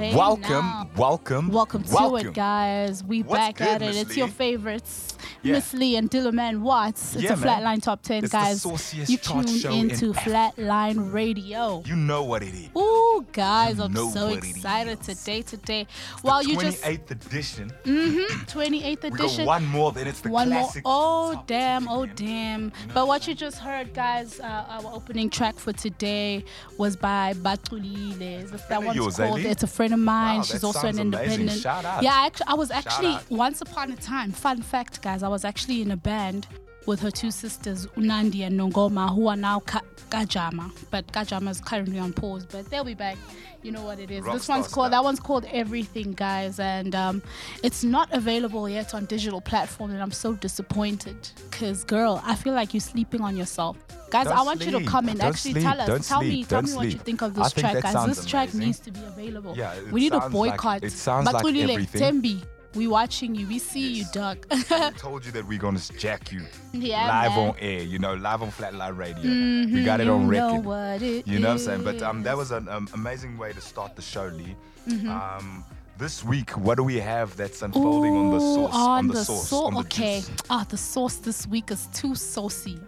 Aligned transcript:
hey 0.00 0.14
welcome, 0.16 0.50
now. 0.50 0.90
welcome, 0.96 1.48
Welcome 1.50 1.84
to 1.84 1.94
welcome. 1.94 2.28
it, 2.28 2.34
guys. 2.34 3.04
We 3.04 3.22
What's 3.22 3.38
back 3.38 3.56
good, 3.56 3.68
at 3.68 3.82
it. 3.82 3.96
It's 3.96 4.16
your 4.16 4.28
favorites. 4.28 5.16
Yeah. 5.42 5.54
Miss 5.54 5.72
Lee 5.74 5.96
and 5.96 6.10
Dillaman 6.10 6.60
Watts. 6.60 7.14
It's 7.14 7.24
Yeah, 7.24 7.32
a 7.32 7.36
man. 7.36 7.62
Flatline 7.62 7.82
Top 7.82 8.02
10, 8.02 8.24
It's 8.24 8.32
guys. 8.32 8.64
you 9.08 9.16
tune 9.16 9.46
in 9.48 9.90
into 9.90 10.12
Flatline 10.12 11.12
Radio. 11.12 11.82
You 11.86 11.96
know 11.96 12.24
what 12.24 12.42
it 12.42 12.52
is. 12.54 12.68
Ooh, 12.76 12.89
guys, 13.32 13.78
You 13.78 13.84
I'm 13.84 13.94
so 14.10 14.28
excited 14.28 15.00
today. 15.02 15.42
Today, 15.42 15.86
while 16.22 16.42
you 16.42 16.58
just 16.58 16.82
28th 16.82 17.10
edition. 17.10 17.72
Mm-hmm. 17.84 18.44
28th 18.46 19.02
We 19.02 19.08
edition. 19.08 19.44
got 19.44 19.46
one 19.46 19.66
more, 19.66 19.92
then 19.92 20.06
it's 20.06 20.20
the 20.20 20.30
One 20.30 20.50
more. 20.50 20.62
classic. 20.62 20.82
Oh, 20.84 21.42
damn. 21.46 21.88
Oh, 21.88 22.06
damn. 22.06 22.72
But 22.94 23.06
what 23.06 23.26
you 23.28 23.34
just 23.34 23.58
heard, 23.58 23.94
guys, 23.94 24.40
uh, 24.40 24.64
our 24.68 24.92
opening 24.94 25.30
track 25.30 25.56
for 25.56 25.72
today 25.72 26.44
was 26.78 26.96
by 26.96 27.34
Batulile. 27.34 28.68
That 28.68 28.82
one's 28.82 28.96
yours, 28.96 29.16
called, 29.16 29.40
it's 29.40 29.62
a 29.62 29.66
friend 29.66 29.92
of 29.94 30.00
mine. 30.00 30.38
Wow, 30.38 30.42
She's 30.42 30.64
also 30.64 30.86
an 30.88 30.98
independent. 30.98 31.64
Yeah, 31.64 32.00
I, 32.12 32.26
actually, 32.26 32.46
I 32.48 32.54
was 32.54 32.70
actually, 32.70 33.16
once 33.28 33.60
upon 33.60 33.92
a 33.92 33.96
time, 33.96 34.32
fun 34.32 34.62
fact, 34.62 35.02
guys, 35.02 35.22
I 35.22 35.28
was 35.28 35.44
actually 35.44 35.82
in 35.82 35.90
a 35.90 35.96
band 35.96 36.46
with 36.86 37.00
her 37.00 37.10
two 37.10 37.30
sisters, 37.30 37.86
Unandi 37.96 38.40
and 38.46 38.58
Nongoma, 38.58 39.14
who 39.14 39.28
are 39.28 39.36
now 39.36 39.60
Ka- 39.60 39.82
Kajama. 40.10 40.70
But 40.90 41.06
Kajama 41.12 41.50
is 41.50 41.60
currently 41.60 41.98
on 41.98 42.12
pause, 42.12 42.46
but 42.46 42.68
they'll 42.70 42.84
be 42.84 42.94
back. 42.94 43.16
You 43.62 43.72
know 43.72 43.84
what 43.84 43.98
it 43.98 44.10
is. 44.10 44.24
this 44.24 44.46
Rockstar 44.46 44.48
one's 44.48 44.68
called, 44.68 44.92
that 44.94 45.04
one's 45.04 45.20
called 45.20 45.44
Everything, 45.52 46.12
guys. 46.14 46.58
And 46.58 46.94
um, 46.94 47.22
it's 47.62 47.84
not 47.84 48.10
available 48.12 48.66
yet 48.68 48.94
on 48.94 49.04
digital 49.04 49.42
platform. 49.42 49.90
And 49.90 50.00
I'm 50.02 50.10
so 50.12 50.32
disappointed 50.32 51.16
because, 51.50 51.84
girl, 51.84 52.22
I 52.24 52.34
feel 52.36 52.54
like 52.54 52.72
you're 52.72 52.80
sleeping 52.80 53.20
on 53.20 53.36
yourself. 53.36 53.76
Guys, 54.10 54.24
Don't 54.24 54.38
I 54.38 54.42
want 54.42 54.64
you 54.64 54.72
to 54.72 54.84
come 54.86 55.08
and 55.10 55.20
actually 55.22 55.52
sleep. 55.52 55.64
tell 55.64 55.80
us. 55.80 55.86
Don't 55.86 56.02
tell 56.04 56.22
me, 56.22 56.30
sleep. 56.30 56.48
tell 56.48 56.62
Don't 56.62 56.70
me 56.70 56.76
what 56.76 56.86
you 56.90 56.98
think 56.98 57.20
of 57.22 57.34
this 57.34 57.52
track, 57.52 57.82
guys. 57.82 58.06
This 58.06 58.24
track 58.24 58.48
amazing. 58.48 58.60
needs 58.66 58.78
to 58.80 58.90
be 58.90 59.04
available. 59.04 59.54
Yeah, 59.56 59.74
we 59.92 60.00
need 60.00 60.12
a 60.14 60.20
sounds 60.20 60.34
like- 60.34 60.52
boycott. 60.52 60.82
it 60.84 60.92
sounds 60.92 61.30
like 61.30 61.44
everything. 61.44 62.22
Tembi, 62.22 62.42
we 62.74 62.86
watching 62.86 63.34
you. 63.34 63.46
We 63.46 63.58
see 63.58 63.92
you, 63.92 64.04
dog. 64.12 64.46
I 64.50 64.92
told 64.96 65.24
you 65.26 65.32
that 65.32 65.46
we're 65.46 65.58
gonna 65.58 65.80
jack 65.98 66.30
you 66.32 66.42
Yeah, 66.72 67.06
live 67.08 67.32
man. 67.36 67.48
on 67.50 67.54
air. 67.58 67.82
You 67.82 67.98
know, 67.98 68.14
live 68.14 68.42
on 68.42 68.50
Flatline 68.52 68.96
Radio. 68.96 69.30
we 69.74 69.84
got 69.84 70.00
it 70.00 70.08
on 70.08 70.28
know 70.28 70.52
record. 70.52 70.64
what 70.64 71.02
it 71.02 71.26
You 71.26 71.38
know 71.40 71.48
what 71.48 71.52
I'm 71.54 71.58
saying? 71.58 71.84
But 71.84 72.02
um, 72.02 72.22
that 72.22 72.36
was 72.36 72.50
an 72.52 72.68
um, 72.68 72.88
amazing 72.94 73.36
way 73.38 73.52
to 73.52 73.60
start 73.60 73.96
the 73.96 74.02
show, 74.02 74.26
Lee. 74.26 74.54
Mm-hmm. 74.88 75.08
Um, 75.10 75.64
this 75.98 76.24
week, 76.24 76.50
what 76.56 76.76
do 76.76 76.82
we 76.84 76.98
have 76.98 77.36
that's 77.36 77.60
unfolding 77.62 78.16
on 78.16 78.30
the 78.30 78.36
Ooh, 78.36 78.54
sauce? 78.54 78.74
On, 78.74 79.06
the, 79.08 79.12
the 79.14 79.24
sauce. 79.24 79.48
sau- 79.50 79.64
on 79.66 79.74
the 79.74 79.80
okay. 79.80 80.22
Ah, 80.48 80.64
the 80.68 80.76
sauce 80.78 81.16
this 81.16 81.46
week 81.46 81.70
is 81.70 81.86
too 81.92 82.14
saucy. 82.14 82.78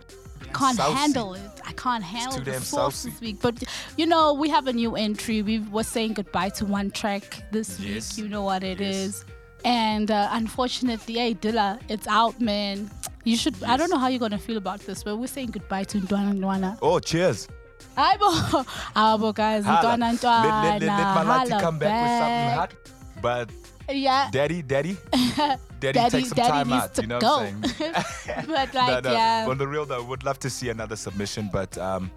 Can't 0.55 0.77
Saucy. 0.77 0.95
handle 0.95 1.35
it. 1.35 1.41
I 1.67 1.73
can't 1.73 2.05
handle 2.05 2.39
too 2.39 2.45
the 2.45 2.51
damn 2.53 2.61
sauce 2.61 2.97
saucy. 2.97 3.11
this 3.11 3.21
week. 3.21 3.37
But 3.41 3.63
you 3.97 4.07
know, 4.07 4.35
we 4.35 4.49
have 4.51 4.67
a 4.67 4.73
new 4.73 4.97
entry. 4.97 5.41
We 5.43 5.61
were 5.61 5.83
saying 5.85 6.15
goodbye 6.15 6.51
to 6.51 6.67
one 6.67 6.91
track 6.91 7.43
this 7.53 7.81
Yes. 7.81 8.17
week. 8.17 8.25
You 8.25 8.31
know 8.31 8.43
what 8.43 8.63
it 8.63 8.81
is. 8.81 9.25
Yes. 9.65 9.73
And 9.99 10.11
uh, 10.11 10.29
unfortunately, 10.33 11.15
hey 11.15 11.35
Dilla, 11.35 11.79
it's 11.89 12.07
out, 12.07 12.41
man. 12.41 12.91
You 13.25 13.37
should. 13.37 13.63
I 13.63 13.77
don't 13.77 13.91
know 13.91 13.99
how 13.99 14.09
you're 14.09 14.19
gonna 14.19 14.39
feel 14.39 14.57
about 14.57 14.81
this, 14.81 15.05
but 15.05 15.17
we're 15.17 15.27
saying 15.29 15.51
goodbye 15.53 15.85
to 15.85 15.99
Ndwana 15.99 16.35
Ndwana. 16.39 16.79
Oh, 16.83 16.99
cheers. 16.99 17.49
Aibo, 17.97 18.65
Aibo, 18.97 19.35
guys, 19.43 19.65
Hala. 19.65 19.97
Ndwana 19.97 20.13
Let, 20.13 20.21
Ndwana. 20.21 20.63
let, 20.65 20.83
let, 20.83 21.27
let 21.27 21.49
my 21.51 21.61
come 21.61 21.79
back, 21.79 22.03
with 22.03 22.19
something 22.19 22.59
hot. 22.59 22.75
But 23.21 23.51
Yeah. 23.91 24.29
daddy, 24.33 24.63
daddy, 24.63 24.97
daddy, 25.37 25.61
Daddy- 25.81 26.11
take 26.11 26.27
some 26.27 26.37
daddy 26.37 26.51
time 26.51 26.73
out. 26.73 26.95
to 26.95 27.03
You 27.03 27.09
know 27.09 27.21
go. 27.21 27.37
what 27.39 27.43
I'm 27.53 27.65
saying? 27.65 27.93
but 28.47 28.75
No, 28.75 28.81
like, 28.81 29.05
no. 29.05 29.13
yeah. 29.13 29.47
On 29.49 29.59
the 29.59 29.67
real 29.69 29.85
though, 29.85 30.03
would 30.03 30.25
love 30.25 30.39
to 30.41 30.51
see 30.51 30.71
another 30.71 30.97
submission, 30.97 31.51
but 31.53 31.77
um, 31.79 32.11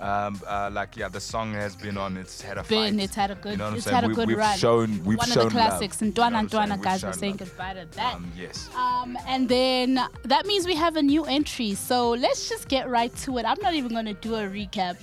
Um, 0.00 0.40
uh, 0.46 0.70
like 0.72 0.96
yeah, 0.96 1.08
the 1.08 1.18
song 1.20 1.52
has 1.54 1.74
been 1.74 1.96
on. 1.96 2.16
It's 2.16 2.40
had 2.40 2.56
a 2.56 2.62
Been, 2.62 2.94
fight. 2.94 3.02
it's 3.04 3.14
had 3.16 3.30
a 3.32 3.34
good, 3.34 3.52
You 3.52 3.56
know 3.58 3.74
it's 3.74 3.84
saying? 3.84 3.94
had 3.96 4.04
a 4.04 4.08
We- 4.08 4.14
good 4.14 4.28
we've 4.28 4.38
run. 4.38 4.56
shown, 4.56 5.04
we've 5.04 5.18
One 5.18 5.26
shown 5.28 5.46
of 5.46 5.52
the 5.52 5.58
classics, 5.58 5.96
love. 5.96 6.02
and 6.02 6.16
You 6.16 6.22
know 6.22 6.28
Dwana 6.28 6.32
what 6.32 6.36
I'm 6.36 6.40
and 6.42 6.50
saying? 6.70 6.80
Guys 6.82 7.02
were 7.04 7.12
saying 7.12 7.32
love. 7.32 7.38
goodbye 7.48 7.74
to 7.74 7.86
that. 7.96 8.14
Um, 8.14 8.32
yes. 8.36 8.68
Um, 8.76 9.18
and 9.26 9.48
then 9.48 10.00
that 10.24 10.46
means 10.46 10.66
we 10.66 10.76
have 10.76 10.96
a 10.96 11.02
new 11.02 11.24
entry. 11.24 11.74
So 11.74 12.10
let's 12.10 12.48
just 12.48 12.68
get 12.68 12.88
right 12.88 13.14
to 13.16 13.38
it. 13.38 13.44
I'm 13.44 13.60
not 13.60 13.74
even 13.74 13.90
going 13.90 14.04
to 14.06 14.14
do 14.14 14.36
a 14.36 14.42
recap. 14.46 14.96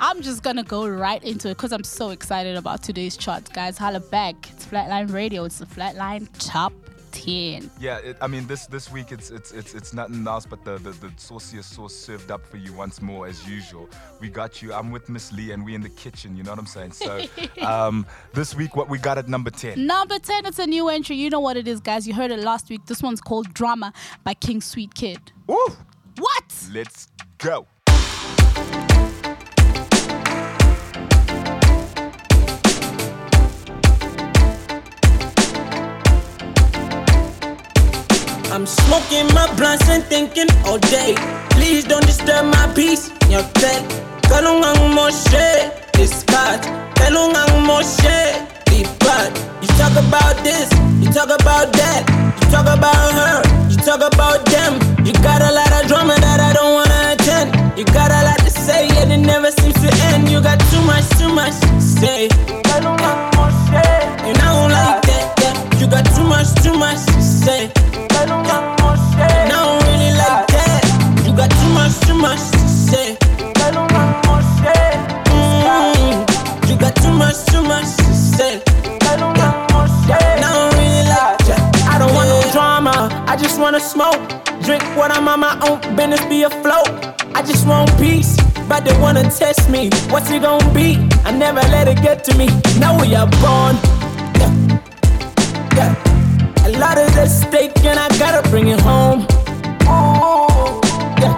I'm 0.00 0.22
just 0.22 0.42
going 0.42 0.56
to 0.56 0.62
go 0.62 0.88
right 0.88 1.22
into 1.22 1.48
it 1.50 1.56
because 1.58 1.72
I'm 1.72 1.84
so 1.84 2.10
excited 2.10 2.56
about 2.56 2.82
today's 2.82 3.16
charts, 3.18 3.50
guys. 3.50 3.76
Holla 3.76 4.00
back. 4.00 4.34
It's 4.50 4.64
Flatline 4.64 5.12
Radio. 5.12 5.44
It's 5.44 5.58
the 5.58 5.66
Flatline 5.66 6.26
Top 6.38 6.72
10. 7.12 7.70
Yeah, 7.80 7.98
it, 7.98 8.16
I 8.20 8.26
mean 8.26 8.46
this 8.46 8.66
this 8.66 8.90
week 8.90 9.12
it's 9.12 9.30
it's 9.30 9.52
it's 9.52 9.74
it's 9.74 9.92
nothing 9.92 10.26
else 10.26 10.46
but 10.46 10.64
the, 10.64 10.78
the 10.78 10.90
the 10.90 11.12
sauciest 11.16 11.74
sauce 11.74 11.94
served 11.94 12.30
up 12.30 12.44
for 12.46 12.56
you 12.56 12.72
once 12.72 13.00
more 13.02 13.26
as 13.26 13.48
usual. 13.48 13.88
We 14.20 14.28
got 14.28 14.62
you. 14.62 14.72
I'm 14.72 14.90
with 14.90 15.08
Miss 15.08 15.32
Lee 15.32 15.52
and 15.52 15.64
we 15.64 15.74
in 15.74 15.80
the 15.80 15.88
kitchen. 15.88 16.36
You 16.36 16.42
know 16.42 16.50
what 16.50 16.58
I'm 16.58 16.66
saying? 16.66 16.92
So 16.92 17.24
um, 17.62 18.06
this 18.34 18.54
week 18.54 18.76
what 18.76 18.88
we 18.88 18.98
got 18.98 19.18
at 19.18 19.28
number 19.28 19.50
ten. 19.50 19.86
Number 19.86 20.18
10, 20.18 20.46
it's 20.46 20.58
a 20.58 20.66
new 20.66 20.88
entry. 20.88 21.16
You 21.16 21.30
know 21.30 21.40
what 21.40 21.56
it 21.56 21.66
is, 21.66 21.80
guys. 21.80 22.06
You 22.06 22.14
heard 22.14 22.30
it 22.30 22.40
last 22.40 22.68
week. 22.68 22.86
This 22.86 23.02
one's 23.02 23.20
called 23.20 23.52
Drama 23.54 23.92
by 24.24 24.34
King 24.34 24.60
Sweet 24.60 24.94
Kid. 24.94 25.18
Ooh. 25.50 25.76
What? 26.18 26.68
Let's 26.72 27.08
go. 27.38 27.66
I'm 38.58 38.66
smoking 38.66 39.32
my 39.34 39.46
blunts 39.54 39.88
and 39.88 40.02
thinking 40.02 40.48
all 40.66 40.78
day. 40.90 41.14
Please 41.50 41.84
don't 41.84 42.04
disturb 42.04 42.46
my 42.46 42.66
peace. 42.74 43.06
Your 43.30 43.46
tell, 43.54 43.82
kalungang 44.26 44.96
mo 44.98 45.14
shit. 45.14 45.70
This 45.92 46.24
cut, 46.24 46.66
kalungang 46.98 47.54
mo 47.62 47.78
shit. 47.86 48.34
But 48.98 49.30
you 49.62 49.68
talk 49.78 49.94
about 49.94 50.42
this, 50.42 50.66
you 50.98 51.06
talk 51.14 51.30
about 51.30 51.70
that, 51.78 52.02
you 52.34 52.50
talk 52.50 52.66
about 52.66 53.14
her, 53.14 53.46
you 53.70 53.76
talk 53.76 54.02
about 54.02 54.44
them. 54.50 54.74
You 55.06 55.12
got 55.22 55.40
a 55.40 55.54
lot 55.54 55.70
of 55.78 55.86
drama 55.86 56.18
that 56.18 56.40
I 56.42 56.52
don't 56.52 56.74
wanna 56.74 57.14
attend. 57.14 57.78
You 57.78 57.84
got 57.94 58.10
a 58.10 58.26
lot 58.26 58.40
to 58.40 58.50
say 58.50 58.88
and 58.98 59.12
it 59.12 59.22
never 59.22 59.52
seems 59.52 59.78
to 59.86 59.90
end. 60.10 60.28
You 60.28 60.42
got 60.42 60.58
too 60.66 60.82
much, 60.82 61.06
too 61.10 61.30
much 61.32 61.54
to 61.60 61.80
say. 61.80 62.26
Kalungang 62.66 63.22
mo 63.38 63.54
shit. 63.70 64.02
And 64.26 64.36
I 64.36 64.50
don't 64.50 64.72
like 64.74 65.02
that. 65.06 65.78
You 65.78 65.86
got 65.86 66.02
too 66.10 66.26
much, 66.26 66.50
too 66.60 66.74
much 66.74 67.06
to 67.06 67.22
say. 67.22 67.77
I 68.20 69.78
really 69.86 70.10
like 70.18 70.46
that. 70.48 70.82
You 71.24 71.32
got 71.36 71.50
too 71.50 71.70
much, 71.70 71.94
too 72.00 72.14
much 72.14 72.40
to 72.50 72.68
say. 72.68 73.16
You 76.66 76.76
got 76.76 76.96
too 76.96 77.12
much, 77.12 77.46
too 77.46 77.62
much 77.62 77.86
to 77.96 78.14
say. 78.14 78.62
I 79.00 79.14
really 80.74 81.04
like 81.08 81.38
that. 81.46 81.60
I 81.88 81.98
don't 81.98 82.12
want 82.12 82.28
no 82.28 82.42
drama. 82.50 83.08
I 83.28 83.36
just 83.36 83.60
wanna 83.60 83.78
smoke. 83.78 84.18
Drink 84.62 84.82
when 84.96 85.12
I'm 85.12 85.28
on 85.28 85.40
my 85.40 85.54
own 85.68 85.78
business, 85.94 86.24
be 86.26 86.42
afloat. 86.42 86.88
I 87.36 87.42
just 87.42 87.66
want 87.68 87.88
peace, 87.98 88.36
but 88.68 88.84
they 88.84 88.98
wanna 88.98 89.30
test 89.30 89.70
me. 89.70 89.90
What's 90.10 90.30
it 90.30 90.42
gonna 90.42 90.74
be? 90.74 90.98
I 91.24 91.30
never 91.30 91.60
let 91.70 91.86
it 91.86 92.02
get 92.02 92.24
to 92.24 92.36
me. 92.36 92.48
Now 92.80 92.98
we 93.00 93.14
are 93.14 93.28
born. 93.38 93.76
Yeah. 94.40 94.80
Yeah. 95.76 96.07
Lot 96.78 96.96
is 96.96 97.16
at 97.16 97.26
stake 97.26 97.84
and 97.84 97.98
I 97.98 98.08
gotta 98.18 98.48
bring 98.50 98.68
it 98.68 98.80
home. 98.80 99.26
Oh, 99.82 100.80
yeah. 101.18 101.34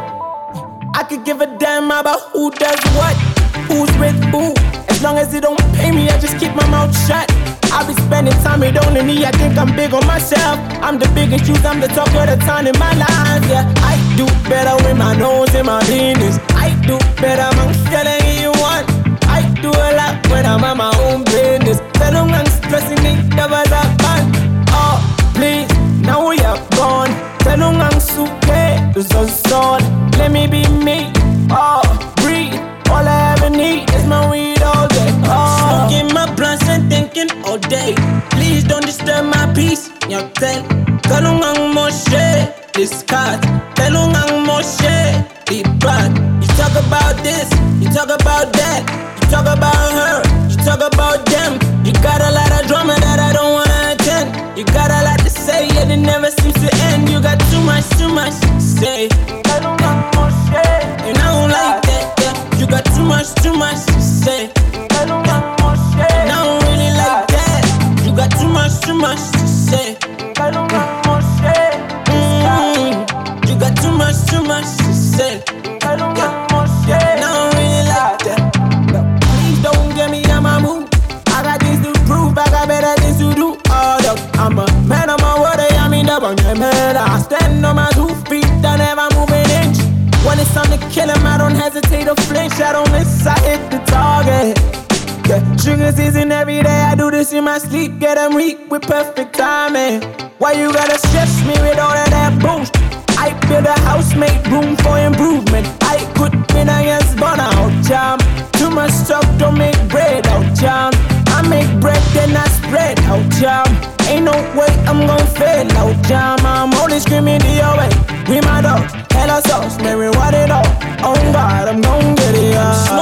I 0.95 1.03
could 1.03 1.25
give 1.25 1.41
a 1.41 1.47
damn 1.57 1.91
about 1.91 2.21
who 2.33 2.51
does 2.51 2.79
what, 2.93 3.17
who's 3.65 3.91
with 3.99 4.23
who. 4.33 4.53
As 4.91 5.03
long 5.03 5.17
as 5.17 5.33
it 5.33 5.43
don't 5.43 5.59
pay 5.73 5.93
me, 5.93 6.11
I 6.11 6.19
just 6.19 6.39
keep 6.39 6.55
my 6.55 6.69
mouth 6.69 6.93
shut. 7.07 7.25
I 7.73 7.87
be 7.87 7.95
spending 8.03 8.35
time 8.45 8.61
with 8.61 8.77
only 8.85 9.03
me. 9.03 9.25
I 9.25 9.31
think 9.31 9.57
I'm 9.57 9.75
big 9.75 9.95
on 9.95 10.07
myself. 10.07 10.59
I'm 10.83 10.99
the 10.99 11.09
biggest 11.15 11.47
shoes, 11.47 11.65
I'm 11.65 11.81
the 11.81 11.89
talk 11.89 12.09
of 12.09 12.27
the 12.29 12.37
town 12.45 12.67
in 12.67 12.79
my 12.79 12.93
life. 12.93 13.45
Yeah, 13.49 13.65
I 13.79 13.97
do 14.19 14.27
better 14.47 14.77
with 14.85 14.99
my 14.99 15.17
nose 15.17 15.55
in 15.55 15.65
my 15.65 15.81
business. 15.87 16.39
I 16.51 16.69
do 16.85 16.99
better, 17.17 17.49
I'm 17.49 17.80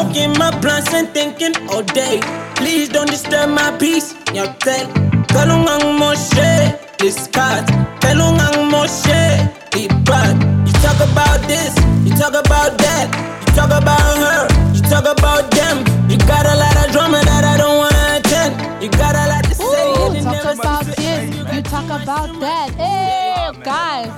Smoking 0.08 0.38
my 0.38 0.58
blunts 0.60 0.94
and 0.94 1.06
thinking 1.10 1.52
all 1.68 1.82
day. 1.82 2.20
Please 2.54 2.88
don't 2.88 3.10
disturb 3.10 3.50
my 3.50 3.76
peace. 3.76 4.14
Your 4.32 4.46
tell, 4.64 4.86
kalungang 5.28 5.98
mo 5.98 6.14
shit. 6.14 6.96
This 6.98 7.26
cat, 7.28 7.68
kalungang 8.00 8.70
mo 8.70 8.86
shit. 8.86 9.52
Be 9.70 9.86
bad. 10.08 10.32
You 10.66 10.72
talk 10.80 10.96
about 11.04 11.46
this, 11.46 11.76
you 12.08 12.16
talk 12.16 12.32
about 12.32 12.78
that, 12.78 13.12
you 13.44 13.52
talk 13.52 13.68
about 13.68 14.00
her, 14.24 14.48
you 14.72 14.80
talk 14.88 15.04
about 15.04 15.50
them. 15.50 15.84
You 16.08 16.16
got 16.24 16.46
a 16.46 16.56
lot 16.56 16.86
of 16.86 16.90
drama 16.90 17.20
that 17.24 17.44
I 17.44 17.58
don't 17.58 17.76
wanna 17.76 18.16
attend. 18.16 18.82
You 18.82 18.88
got 18.88 19.14
a 19.14 19.28
lot 19.28 19.44
to 19.44 19.54
say. 19.54 19.92
Ooh, 19.92 20.22
talk 20.24 20.56
about 20.56 20.86
this. 20.86 21.54
You 21.54 21.62
talk 21.62 21.84
about 21.84 22.40
that. 22.40 22.70
Hey, 22.80 23.52
guys, 23.62 24.12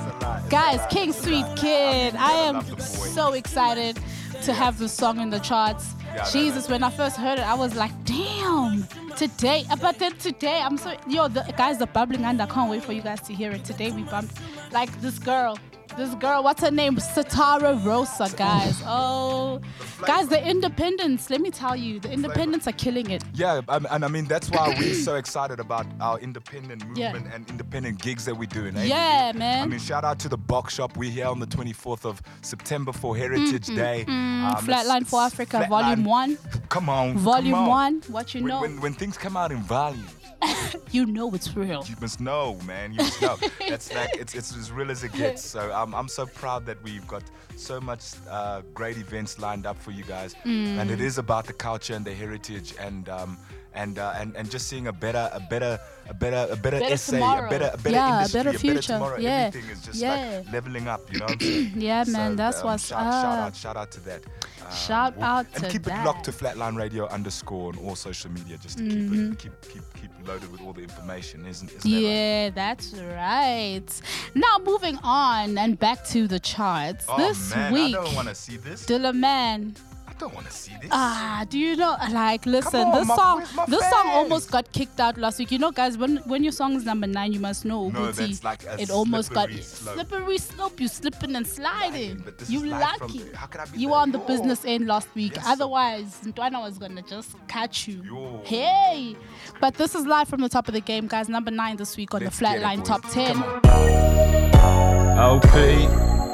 guys, 0.49 0.79
King 0.89 1.11
Sweet 1.11 1.45
Kid. 1.57 2.15
I 2.15 2.47
am 2.47 2.79
so 2.79 3.33
excited 3.33 3.99
to 4.41 4.53
have 4.53 4.79
the 4.79 4.89
song 4.89 5.19
in 5.19 5.29
the 5.29 5.39
charts. 5.39 5.93
Jesus, 6.31 6.67
when 6.67 6.83
I 6.83 6.89
first 6.89 7.15
heard 7.15 7.39
it, 7.39 7.45
I 7.45 7.53
was 7.53 7.75
like, 7.75 7.91
damn. 8.05 8.87
Today, 9.15 9.65
uh, 9.69 9.75
but 9.75 9.99
then 9.99 10.15
today, 10.17 10.61
I'm 10.61 10.77
so 10.77 10.95
yo, 11.07 11.27
the 11.27 11.43
guys, 11.57 11.81
are 11.81 11.85
bubbling 11.85 12.25
and 12.25 12.41
I 12.41 12.47
can't 12.47 12.69
wait 12.69 12.83
for 12.83 12.93
you 12.93 13.01
guys 13.01 13.21
to 13.21 13.33
hear 13.33 13.51
it. 13.51 13.63
Today 13.63 13.91
we 13.91 14.03
bumped 14.03 14.35
like 14.71 14.89
this 15.01 15.19
girl. 15.19 15.57
This 15.97 16.15
girl, 16.15 16.41
what's 16.43 16.61
her 16.61 16.71
name? 16.71 16.95
Satara 16.97 17.83
Rosa, 17.85 18.29
guys. 18.35 18.81
Oh, 18.87 19.59
guys, 20.05 20.27
the 20.29 20.41
Independents. 20.49 21.29
Let 21.29 21.41
me 21.41 21.51
tell 21.51 21.75
you, 21.75 21.99
the 21.99 22.11
Independents 22.11 22.67
are 22.67 22.71
killing 22.71 23.11
it. 23.11 23.23
Yeah, 23.33 23.61
um, 23.67 23.85
and 23.91 24.03
I 24.05 24.07
mean 24.07 24.25
that's 24.25 24.49
why 24.49 24.73
we're 24.79 24.93
so 24.93 25.15
excited 25.15 25.59
about 25.59 25.85
our 25.99 26.17
independent 26.19 26.83
Yeah. 26.95 27.11
movement 27.13 27.33
and 27.35 27.49
independent 27.49 28.01
gigs 28.01 28.25
that 28.25 28.35
we're 28.35 28.45
doing. 28.47 28.75
eh, 28.77 28.85
Yeah, 28.85 29.31
man. 29.35 29.63
I 29.63 29.67
mean, 29.67 29.79
shout 29.79 30.03
out 30.03 30.17
to 30.19 30.29
the 30.29 30.37
Box 30.37 30.75
Shop. 30.75 30.95
We're 30.97 31.11
here 31.11 31.27
on 31.27 31.39
the 31.39 31.45
24th 31.47 32.05
of 32.05 32.21
September 32.41 32.91
for 32.93 33.15
Heritage 33.15 33.67
Day. 33.67 34.05
Um, 34.07 34.47
it's- 34.47 34.63
Mm, 34.63 34.67
Flatline 34.67 35.05
for 35.07 35.25
it's 35.25 35.33
Africa, 35.33 35.57
Flatline- 35.57 35.69
Volume 35.69 36.05
One. 36.05 36.37
Come 36.69 36.89
on, 36.89 37.17
Volume 37.17 37.53
come 37.53 37.63
on. 37.63 37.69
One. 37.69 38.01
What 38.07 38.33
you 38.33 38.41
When, 38.43 38.49
know, 38.49 38.61
when, 38.61 38.81
when 38.81 38.93
things 38.93 39.17
come 39.17 39.35
out 39.37 39.51
in 39.51 39.57
volumes, 39.63 40.09
you 40.91 41.05
know 41.05 41.33
it's 41.33 41.55
real. 41.55 41.83
you 41.87 41.95
must 42.01 42.19
know, 42.19 42.57
man. 42.65 42.91
You 42.93 42.97
must 42.97 43.21
know. 43.21 43.37
That's 43.69 43.93
like 43.93 44.09
it's, 44.17 44.33
it's 44.35 44.55
as 44.55 44.71
real 44.71 44.91
as 44.91 45.03
it 45.03 45.13
gets. 45.13 45.43
So 45.45 45.71
I'm, 45.71 45.93
I'm 45.93 46.07
so 46.07 46.25
proud 46.25 46.65
that 46.65 46.81
we've 46.83 47.07
got 47.07 47.23
so 47.55 47.79
much 47.79 48.03
uh, 48.29 48.61
great 48.73 48.97
events 48.97 49.39
lined 49.39 49.65
up 49.65 49.77
for 49.77 49.91
you 49.91 50.03
guys, 50.03 50.35
and 50.43 50.89
Mm. 50.89 50.93
it 50.93 51.01
is 51.01 51.17
about 51.17 51.45
the 51.45 51.53
culture 51.53 51.93
and 51.93 52.05
the 52.05 52.13
heritage 52.13 52.73
and. 52.79 53.07
Um, 53.09 53.37
and, 53.73 53.97
uh, 53.99 54.13
and 54.17 54.35
and 54.35 54.49
just 54.51 54.67
seeing 54.67 54.87
a 54.87 54.91
better 54.93 55.29
a 55.33 55.39
better 55.39 55.79
a 56.09 56.13
better 56.13 56.47
a 56.51 56.55
better, 56.57 56.79
Better 56.79 56.93
essay 56.93 57.17
tomorrow. 57.17 57.47
a 57.47 57.49
better 57.49 57.71
a 57.73 57.77
better 57.77 57.95
Yeah, 57.95 58.07
a 58.07 58.17
industry 58.17 58.39
better 58.43 58.49
a 58.49 58.53
better 58.61 58.81
tomorrow 58.81 59.17
Yeah. 59.19 59.29
everything 59.47 59.69
is 59.69 59.81
just 59.85 59.99
Yeah. 59.99 60.41
like 60.43 60.51
leveling 60.53 60.87
up 60.89 61.01
you 61.13 61.19
know 61.19 61.25
what 61.25 61.33
I'm 61.33 61.39
saying 61.39 61.71
Yeah, 61.75 62.03
man, 62.07 62.35
that's 62.35 62.59
um, 62.59 62.65
what's 62.65 62.87
shout, 62.87 62.99
shout 63.23 63.39
out 63.39 63.55
shout 63.55 63.77
out 63.77 63.91
to 63.91 63.99
that 64.01 64.21
Um, 64.61 64.75
Shout 64.75 65.15
we'll- 65.15 65.25
out 65.25 65.45
and 65.55 65.65
keep 65.71 65.87
it 65.87 66.03
locked 66.05 66.25
to. 66.25 66.31
Flatline 66.31 66.75
Radio 66.77 67.07
underscore 67.07 67.69
on 67.73 67.77
all 67.85 67.95
social 67.95 68.29
media 68.31 68.57
just 68.57 68.77
to 68.77 68.83
Mm-hmm. 68.83 69.33
keep 69.33 69.53
it 69.53 69.61
keep 69.73 69.73
keep 69.73 70.01
keep 70.01 70.27
loaded 70.27 70.51
with 70.51 70.61
all 70.61 70.73
the 70.73 70.81
information 70.83 71.45
isn't, 71.45 71.69
isn't 71.71 71.81
that 71.81 71.97
right? 71.97 72.03
Yeah, 72.03 72.49
that's 72.61 72.93
right. 72.93 73.89
Now 74.35 74.57
moving 74.63 74.97
on 75.03 75.57
and 75.57 75.79
back 75.79 76.05
to 76.13 76.27
the 76.27 76.39
charts. 76.39 77.05
Oh 77.09 77.17
this 77.17 77.39
man, 77.55 77.73
week, 77.73 77.95
I 77.95 78.03
don't 78.03 78.15
want 78.15 78.27
to 78.27 78.35
see 78.35 78.57
this. 78.57 78.85
Dilla 78.85 79.13
Man. 79.13 79.75
I 80.21 80.25
don't 80.25 80.35
want 80.35 80.45
to 80.45 80.53
see 80.53 80.73
this. 80.79 80.89
Ah, 80.91 81.45
do 81.49 81.57
you 81.57 81.75
know? 81.75 81.95
Like, 82.11 82.45
listen, 82.45 82.81
on, 82.87 82.99
this 82.99 83.07
my- 83.07 83.15
song, 83.15 83.37
where's 83.39 83.55
my 83.55 83.65
this 83.65 83.79
song 83.89 84.03
fans? 84.03 84.15
almost 84.15 84.51
got 84.51 84.71
kicked 84.71 84.99
out 84.99 85.17
last 85.17 85.39
week. 85.39 85.51
You 85.51 85.57
know, 85.57 85.71
guys, 85.71 85.97
when 85.97 86.17
when 86.27 86.43
your 86.43 86.51
song 86.51 86.75
is 86.75 86.85
number 86.85 87.07
nine, 87.07 87.33
you 87.33 87.39
must 87.39 87.65
know, 87.65 87.89
No, 87.89 88.01
Uguti, 88.01 88.15
that's 88.27 88.43
like 88.43 88.63
a 88.65 88.79
it 88.79 88.91
almost 88.91 89.33
got 89.33 89.49
slippery 89.49 89.63
slope. 89.63 89.95
slippery 89.95 90.37
slope. 90.37 90.79
You 90.79 90.87
slipping 90.87 91.35
and 91.35 91.47
sliding. 91.47 92.21
but 92.23 92.37
this 92.37 92.51
you 92.51 92.59
is 92.63 92.65
live 92.71 92.97
from- 92.97 93.07
lucky. 93.07 93.23
how 93.33 93.47
could 93.47 93.61
I 93.61 93.65
be 93.65 93.79
you 93.79 93.87
the- 93.87 93.93
were 93.93 93.97
on 93.99 94.11
the 94.11 94.19
Yo. 94.19 94.25
business 94.27 94.63
end 94.63 94.85
last 94.85 95.07
week. 95.15 95.33
Yes. 95.35 95.45
Otherwise, 95.47 96.19
Ndwana 96.23 96.61
was 96.61 96.77
gonna 96.77 97.01
just 97.01 97.29
catch 97.47 97.87
you. 97.87 98.03
Yo. 98.03 98.41
Hey, 98.43 99.15
but 99.59 99.73
this 99.73 99.95
is 99.95 100.05
live 100.05 100.27
from 100.27 100.41
the 100.41 100.49
top 100.49 100.67
of 100.67 100.75
the 100.75 100.81
game, 100.81 101.07
guys. 101.07 101.29
Number 101.29 101.49
nine 101.49 101.77
this 101.77 101.97
week 101.97 102.13
on 102.13 102.21
Let's 102.23 102.37
the 102.37 102.45
get 102.45 102.57
it, 102.57 102.61
Flatline 102.63 102.77
boys. 102.77 102.87
Top 102.87 103.09
Ten. 103.09 103.33
Come 103.33 103.43
on. 103.43 105.17
OP, 105.17 105.43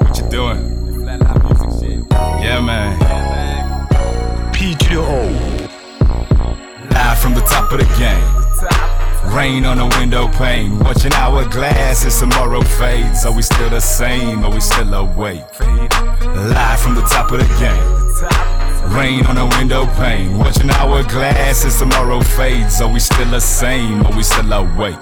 what 0.04 0.18
you 0.18 0.28
doing? 0.28 0.58
Flatline 0.98 1.42
music 1.70 1.88
shit. 2.02 2.04
Yeah, 2.42 2.60
man. 2.60 3.17
PGO. 4.58 5.22
Live 6.90 7.18
from 7.20 7.34
the 7.34 7.42
top 7.42 7.70
of 7.70 7.78
the 7.78 7.86
game. 7.96 9.32
Rain 9.32 9.64
on 9.64 9.78
the 9.78 9.86
window 10.00 10.26
pane. 10.26 10.80
Watching 10.80 11.12
hourglass 11.12 12.04
as 12.04 12.18
tomorrow 12.18 12.62
fades. 12.62 13.24
Are 13.24 13.32
we 13.32 13.42
still 13.42 13.70
the 13.70 13.78
same? 13.78 14.42
Are 14.44 14.50
we 14.50 14.58
still 14.58 14.92
awake? 14.94 15.44
Live 15.60 16.80
from 16.80 16.96
the 16.96 17.02
top 17.02 17.30
of 17.30 17.38
the 17.38 17.46
game. 17.62 18.92
Rain 18.92 19.24
on 19.26 19.36
the 19.36 19.46
window 19.58 19.86
pane. 19.94 20.36
Watching 20.36 20.70
hourglass 20.70 21.64
as 21.64 21.78
tomorrow 21.78 22.20
fades. 22.20 22.80
Are 22.80 22.92
we 22.92 22.98
still 22.98 23.30
the 23.30 23.40
same? 23.40 24.04
Are 24.06 24.16
we 24.16 24.24
still 24.24 24.52
awake? 24.52 24.98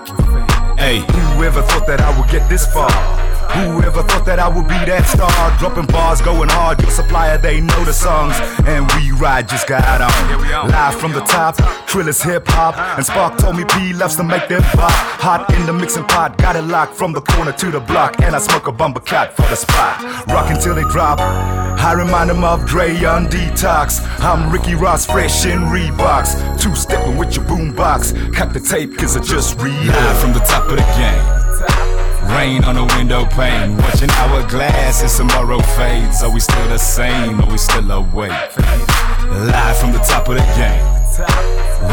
Hey, 0.79 1.03
Whoever 1.37 1.63
thought 1.63 1.87
that 1.87 2.03
I 2.03 2.19
would 2.21 2.29
get 2.29 2.47
this 2.51 2.67
far? 2.75 3.26
Whoever 3.55 4.03
thought 4.03 4.25
that 4.27 4.39
I 4.39 4.49
would 4.49 4.69
be 4.69 4.81
that 4.87 5.07
star? 5.07 5.31
Dropping 5.59 5.87
bars, 5.87 6.21
going 6.21 6.49
hard. 6.49 6.81
Your 6.81 6.91
supplier, 6.91 7.39
they 7.39 7.61
know 7.61 7.85
the 7.85 7.93
songs. 7.93 8.35
And 8.67 8.91
we 8.93 9.13
ride, 9.13 9.49
just 9.49 9.67
got 9.67 9.83
on. 10.01 10.71
Live 10.71 10.95
from 11.01 11.13
the 11.13 11.21
top, 11.21 11.57
Trillers 11.87 12.23
hip 12.23 12.47
hop. 12.49 12.77
And 12.97 13.05
Spark 13.05 13.39
told 13.39 13.57
me 13.57 13.65
P 13.65 13.93
loves 13.93 14.17
to 14.17 14.25
make 14.25 14.49
them 14.49 14.63
pop. 14.63 14.93
Hot 15.21 15.53
in 15.55 15.67
the 15.67 15.73
mixing 15.73 16.05
pot, 16.05 16.37
got 16.39 16.57
it 16.57 16.63
locked 16.63 16.95
from 16.95 17.13
the 17.13 17.21
corner 17.21 17.53
to 17.53 17.71
the 17.71 17.81
block. 17.81 18.21
And 18.23 18.35
I 18.35 18.39
smoke 18.39 18.67
a 18.67 18.73
bumper 18.73 19.01
cat 19.01 19.35
for 19.37 19.43
the 19.43 19.57
spot. 19.57 20.03
Rock 20.29 20.51
until 20.51 20.75
they 20.75 20.85
drop. 20.85 21.21
I 21.21 21.93
remind 21.93 22.31
them 22.31 22.45
of 22.45 22.67
Dre 22.67 22.93
on 23.05 23.27
detox. 23.27 24.01
I'm 24.21 24.53
Ricky 24.53 24.75
Ross, 24.75 25.07
fresh 25.07 25.47
in 25.47 25.61
Reeboks. 25.61 26.61
Two 26.61 26.75
stepping 26.75 27.17
with 27.17 27.37
your 27.37 27.45
boombox. 27.45 28.35
Cut 28.35 28.53
the 28.53 28.61
tape, 28.61 28.97
cause 28.99 29.17
I 29.17 29.21
just 29.21 29.59
read. 29.61 29.87
live 29.87 30.19
from 30.21 30.33
the 30.33 30.41
top 30.41 30.65
of 30.65 30.77
the 30.77 30.83
game. 30.97 31.86
Rain 32.35 32.65
on 32.65 32.75
the 32.75 32.85
window 32.97 33.25
pane. 33.27 33.77
Watching 33.77 34.11
hourglass 34.11 35.03
as 35.03 35.17
tomorrow 35.17 35.61
fades. 35.77 36.23
Are 36.23 36.33
we 36.33 36.41
still 36.41 36.69
the 36.69 36.79
same? 36.79 37.41
Are 37.41 37.51
we 37.51 37.59
still 37.59 37.91
awake? 37.91 38.31
Live 38.31 39.77
from 39.79 39.93
the 39.93 40.03
top 40.07 40.29
of 40.29 40.37
the 40.37 40.47
game. 40.57 40.85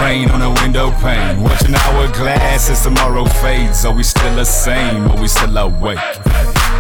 Rain 0.01 0.29
on 0.31 0.39
the 0.39 0.61
window 0.61 0.91
pane. 1.01 1.41
Watching 1.41 1.75
hourglass 1.75 2.69
as 2.69 2.81
tomorrow 2.83 3.25
fades. 3.25 3.85
Are 3.85 3.93
we 3.93 4.03
still 4.03 4.35
the 4.35 4.45
same? 4.45 5.09
Are 5.11 5.21
we 5.21 5.27
still 5.27 5.57
awake? 5.57 5.99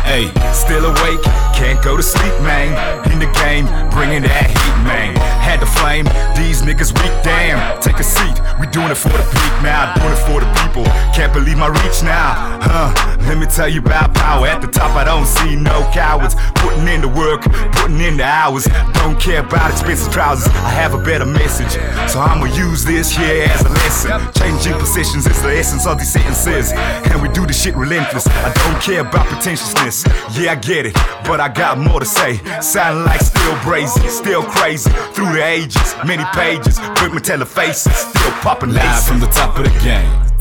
Hey, 0.03 0.31
Still 0.53 0.85
awake, 0.85 1.21
can't 1.57 1.83
go 1.83 1.97
to 1.97 2.03
sleep, 2.03 2.33
man. 2.41 2.71
In 3.11 3.17
the 3.17 3.25
game, 3.41 3.65
bringing 3.89 4.21
that 4.21 4.47
heat, 4.53 4.77
man. 4.85 5.15
Had 5.41 5.59
the 5.59 5.65
flame, 5.65 6.05
these 6.37 6.61
niggas 6.61 6.93
weak, 6.93 7.11
damn. 7.25 7.81
Take 7.81 7.97
a 7.97 8.03
seat, 8.03 8.37
we 8.61 8.67
doing 8.67 8.91
it 8.91 8.95
for 8.95 9.09
the 9.09 9.25
peak 9.33 9.53
now, 9.65 9.91
doing 9.97 10.13
it 10.13 10.21
for 10.29 10.39
the 10.39 10.49
people. 10.61 10.85
Can't 11.11 11.33
believe 11.33 11.57
my 11.57 11.67
reach 11.67 12.03
now, 12.03 12.61
huh? 12.61 12.93
Let 13.25 13.39
me 13.39 13.47
tell 13.47 13.67
you 13.67 13.81
about 13.81 14.13
power. 14.13 14.45
At 14.45 14.61
the 14.61 14.67
top, 14.67 14.95
I 14.95 15.03
don't 15.03 15.25
see 15.25 15.55
no 15.55 15.89
cowards. 15.91 16.35
Putting 16.61 16.87
in 16.87 17.01
the 17.01 17.09
work, 17.09 17.41
putting 17.73 17.99
in 17.99 18.17
the 18.17 18.23
hours. 18.23 18.69
Don't 18.93 19.19
care 19.19 19.41
about 19.41 19.71
expensive 19.71 20.13
trousers. 20.13 20.47
I 20.53 20.69
have 20.69 20.93
a 20.93 21.01
better 21.01 21.25
message, 21.25 21.73
so 22.07 22.19
I'ma 22.21 22.45
use 22.53 22.85
this 22.85 23.09
here 23.11 23.49
as 23.49 23.65
a 23.65 23.69
lesson. 23.69 24.21
Changing 24.37 24.77
positions 24.77 25.25
is 25.25 25.41
the 25.41 25.57
essence 25.57 25.87
of 25.87 25.97
these 25.97 26.13
sentences, 26.13 26.71
and 27.09 27.21
we 27.21 27.27
do 27.29 27.45
the 27.47 27.53
shit 27.53 27.75
relentless. 27.75 28.27
I 28.27 28.53
don't 28.53 28.79
care 28.81 29.01
about 29.01 29.25
pretentiousness. 29.27 30.02
Yeah, 30.37 30.51
I 30.51 30.55
get 30.55 30.85
it, 30.85 30.93
but 31.25 31.39
I 31.39 31.49
got 31.49 31.77
more 31.77 31.99
to 31.99 32.05
say. 32.05 32.37
Sound 32.61 33.05
like 33.05 33.21
still 33.21 33.57
brazen, 33.63 34.09
still 34.09 34.43
crazy. 34.43 34.89
Through 35.13 35.33
the 35.33 35.43
ages, 35.43 35.95
many 36.05 36.23
pages, 36.33 36.79
quick 36.97 37.13
metallic 37.13 37.47
faces, 37.47 37.93
still 37.93 38.31
popping 38.41 38.73
live 38.73 39.03
from 39.03 39.19
the 39.19 39.27
top 39.27 39.57
of 39.57 39.65
the 39.65 39.79
game. 39.79 40.33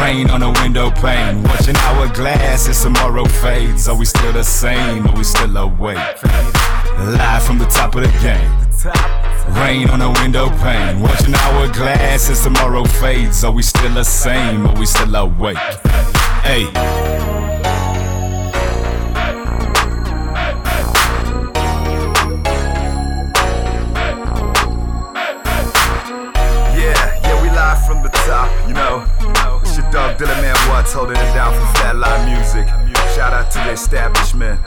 Rain 0.00 0.30
on 0.30 0.40
the 0.40 0.50
window 0.62 0.90
pane. 0.90 1.42
Watching 1.42 1.76
hourglass 1.76 2.68
as 2.68 2.82
tomorrow 2.82 3.24
fades. 3.24 3.88
Are 3.88 3.96
we 3.96 4.04
still 4.04 4.32
the 4.32 4.42
same? 4.42 5.06
Are 5.06 5.16
we 5.16 5.24
still 5.24 5.56
awake? 5.56 5.98
Live 6.98 7.42
from 7.42 7.58
the 7.58 7.66
top 7.66 7.94
of 7.94 8.02
the 8.02 8.08
game. 8.20 8.50
Rain 9.54 9.88
on 9.90 9.98
the 9.98 10.10
window 10.20 10.48
pane. 10.58 11.00
Watching 11.00 11.34
hourglass 11.34 12.30
as 12.30 12.42
tomorrow 12.42 12.84
fades. 12.84 13.44
Are 13.44 13.52
we 13.52 13.62
still 13.62 13.92
the 13.94 14.04
same? 14.04 14.66
Are 14.66 14.78
we 14.78 14.86
still 14.86 15.14
awake? 15.14 15.58
Hey. 16.42 17.51
Top, 28.26 28.50
you 28.68 28.74
know. 28.74 29.06
It's 29.62 29.76
your 29.76 29.90
dog 29.90 30.18
Dylan 30.18 30.40
Man 30.42 30.56
Watts 30.68 30.92
holding 30.92 31.16
it 31.16 31.32
down 31.34 31.52
for 31.54 31.66
fat 31.78 31.96
Flatline 31.96 32.24
Music. 32.34 32.66
Shout 33.14 33.32
out 33.32 33.50
to 33.52 33.58
the 33.58 33.72
establishment. 33.72 34.60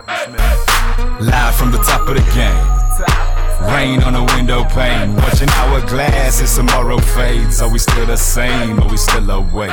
Live 1.19 1.55
from 1.55 1.71
the 1.71 1.79
top 1.79 2.07
of 2.07 2.15
the 2.15 2.25
game. 2.33 2.85
Rain 3.73 4.03
on 4.03 4.13
the 4.13 4.23
window 4.35 4.63
pane. 4.65 5.15
Watching 5.15 5.49
hourglass 5.49 6.41
as 6.41 6.55
tomorrow 6.55 6.97
fades. 6.99 7.61
Are 7.61 7.71
we 7.71 7.79
still 7.79 8.05
the 8.05 8.17
same? 8.17 8.79
Are 8.79 8.89
we 8.89 8.97
still 8.97 9.29
awake? 9.29 9.71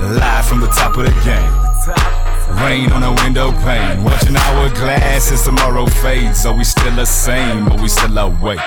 Live 0.00 0.46
from 0.46 0.60
the 0.60 0.68
top 0.68 0.96
of 0.96 1.04
the 1.04 1.14
game. 1.24 2.23
Rain 2.62 2.90
on 2.92 3.00
the 3.00 3.22
window 3.22 3.50
pane. 3.62 4.02
Watching 4.04 4.36
hourglass 4.36 5.32
as 5.32 5.42
tomorrow 5.44 5.86
fades. 5.86 6.44
Are 6.46 6.56
we 6.56 6.64
still 6.64 6.94
the 6.94 7.04
same? 7.04 7.68
Are 7.68 7.80
we 7.82 7.88
still 7.88 8.16
awake? 8.18 8.60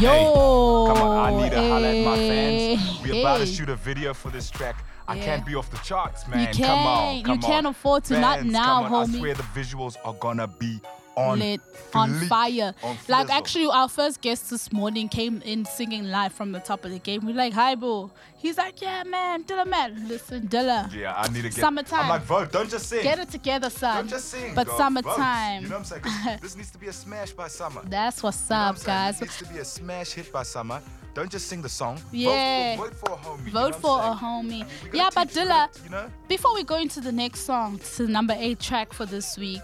Yo, 0.00 0.86
Come 0.88 1.02
on, 1.02 1.34
I 1.34 1.42
need 1.42 1.50
to 1.52 1.60
holler 1.68 1.86
at 1.88 2.04
my 2.04 2.16
fans. 2.16 3.00
We're 3.02 3.20
about 3.20 3.38
to 3.38 3.46
shoot 3.46 3.68
a 3.68 3.76
video 3.76 4.14
for 4.14 4.30
this 4.30 4.50
track. 4.50 4.84
I 5.06 5.16
Yeah. 5.16 5.24
can't 5.24 5.44
be 5.46 5.54
off 5.54 5.70
the 5.70 5.76
charts, 5.78 6.26
man. 6.28 6.48
You 6.56 6.64
come 6.64 6.78
on, 6.78 6.98
can't- 7.04 7.18
you 7.18 7.24
come 7.24 7.40
can't 7.42 7.66
on. 7.66 7.70
afford 7.72 8.04
to, 8.04 8.18
not 8.20 8.38
Fans, 8.38 8.52
now, 8.52 8.82
come 8.84 8.94
on. 8.94 9.08
homie. 9.08 9.14
I 9.16 9.18
swear 9.18 9.34
the 9.34 9.42
visuals 9.42 9.96
are 10.04 10.14
gonna 10.14 10.46
be 10.46 10.80
on 11.16 11.38
lit 11.38 11.60
on 11.94 12.14
fire. 12.26 12.74
on 12.82 12.96
like 13.08 13.30
actually, 13.30 13.66
our 13.66 13.88
first 13.88 14.20
guest 14.20 14.50
this 14.50 14.72
morning 14.72 15.08
came 15.08 15.42
in 15.42 15.64
singing 15.64 16.04
live 16.04 16.32
from 16.32 16.52
the 16.52 16.60
top 16.60 16.84
of 16.84 16.90
the 16.90 16.98
game. 16.98 17.26
We're 17.26 17.34
like, 17.34 17.52
"Hi, 17.52 17.74
bro." 17.74 18.10
He's 18.36 18.58
like, 18.58 18.80
"Yeah, 18.82 19.04
man, 19.04 19.44
Dilla, 19.44 19.66
man, 19.66 20.08
listen, 20.08 20.48
Dilla, 20.48 20.92
Yeah, 20.92 21.14
I 21.16 21.28
need 21.28 21.42
to 21.42 21.50
get. 21.50 21.54
Summertime. 21.54 22.00
I'm 22.00 22.08
like, 22.08 22.22
vote. 22.22 22.50
Don't 22.52 22.68
just 22.68 22.88
sing. 22.88 23.02
get 23.02 23.18
it 23.18 23.30
together, 23.30 23.70
son." 23.70 23.96
Don't 23.96 24.08
just 24.08 24.28
sing. 24.28 24.54
but 24.54 24.68
summertime. 24.70 25.62
Vote. 25.62 25.62
You 25.62 25.68
know 25.68 25.78
what 25.78 25.92
I'm 25.92 26.02
saying? 26.02 26.38
this 26.42 26.56
needs 26.56 26.70
to 26.70 26.78
be 26.78 26.88
a 26.88 26.92
smash 26.92 27.32
by 27.32 27.48
summer. 27.48 27.82
That's 27.84 28.22
what's 28.22 28.48
You 28.48 28.56
know 28.56 28.62
what 28.62 28.68
up, 28.68 28.78
I'm 28.78 28.84
guys. 28.84 29.20
This 29.20 29.28
needs 29.28 29.38
to 29.38 29.54
be 29.54 29.58
a 29.60 29.64
smash 29.64 30.12
hit 30.12 30.32
by 30.32 30.42
summer. 30.42 30.80
Don't 31.14 31.30
just 31.30 31.46
sing 31.46 31.60
the 31.60 31.68
song. 31.68 32.00
Yeah. 32.10 32.76
Vote 32.76 32.94
for, 32.94 33.06
vote 33.06 33.06
for 33.06 33.12
a 33.12 33.16
homie. 33.16 33.46
you 33.46 33.52
know 33.52 33.72
for 33.72 33.98
what 33.98 34.12
a 34.12 34.16
homie. 34.16 34.42
I 34.42 34.42
mean, 34.42 34.66
Yeah, 34.94 35.10
but 35.14 35.28
Dilla, 35.28 35.68
You 35.84 35.90
know? 35.90 36.10
Before 36.26 36.54
we 36.54 36.64
go 36.64 36.76
into 36.76 37.00
the 37.00 37.12
next 37.12 37.40
song, 37.40 37.78
to 37.96 38.06
the 38.06 38.12
number 38.12 38.34
eight 38.38 38.60
track 38.60 38.94
for 38.94 39.04
this 39.04 39.36
week, 39.36 39.60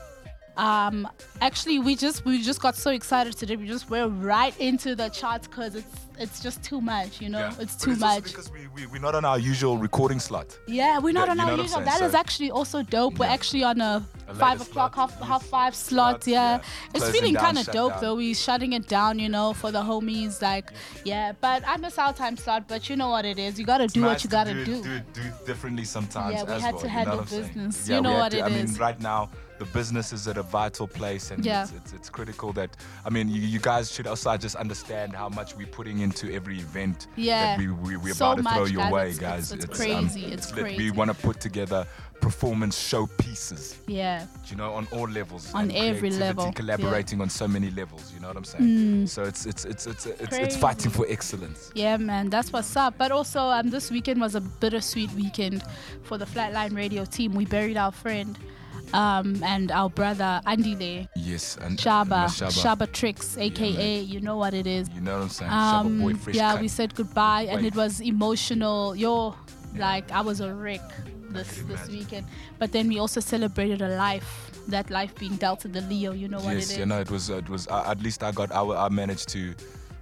Um, 0.59 1.09
actually, 1.41 1.79
we 1.79 1.95
just 1.95 2.25
we 2.25 2.43
just 2.43 2.61
got 2.61 2.75
so 2.77 2.91
excited 2.91 3.37
today. 3.37 3.57
We 3.57 3.67
just 3.69 3.89
went 3.89 4.13
right 4.23 4.59
into 4.59 4.95
the 4.97 5.09
charts 5.09 5.47
because 5.47 5.75
it's 5.77 5.95
it's 6.19 6.41
just 6.43 6.65
too 6.65 6.81
much. 6.81 7.21
You 7.21 7.29
know, 7.29 7.39
Yeah. 7.39 7.55
it's 7.61 7.77
too 7.77 7.91
also 7.93 8.01
much. 8.07 8.25
because 8.25 8.51
we, 8.51 8.67
we, 8.75 8.87
we're 8.87 9.01
not 9.01 9.15
on 9.15 9.25
our 9.25 9.39
usual 9.39 9.79
recording 9.79 10.19
slot. 10.19 10.59
Yeah, 10.67 10.99
we're 10.99 11.13
not 11.13 11.29
Yeah, 11.29 11.33
on 11.33 11.41
our 11.41 11.57
usual. 11.57 11.81
That 11.83 12.01
is 12.03 12.11
So- 12.13 12.19
actually 12.19 12.51
also 12.51 12.83
dope. 12.83 13.21
We're 13.21 13.27
actually 13.27 13.63
on 13.63 13.81
a, 13.81 14.05
A 14.27 14.35
five 14.35 14.61
o'clock, 14.61 14.95
slot, 14.97 15.11
half, 15.13 15.21
half 15.23 15.45
five 15.47 15.75
slot. 15.77 16.25
Slot, 16.25 16.27
yeah. 16.27 16.57
yeah. 16.57 16.63
it's 16.93 17.05
Closing 17.05 17.13
feeling 17.21 17.35
kind 17.37 17.57
of 17.59 17.67
dope 17.67 17.93
down. 17.93 18.01
though. 18.03 18.17
We're 18.17 18.35
shutting 18.35 18.73
it 18.73 18.89
down, 18.89 19.21
you 19.21 19.29
know, 19.29 19.53
for 19.55 19.71
the 19.71 19.81
homies. 19.81 20.43
Like, 20.43 20.73
yeah. 21.05 21.35
But 21.41 21.63
I 21.69 21.77
miss 21.77 21.97
our 21.99 22.13
time 22.13 22.37
slot. 22.37 22.67
But 22.67 22.91
you 22.91 22.97
know 22.97 23.11
what 23.11 23.25
it 23.25 23.39
is. 23.39 23.57
You 23.61 23.65
gotta 23.65 23.87
do 23.87 24.01
Nice 24.01 24.09
what 24.11 24.25
you 24.25 24.31
gotta 24.31 24.55
do. 24.55 24.65
do. 24.65 24.73
it- 24.73 24.83
Do 24.83 24.91
it, 24.91 25.13
do 25.15 25.21
it 25.21 25.47
differently 25.47 25.85
sometimes. 25.85 26.35
Yeah, 26.35 26.43
we 26.43 26.53
as 26.55 26.63
had 26.63 26.75
well, 26.75 26.83
to 26.83 26.89
you 26.89 26.93
know 26.93 26.99
handle 26.99 27.17
what 27.19 27.33
I'm 27.33 27.39
business. 27.43 27.89
Yeah, 27.89 27.97
You 27.97 28.03
know 28.03 28.15
what 28.15 28.33
to- 28.33 28.43
I 28.45 28.49
mean, 28.49 28.75
right 28.75 29.01
now 29.01 29.31
the 29.59 29.65
business 29.67 30.13
is 30.13 30.27
at 30.29 30.37
a 30.37 30.43
vital 30.43 30.87
place, 30.87 31.31
and 31.31 31.45
Yeah. 31.45 31.63
it's, 31.65 31.73
it's, 31.73 31.93
it's 31.93 32.11
critical 32.11 32.53
that 32.55 32.71
I 33.05 33.11
mean, 33.11 33.29
you, 33.29 33.41
you 33.41 33.59
guys 33.61 33.91
should 33.93 34.07
also 34.07 34.37
just 34.37 34.57
understand 34.57 35.15
how 35.15 35.29
much 35.29 35.57
we're 35.57 35.67
putting 35.67 35.99
into 36.01 36.33
every 36.33 36.59
event 36.59 37.07
Yeah. 37.17 37.57
that 37.57 37.59
we, 37.59 37.69
we 37.69 37.97
we're 37.97 38.15
So 38.15 38.33
about 38.33 38.37
to 38.37 38.43
throw 38.43 38.63
much, 38.65 38.71
your 38.73 38.83
guys. 38.83 38.93
way, 38.93 39.03
It's- 39.11 39.19
guys. 39.19 39.53
it's- 39.53 39.65
it's 39.65 39.81
um, 39.81 39.87
crazy. 40.09 40.25
It's 40.27 40.55
lit. 40.55 40.77
We 40.77 40.91
want 40.91 41.11
to 41.11 41.17
put 41.17 41.41
together 41.41 41.87
performance 42.21 42.77
showpieces. 42.77 43.77
Yeah. 43.87 44.27
you 44.49 44.57
know, 44.57 44.73
on 44.75 44.87
all 44.93 45.09
levels. 45.09 45.53
On 45.55 45.63
and 45.63 45.73
every 45.73 46.11
creativity, 46.11 46.19
level, 46.25 46.45
yeah. 46.47 46.53
Collaborating 46.53 47.21
on 47.21 47.29
so 47.31 47.47
many 47.49 47.71
levels, 47.71 48.13
you 48.15 48.21
know 48.21 48.29
what 48.29 48.37
I'm 48.37 48.45
saying? 48.45 49.07
So 49.07 49.23
it's 49.25 49.47
it's 49.47 49.65
it's 49.65 49.87
it's 49.87 50.07
it's, 50.07 50.37
it's 50.37 50.57
fighting 50.57 50.91
for 50.91 51.07
excellence. 51.09 51.71
Yeah, 51.75 51.97
man, 51.97 52.29
that's 52.31 52.53
what's 52.53 52.75
up. 52.77 52.95
But 52.99 53.13
also, 53.13 53.41
um, 53.41 53.71
this 53.71 53.91
weekend 53.91 54.21
was 54.21 54.35
a 54.35 54.41
bittersweet 54.41 55.11
weekend 55.13 55.63
for 56.03 56.19
the 56.19 56.25
Flatline 56.27 56.75
Radio 56.75 57.05
team. 57.05 57.35
We 57.35 57.45
buried 57.45 57.77
our 57.77 57.93
friend, 57.93 58.37
um, 58.93 59.43
and 59.43 59.71
our 59.71 59.91
brother 59.91 60.41
Andile 60.47 61.09
Yes, 61.17 61.57
and 61.61 61.79
Shaba, 61.79 62.27
Shaba, 62.27 62.77
Shaba, 62.87 62.93
Tricks, 62.93 63.37
aka 63.39 64.01
you 64.01 64.21
know 64.21 64.37
what 64.37 64.55
it 64.55 64.67
is. 64.67 64.89
You 64.95 65.01
know 65.01 65.17
what 65.17 65.23
I'm 65.25 65.29
saying? 65.29 65.53
Um, 65.53 66.01
Shaba 66.01 66.25
boy, 66.25 66.33
yeah, 66.33 66.53
cut. 66.53 66.61
we 66.61 66.69
said 66.69 66.95
goodbye, 66.95 67.43
and 67.43 67.67
it 67.67 67.75
was 67.75 68.01
emotional. 68.01 68.95
Yo, 68.97 69.35
like 69.77 70.11
I 70.13 70.21
was 70.21 70.41
a 70.41 70.53
wreck 70.55 70.81
this 71.31 71.63
this 71.63 71.89
weekend. 71.89 72.27
But 72.59 72.73
then 72.73 72.89
we 72.89 72.99
also 72.99 73.21
celebrated 73.21 73.83
a 73.83 73.97
life, 73.97 74.51
that 74.69 74.91
life 74.91 75.15
being 75.17 75.37
dealt 75.37 75.61
to 75.61 75.69
the 75.69 75.81
Leo. 75.83 76.13
You 76.13 76.29
know 76.29 76.41
what 76.41 76.55
it 76.55 76.59
is? 76.59 76.71
yes, 76.71 76.79
you 76.79 76.87
know 76.87 77.01
it 77.01 77.11
was 77.11 77.31
it 77.31 77.49
was 77.49 77.69
uh, 77.69 77.85
at 77.87 78.01
least 78.03 78.23
I 78.23 78.33
got 78.33 78.53
I, 78.53 78.63
I 78.63 78.89
managed 78.89 79.29
to 79.31 79.55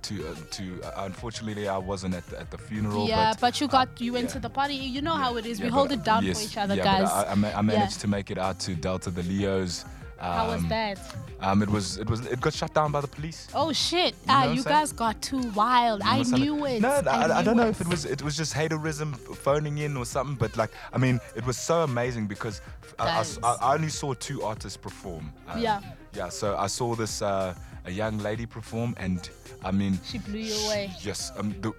to 0.09 0.29
uh, 0.29 0.35
to 0.51 0.65
uh, 0.83 1.05
unfortunately 1.09 1.69
I 1.69 1.79
wasn't 1.79 2.15
at 2.15 2.27
the, 2.27 2.41
at 2.41 2.51
the 2.51 2.59
funeral. 2.59 3.09
yeah, 3.09 3.33
but, 3.33 3.41
but 3.41 3.61
you 3.61 3.69
got 3.69 3.89
you 4.01 4.13
went 4.13 4.27
yeah. 4.27 4.33
to 4.33 4.39
the 4.41 4.51
party. 4.51 4.75
You 4.75 5.03
know 5.03 5.15
how 5.15 5.37
it 5.37 5.47
is. 5.47 5.61
we 5.61 5.69
hold 5.69 5.93
it 5.93 6.05
down 6.05 6.25
yes, 6.25 6.39
for 6.39 6.45
each 6.47 6.57
other, 6.57 6.75
yeah, 6.75 6.85
guys. 6.85 7.11
I, 7.11 7.33
I, 7.33 7.35
ma- 7.35 7.55
I 7.55 7.63
managed 7.63 8.01
to 8.01 8.09
make 8.09 8.31
it 8.31 8.39
out 8.39 8.59
to 8.61 8.75
Delta 8.75 9.11
the 9.11 9.23
Leos. 9.23 9.85
Um, 10.19 10.33
how 10.33 10.51
was 10.53 10.67
that? 10.69 10.99
Um, 11.41 11.63
it 11.63 11.69
was 11.69 11.99
it 11.99 12.09
was 12.09 12.25
it 12.27 12.41
got 12.41 12.55
shut 12.55 12.73
down 12.73 12.91
by 12.91 13.03
the 13.03 13.09
police. 13.09 13.49
Oh 13.55 13.73
shit! 13.73 14.15
know 14.27 14.35
ah, 14.35 14.53
you 14.53 14.63
guys 14.63 14.93
got 14.93 15.21
too 15.21 15.43
wild. 15.51 16.01
I 16.03 16.19
What's 16.19 16.31
that? 16.31 16.41
knew 16.41 16.65
it. 16.65 16.81
No, 16.81 16.89
I, 16.89 17.41
I, 17.41 17.43
don't 17.43 17.57
knew 17.57 17.65
know 17.65 17.69
if 17.69 17.81
it 17.83 17.89
was 17.89 18.07
it 18.07 18.23
was 18.23 18.35
just 18.35 18.55
haterism 18.55 19.15
phoning 19.15 19.79
in 19.79 19.97
or 19.97 20.07
something, 20.07 20.37
but 20.37 20.57
like 20.57 20.71
I 20.95 20.99
mean, 20.99 21.21
it 21.35 21.45
was 21.45 21.59
so 21.59 21.83
amazing 21.83 22.29
because 22.29 22.63
I, 22.99 23.05
I 23.21 23.25
I- 23.47 23.57
I 23.61 23.75
only 23.75 23.91
saw 23.91 24.15
two 24.15 24.43
artists 24.43 24.79
perform. 24.79 25.33
Um, 25.49 25.61
Yeah. 25.61 25.81
Yeah. 26.15 26.31
So 26.31 26.57
I 26.57 26.69
saw 26.69 26.95
this 26.95 27.21
uh, 27.21 27.55
a 27.87 27.91
young 27.91 28.19
lady 28.19 28.47
perform, 28.47 28.95
and 28.99 29.29
I 29.65 29.71
mean, 29.71 29.99
She 30.05 30.19
blew 30.19 30.39
you 30.41 30.55
away. 30.67 30.91
Yes. 31.01 31.33
Um, 31.39 31.55
the 31.61 31.73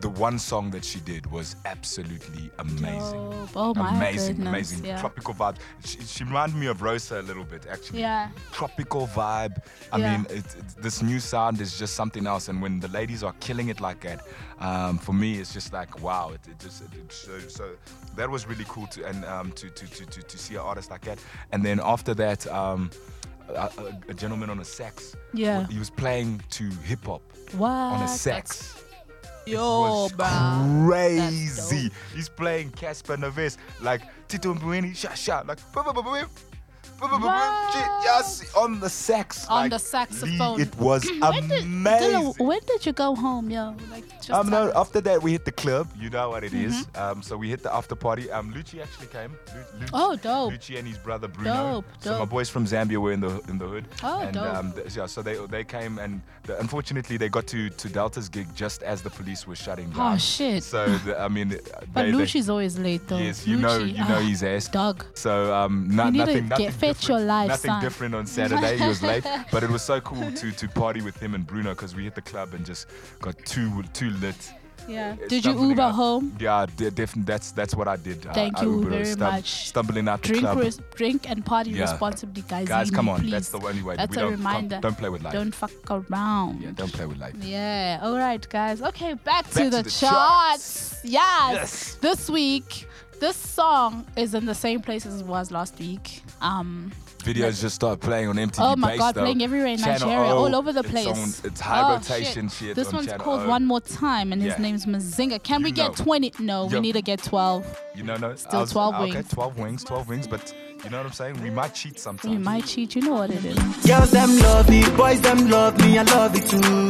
the 0.00 0.10
one 0.10 0.38
song 0.38 0.70
that 0.72 0.84
she 0.84 1.00
did 1.00 1.24
was 1.32 1.56
absolutely 1.64 2.50
amazing. 2.58 3.30
Dope. 3.30 3.48
Oh 3.56 3.72
my 3.74 3.96
amazing, 3.96 4.36
goodness, 4.36 4.48
amazing, 4.48 4.84
yeah. 4.84 5.00
tropical 5.00 5.32
vibe. 5.32 5.56
She, 5.86 5.98
she 6.02 6.22
reminded 6.24 6.58
me 6.58 6.66
of 6.66 6.82
Rosa 6.82 7.18
a 7.20 7.22
little 7.22 7.44
bit, 7.44 7.66
actually 7.66 8.00
Yeah. 8.00 8.28
tropical 8.52 9.06
vibe. 9.06 9.56
I 9.92 9.96
Yeah. 9.98 10.16
mean, 10.18 10.26
it, 10.28 10.44
it, 10.54 10.68
this 10.82 11.00
new 11.02 11.18
sound 11.18 11.62
is 11.62 11.78
just 11.78 11.94
something 11.94 12.26
else. 12.26 12.48
And 12.48 12.60
when 12.60 12.78
the 12.78 12.88
ladies 12.88 13.22
are 13.22 13.32
killing 13.40 13.70
it 13.70 13.80
like 13.80 14.00
that, 14.02 14.20
um, 14.60 14.98
for 14.98 15.14
me, 15.14 15.38
it's 15.40 15.54
just 15.54 15.72
like 15.72 16.02
wow. 16.02 16.32
It, 16.34 16.40
it 16.50 16.58
just 16.58 16.82
so, 17.08 17.38
so 17.48 17.70
that 18.16 18.28
was 18.28 18.46
really 18.46 18.66
cool 18.68 18.86
to 18.88 19.02
and 19.06 19.24
um, 19.24 19.50
to, 19.52 19.70
to, 19.70 19.86
to, 19.96 20.04
to 20.04 20.22
to 20.22 20.38
see 20.38 20.56
an 20.56 20.60
artist 20.60 20.90
like 20.90 21.06
that. 21.06 21.18
And 21.52 21.64
then 21.64 21.80
after 21.82 22.12
that, 22.14 22.46
um, 22.48 22.90
a, 23.48 23.52
a, 23.78 24.00
a 24.08 24.14
gentleman 24.14 24.50
on 24.50 24.60
a 24.60 24.64
sax. 24.64 25.16
Yeah. 25.34 25.66
He 25.68 25.78
was 25.78 25.90
playing 25.90 26.42
to 26.50 26.64
hip 26.84 27.04
hop 27.06 27.22
on 27.60 27.96
a 27.96 27.98
That's- 28.00 28.20
sax. 28.20 28.82
Yo, 29.46 30.08
bruh. 30.08 30.86
crazy. 30.88 31.92
He's 32.12 32.28
playing 32.28 32.72
Cassper 32.72 33.16
Nyovest 33.16 33.58
like 33.80 34.02
Tito 34.26 34.52
Mboweni, 34.54 34.96
sha 34.96 35.14
sha, 35.14 35.44
like 35.46 35.60
boom, 35.72 35.84
boom, 35.84 36.04
boom, 36.04 36.26
yes, 37.02 38.54
on 38.56 38.80
the 38.80 38.88
sax. 38.88 39.46
On 39.48 39.62
like, 39.62 39.70
the 39.70 39.78
saxophone. 39.78 40.60
It 40.60 40.74
was 40.76 41.04
When 41.04 41.48
did, 41.48 41.62
amazing. 41.62 42.10
Dilla, 42.10 42.38
when 42.38 42.60
did 42.66 42.86
you 42.86 42.92
go 42.92 43.14
home, 43.14 43.50
yo? 43.50 43.74
Like, 43.90 44.08
just 44.16 44.30
Um, 44.30 44.50
no, 44.50 44.72
after 44.74 45.00
that 45.02 45.22
we 45.22 45.32
hit 45.32 45.44
the 45.44 45.52
club. 45.52 45.88
You 45.98 46.10
know 46.10 46.30
what 46.30 46.44
it 46.44 46.54
is. 46.54 46.74
Mm-hmm. 46.74 47.02
Um, 47.02 47.22
so 47.22 47.36
we 47.36 47.48
hit 47.48 47.62
the 47.62 47.74
after 47.74 47.94
party. 47.94 48.30
Um, 48.30 48.52
Lucci 48.52 48.82
actually 48.82 49.06
came. 49.08 49.36
Lu- 49.54 49.80
Lucci, 49.84 49.90
Oh, 49.92 50.16
dope. 50.16 50.52
Lucci 50.52 50.78
and 50.78 50.86
his 50.88 50.98
brother 50.98 51.28
Bruno. 51.28 51.52
Dope, 51.54 51.84
So 52.00 52.18
my 52.18 52.24
boys 52.24 52.48
from 52.48 52.64
Zambia 52.66 52.96
were 52.98 53.12
in 53.12 53.20
the 53.20 53.40
in 53.48 53.58
the 53.58 53.66
hood. 53.66 53.84
Oh, 54.02 54.20
and, 54.20 54.32
dope. 54.34 54.56
Um, 54.56 54.72
th- 54.72 54.96
yeah, 54.96 55.06
so 55.06 55.22
they 55.22 55.36
they 55.46 55.64
came 55.64 55.98
and 55.98 56.20
the, 56.44 56.58
unfortunately 56.60 57.16
they 57.16 57.28
got 57.28 57.46
to 57.48 57.70
to 57.70 57.88
Delta's 57.88 58.28
gig 58.28 58.48
just 58.54 58.82
as 58.82 59.02
the 59.02 59.10
police 59.10 59.46
were 59.46 59.56
shutting 59.56 59.90
down. 59.90 60.14
Oh, 60.14 60.18
shit. 60.18 60.62
So 60.62 60.86
the, 60.86 61.18
I 61.20 61.28
mean, 61.28 61.48
But 61.48 61.60
they, 61.94 62.10
they- 62.10 62.16
Lucci's 62.16 62.48
always 62.48 62.78
late, 62.78 63.06
though. 63.08 63.18
Yes, 63.18 63.46
you 63.46 63.56
know, 63.56 63.78
you 63.78 63.98
know 63.98 64.18
ah, 64.18 64.20
his 64.20 64.42
ass. 64.42 64.68
Dog. 64.68 65.04
So 65.14 65.52
um, 65.54 65.88
no, 65.90 66.06
You 66.06 66.10
need 66.12 66.18
to 66.18 66.26
nothing, 66.26 66.48
nothing 66.48 66.70
your 67.08 67.20
life, 67.20 67.48
nothing 67.48 67.70
son. 67.70 67.82
different 67.82 68.14
on 68.14 68.26
Saturday. 68.26 68.76
He 68.78 68.86
was 68.86 69.02
late, 69.02 69.24
but 69.52 69.62
it 69.62 69.70
was 69.70 69.82
so 69.82 70.00
cool 70.00 70.30
to 70.32 70.52
to 70.52 70.68
party 70.68 71.00
with 71.02 71.16
him 71.20 71.34
and 71.34 71.46
Bruno 71.46 71.70
because 71.70 71.94
we 71.94 72.04
hit 72.04 72.14
the 72.14 72.22
club 72.22 72.54
and 72.54 72.64
just 72.64 72.86
got 73.20 73.36
too 73.44 73.82
too 73.92 74.10
lit. 74.10 74.52
Yeah. 74.88 75.16
Did 75.28 75.44
you 75.44 75.52
Uber 75.70 75.82
out- 75.82 75.94
home? 75.96 76.36
Yeah, 76.38 76.64
definitely. 76.76 77.22
That's 77.24 77.50
that's 77.50 77.74
what 77.74 77.88
I 77.88 77.96
did. 77.96 78.22
Thank 78.22 78.58
I 78.58 78.62
you 78.62 78.68
Ubered, 78.82 78.88
very 78.90 79.04
stum- 79.04 79.18
much. 79.32 79.66
Stumbling 79.66 80.06
out 80.06 80.22
the 80.22 80.38
club. 80.38 80.58
res- 80.58 80.80
drink 80.94 81.28
and 81.28 81.44
party 81.44 81.70
Yeah. 81.70 81.90
responsibly, 81.90 82.42
guys. 82.46 82.68
Guys, 82.68 82.90
come 82.92 83.08
on. 83.08 83.18
Please. 83.20 83.32
That's 83.32 83.48
the 83.48 83.58
only 83.58 83.82
way. 83.82 83.96
That's 83.96 84.12
we 84.14 84.18
a 84.18 84.20
don't, 84.20 84.30
reminder. 84.38 84.68
Don't, 84.76 84.82
don't 84.82 84.98
play 84.98 85.08
with 85.08 85.22
life. 85.24 85.32
Don't 85.32 85.52
fuck 85.52 85.72
around. 85.90 86.62
yeah, 86.62 86.70
don't 86.72 86.92
play 86.92 87.06
with 87.06 87.18
life. 87.18 87.34
Yeah. 87.42 87.98
All 88.04 88.16
right, 88.16 88.48
guys. 88.48 88.80
Okay, 88.80 89.14
back, 89.14 89.48
to, 89.50 89.64
to 89.64 89.70
the, 89.70 89.82
the 89.82 89.90
charts. 89.90 91.00
Yes. 91.02 91.52
Yes. 91.52 91.94
This 92.00 92.30
week, 92.30 92.86
this 93.20 93.36
song 93.36 94.06
is 94.16 94.34
in 94.34 94.46
the 94.46 94.54
same 94.54 94.80
place 94.80 95.06
as 95.06 95.20
it 95.20 95.26
was 95.26 95.50
last 95.50 95.78
week. 95.78 96.22
Um. 96.40 96.92
Videos 97.18 97.60
just 97.60 97.74
start 97.74 97.98
playing 97.98 98.28
on 98.28 98.36
MTV. 98.36 98.54
Oh 98.60 98.76
my 98.76 98.90
Base, 98.90 98.98
God, 99.00 99.14
though. 99.16 99.22
playing 99.22 99.42
everywhere 99.42 99.66
in 99.66 99.78
Channel 99.78 100.06
Nigeria, 100.08 100.30
O, 100.30 100.36
all 100.44 100.54
over 100.54 100.72
the 100.72 100.78
it's 100.80 100.90
place. 100.90 101.08
on- 101.08 101.50
it's 101.50 101.60
high 101.60 101.82
Oh, 101.82 101.94
rotation 101.96 102.48
shit. 102.48 102.76
This 102.76 102.86
on 102.88 102.94
one's 102.96 103.06
Channel 103.08 103.24
called 103.24 103.40
O. 103.42 103.48
One 103.48 103.66
More 103.66 103.80
Time, 103.80 104.32
and 104.32 104.40
his 104.40 104.52
Yeah. 104.52 104.58
name's 104.62 104.86
Mazinga. 104.86 105.42
Can 105.42 105.64
we 105.64 105.70
You 105.70 105.74
get 105.74 105.96
20? 105.96 106.32
No, 106.38 106.66
we 106.66 106.78
need 106.78 106.92
to 106.92 107.02
get 107.02 107.20
12. 107.24 107.66
You 107.96 108.04
know, 108.04 108.16
no. 108.16 108.36
Still 108.36 108.60
was- 108.60 108.70
12 108.70 108.94
Okay, 108.94 109.12
wings. 109.14 109.28
12 109.28 109.58
wings, 109.58 109.82
12 109.82 110.08
wings, 110.08 110.28
but 110.28 110.54
you 110.84 110.90
know 110.90 110.98
what 110.98 111.06
I'm 111.06 111.12
saying? 111.12 111.42
We 111.42 111.50
might 111.50 111.74
cheat 111.74 111.98
sometimes. 111.98 112.30
We 112.32 112.38
might 112.38 112.64
cheat. 112.64 112.94
You 112.94 113.02
know 113.02 113.14
what 113.14 113.30
it 113.30 113.44
is. 113.44 113.56
Girls 113.84 114.12
them 114.12 114.38
love 114.38 114.68
me, 114.70 114.84
boys 114.96 115.20
them 115.20 115.50
love 115.50 115.76
me, 115.80 115.98
I 115.98 116.02
love 116.04 116.32
it 116.36 116.48
too. 116.48 116.88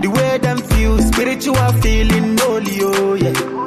The 0.00 0.08
way 0.08 0.38
them 0.38 0.56
feel, 0.62 0.96
spiritual 1.02 1.54
feeling, 1.82 2.38
holy, 2.38 2.78
oh 2.80 3.12
yeah. 3.14 3.58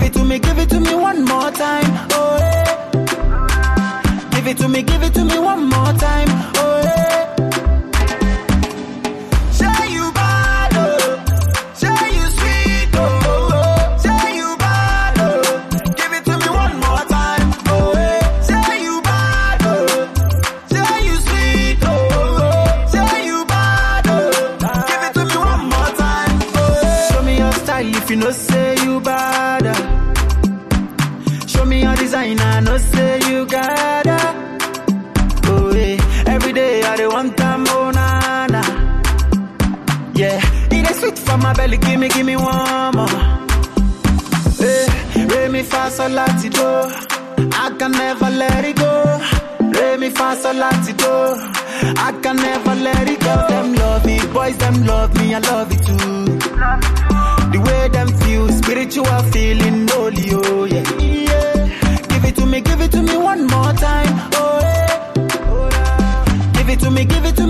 Give 0.00 0.08
it 0.08 0.12
to 0.14 0.24
me, 0.24 0.38
give 0.38 0.58
it 0.58 0.68
to 0.70 0.80
me 0.80 0.94
one 0.94 1.24
more 1.24 1.50
time, 1.50 2.08
oh 2.12 2.36
yeah. 2.40 4.30
Give 4.30 4.46
it 4.46 4.56
to 4.58 4.68
me, 4.68 4.82
give 4.82 5.02
it 5.02 5.12
to 5.14 5.24
me 5.24 5.38
one 5.38 5.68
more 5.68 5.92
time, 5.92 6.28
oh 6.56 6.80
you 9.90 10.12
Bad. 10.12 10.72
Oh. 10.74 11.24
Say 11.74 11.88
you, 12.16 12.26
sweet 12.38 12.94
oh. 12.94 13.96
say 13.98 14.36
you 14.36 14.56
bado 14.56 15.28
oh. 15.28 15.92
give 15.98 16.12
it 16.12 16.24
to 16.24 16.38
me 16.38 16.48
one 16.48 16.76
more 16.80 17.04
time, 17.16 17.50
yeah. 17.94 18.74
You 18.82 19.00
bad, 19.02 19.60
it 41.40 41.42
my 41.42 41.52
belly, 41.54 41.76
gimme, 41.78 42.08
gimme 42.08 42.36
one 42.36 42.94
more. 42.94 43.06
Eh, 44.60 44.86
hey, 45.12 45.26
re 45.26 45.48
mi 45.48 45.62
fa 45.62 45.90
sol 45.90 46.12
la 46.12 46.26
ti 46.40 46.48
do. 46.48 46.68
I 47.52 47.70
can 47.78 47.92
never 47.92 48.30
let 48.30 48.64
it 48.64 48.76
go. 48.76 49.20
Re 49.60 49.96
mi 49.96 50.10
fa 50.10 50.34
sol 50.36 50.56
la 50.56 50.70
ti 50.84 50.92
do. 50.92 51.12
I 51.96 52.12
can 52.22 52.36
never 52.36 52.74
let 52.74 53.08
it 53.08 53.20
go. 53.20 53.34
Them 53.48 53.74
love 53.74 54.04
me, 54.04 54.18
boys 54.32 54.56
them 54.58 54.84
love 54.84 55.14
me, 55.18 55.34
I 55.34 55.38
love 55.38 55.72
it 55.72 55.82
too. 55.86 56.24
The 57.52 57.58
way 57.66 57.88
them 57.88 58.08
feel, 58.20 58.48
spiritual 58.48 59.22
feeling, 59.32 59.88
holy, 59.88 60.30
oh 60.32 60.64
yeah. 60.64 60.84
yeah. 60.98 62.06
Give 62.08 62.24
it 62.24 62.36
to 62.36 62.46
me, 62.46 62.60
give 62.60 62.80
it 62.80 62.92
to 62.92 63.02
me 63.02 63.16
one 63.16 63.46
more 63.46 63.72
time, 63.72 64.14
oh 64.34 64.60
yeah. 64.62 64.90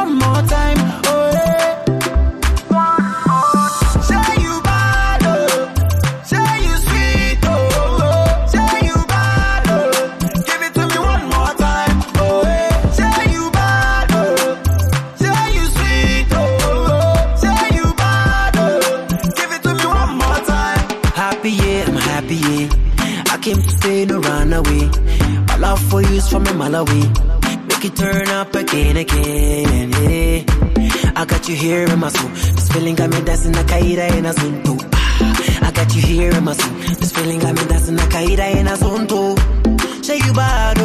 you 31.50 31.56
here 31.56 31.86
in 31.86 32.00
my 32.00 32.10
soul. 32.10 32.30
This 32.30 32.68
feeling 32.68 32.96
got 32.96 33.10
me 33.10 33.22
dancing 33.22 33.56
a 33.56 34.34
zone 34.34 34.64
too. 34.64 34.78
Ah, 34.94 35.68
I 35.68 35.72
got 35.72 35.96
you 35.96 36.02
here 36.02 36.32
in 36.32 36.44
my 36.44 36.54
soul. 36.54 36.74
This 37.00 37.12
feeling 37.12 37.40
got 37.40 37.56
me 37.56 37.66
dancing 37.68 37.98
a 38.68 38.76
zone 38.76 39.08
too. 39.08 39.36
Say 40.04 40.18
you 40.18 40.34
bad, 40.34 40.77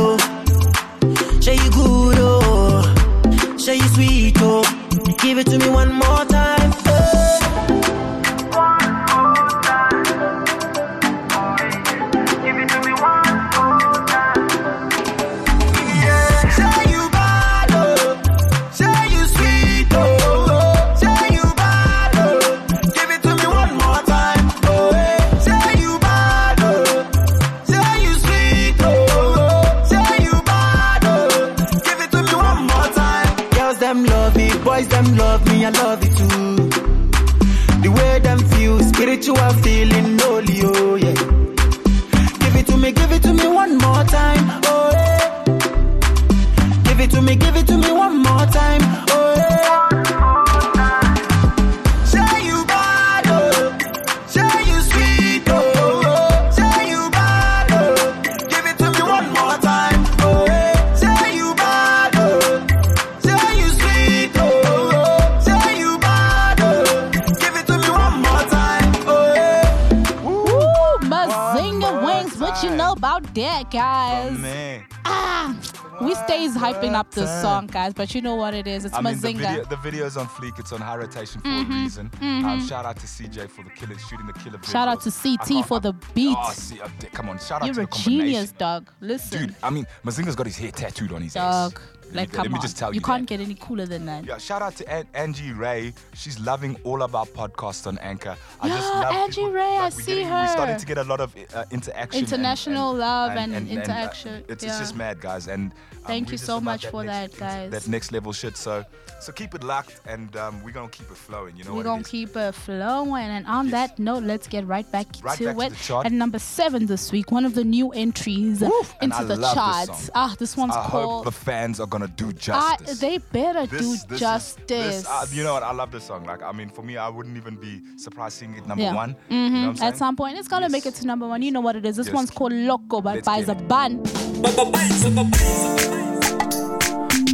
that, 73.71 73.71
guys? 73.71 74.85
Ah, 75.05 75.57
we 76.01 76.15
stays 76.15 76.57
hyping 76.57 76.95
up 76.95 77.11
this 77.13 77.29
song, 77.43 77.67
guys, 77.67 77.93
but 77.93 78.15
you 78.15 78.23
know 78.23 78.35
what 78.37 78.55
it 78.55 78.67
is. 78.67 78.85
It's 78.85 78.95
I 78.95 79.01
mean, 79.01 79.19
the 79.19 79.29
Mazinga. 79.29 79.39
video, 79.39 79.65
the 79.65 79.77
video's 79.77 80.17
on 80.17 80.27
fleek. 80.27 80.59
It's 80.59 80.73
on 80.73 80.81
high 80.81 80.97
rotation 80.97 81.41
for 81.41 81.49
a 81.49 81.65
reason. 81.65 82.11
Um, 82.21 82.65
shout 82.67 82.85
out 82.87 82.97
to 82.99 83.07
CJ 83.07 83.49
for 83.51 83.63
the 83.65 83.71
killer, 83.71 83.99
shooting 83.99 84.27
the 84.27 84.33
killer. 84.35 84.59
Shout 84.63 84.89
out 84.89 85.01
to 85.03 85.11
CT 85.11 85.63
for 85.67 85.77
I- 85.77 85.81
the 85.81 85.93
beats. 86.15 86.37
Oh, 86.39 86.53
see, 86.53 86.81
uh, 86.81 86.89
come 87.13 87.29
on, 87.29 87.39
shout 87.39 87.63
out 87.63 87.67
You're 87.67 87.75
to 87.75 87.81
a 87.83 87.85
the 87.85 87.91
combination. 87.91 88.27
genius, 88.27 88.53
dog. 88.53 88.91
Listen, 89.01 89.47
Dude, 89.47 89.57
I 89.63 89.71
mean, 89.71 89.87
Mazinga's 90.05 90.37
got 90.37 90.47
his 90.47 90.57
hair 90.57 90.71
tattooed 90.71 91.13
on 91.13 91.23
his 91.23 91.35
dog. 91.35 91.73
ass. 91.75 91.81
Like, 92.15 92.29
let 92.29 92.29
me, 92.29 92.35
come 92.37 92.43
let 92.45 92.51
me 92.53 92.57
on. 92.59 92.63
just 92.63 92.77
tell 92.79 92.91
you, 92.91 92.97
you 92.97 93.01
can't 93.01 93.23
that. 93.29 93.39
get 93.39 93.41
any 93.45 93.55
cooler 93.55 93.87
than 93.87 94.07
that. 94.07 94.25
Yeah, 94.25 94.39
shout 94.39 94.63
out 94.63 94.77
to 94.77 94.89
An- 94.93 95.07
Angie 95.15 95.53
Ray. 95.53 95.93
She's 96.15 96.39
loving 96.41 96.77
all 96.85 97.03
of 97.03 97.15
our 97.15 97.27
podcasts 97.27 97.87
on 97.87 97.99
Anchor. 97.99 98.37
I 98.61 98.69
just 98.69 98.83
Yeah, 98.93 99.01
love 99.01 99.15
Angie 99.15 99.41
people- 99.41 99.53
Ray, 99.53 99.77
I 99.79 99.89
see 99.89 100.05
getting- 100.15 100.31
We're 100.31 100.49
starting 100.49 100.77
to 100.77 100.87
get 100.87 100.99
a 100.99 101.05
lot 101.05 101.21
of 101.21 101.35
uh, 101.55 101.65
interaction. 101.71 102.19
International 102.21 102.91
and- 102.91 102.99
love 102.99 103.33
and 103.37 103.55
uh, 103.55 103.59
interaction, 103.73 104.45
it's, 104.49 104.63
yeah. 104.63 104.71
it's 104.71 104.79
just 104.79 104.97
mad, 104.97 105.21
guys. 105.21 105.49
And 105.49 105.73
um, 105.73 105.79
Thank 106.07 106.31
you 106.33 106.39
so 106.39 106.61
much 106.61 106.87
for 106.87 107.05
next- 107.05 107.39
that, 107.39 107.71
guys. 107.71 107.71
That 107.71 107.89
next 107.89 108.13
level 108.13 108.33
shit. 108.33 108.57
So, 108.57 108.85
so 109.21 109.33
keep 109.33 109.55
it 109.55 109.63
locked, 109.63 110.01
and 110.07 110.35
um, 110.37 110.63
we're 110.65 110.73
gonna 110.73 110.89
keep 110.89 111.11
it 111.11 111.17
flowing. 111.17 111.57
You 111.57 111.65
know 111.65 111.75
We're 111.75 111.85
gonna 111.85 112.03
keep 112.05 112.37
it 112.37 112.53
flowing. 112.55 113.25
And 113.25 113.47
on 113.47 113.67
Yes. 113.67 113.73
that 113.73 113.99
note, 113.99 114.25
let's 114.25 114.49
get 114.49 114.67
right 114.67 114.91
back 114.91 115.07
Right 115.23 115.39
to 115.39 115.45
back 115.55 115.57
to 115.57 116.01
it. 116.01 116.07
At 116.07 116.13
number 116.13 116.39
seven 116.41 116.87
this 116.87 117.13
week, 117.13 117.31
one 117.31 117.45
of 117.45 117.55
the 117.55 117.63
new 117.65 117.91
entries 117.93 118.63
and 118.63 118.73
into 119.01 119.25
the 119.25 119.37
charts. 119.55 120.11
ah, 120.15 120.35
this 120.39 120.57
one's 120.57 120.75
I 120.75 120.83
hope 120.83 120.91
called. 120.91 121.27
the 121.27 121.33
fans 121.33 121.79
are 121.79 121.87
gonna 121.87 122.02
do 122.07 122.33
I, 122.53 122.77
they 123.01 123.19
better 123.19 123.67
This- 123.67 123.81
do 123.81 123.93
this 123.93 124.05
is- 124.13 124.21
justice. 124.21 124.67
this, 124.69 125.07
uh, 125.09 125.27
you 125.33 125.43
know 125.45 125.55
what? 125.55 125.63
I 125.63 125.73
love 125.73 125.91
this 125.93 126.05
song. 126.05 126.25
Like, 126.25 126.43
I 126.43 126.53
mean, 126.53 126.69
for 126.69 126.83
me, 126.83 126.97
I 126.97 127.09
wouldn't 127.09 127.37
even 127.37 127.57
be 127.57 127.83
surprised 127.97 128.39
seeing 128.39 128.55
it 128.55 128.67
number 128.67 128.85
Yeah. 128.85 128.95
one. 128.95 129.17
You 129.29 129.37
know 129.37 129.45
what 129.45 129.53
I'm 129.63 129.71
At 129.71 129.79
saying? 129.79 129.95
some 129.97 130.17
point, 130.17 130.39
it's 130.39 130.49
gonna 130.49 130.69
make 130.69 130.87
it 130.87 130.95
to 130.97 131.07
number 131.07 131.27
one. 131.27 131.43
You 131.43 131.51
know 131.53 131.61
what 131.61 131.77
it 131.77 131.85
is. 131.87 131.97
This 131.97 132.07
Yes. 132.07 132.15
one's 132.15 132.31
called 132.31 132.53
Loco 132.53 133.01
by 133.01 133.15
Let's 133.17 133.29
Biza. 133.29 133.57
Ban. 133.69 134.01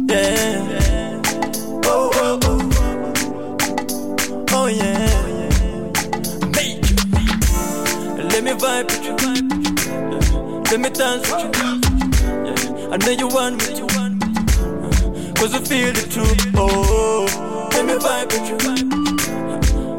Yeah. 0.07 1.21
Oh, 1.85 2.09
oh, 2.13 2.39
oh. 2.43 2.59
Oh, 4.51 4.67
yeah. 4.67 5.49
Make 6.55 6.89
you. 6.89 6.95
Let 8.29 8.43
me 8.43 8.51
vibe 8.51 8.85
with 8.85 9.03
you. 9.05 9.15
Yeah. 9.89 10.61
Let 10.71 10.79
me 10.79 10.89
dance 10.89 11.31
with 11.31 11.55
you. 11.57 12.89
I 12.91 12.97
know 12.97 13.11
you 13.11 13.27
want 13.27 13.57
me 13.57 13.75
to. 13.75 13.88
Cause 15.39 15.55
I 15.55 15.59
feel 15.59 15.95
it 15.95 16.11
too. 16.11 16.35
Oh, 16.57 17.25
let 17.71 17.85
me 17.85 17.93
vibe 17.93 18.27
with 18.27 18.49
you. 18.49 18.57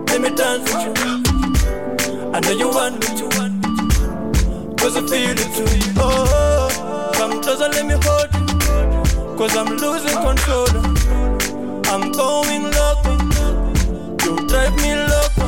Let 0.05 0.21
me 0.21 0.29
dance 0.37 0.71
with 0.71 0.85
you. 0.85 2.31
I 2.35 2.41
know 2.41 2.51
you 2.51 2.69
want 2.69 3.01
me 3.01 3.07
to. 3.17 3.27
Cause 4.77 4.97
I 4.99 5.03
feel 5.09 5.31
it 5.31 5.51
too. 5.57 5.65
Oh, 5.97 7.13
come 7.15 7.41
closer, 7.41 7.71
let 7.71 7.87
me 7.87 7.95
hold 8.05 8.29
you. 8.35 9.39
Cause 9.39 9.57
I'm 9.57 9.69
losing 9.79 10.19
control. 10.21 10.69
I'm 11.89 12.13
going 12.13 12.65
loco. 12.77 13.13
You 14.23 14.47
drive 14.47 14.77
me 14.77 14.93
loco. 15.09 15.47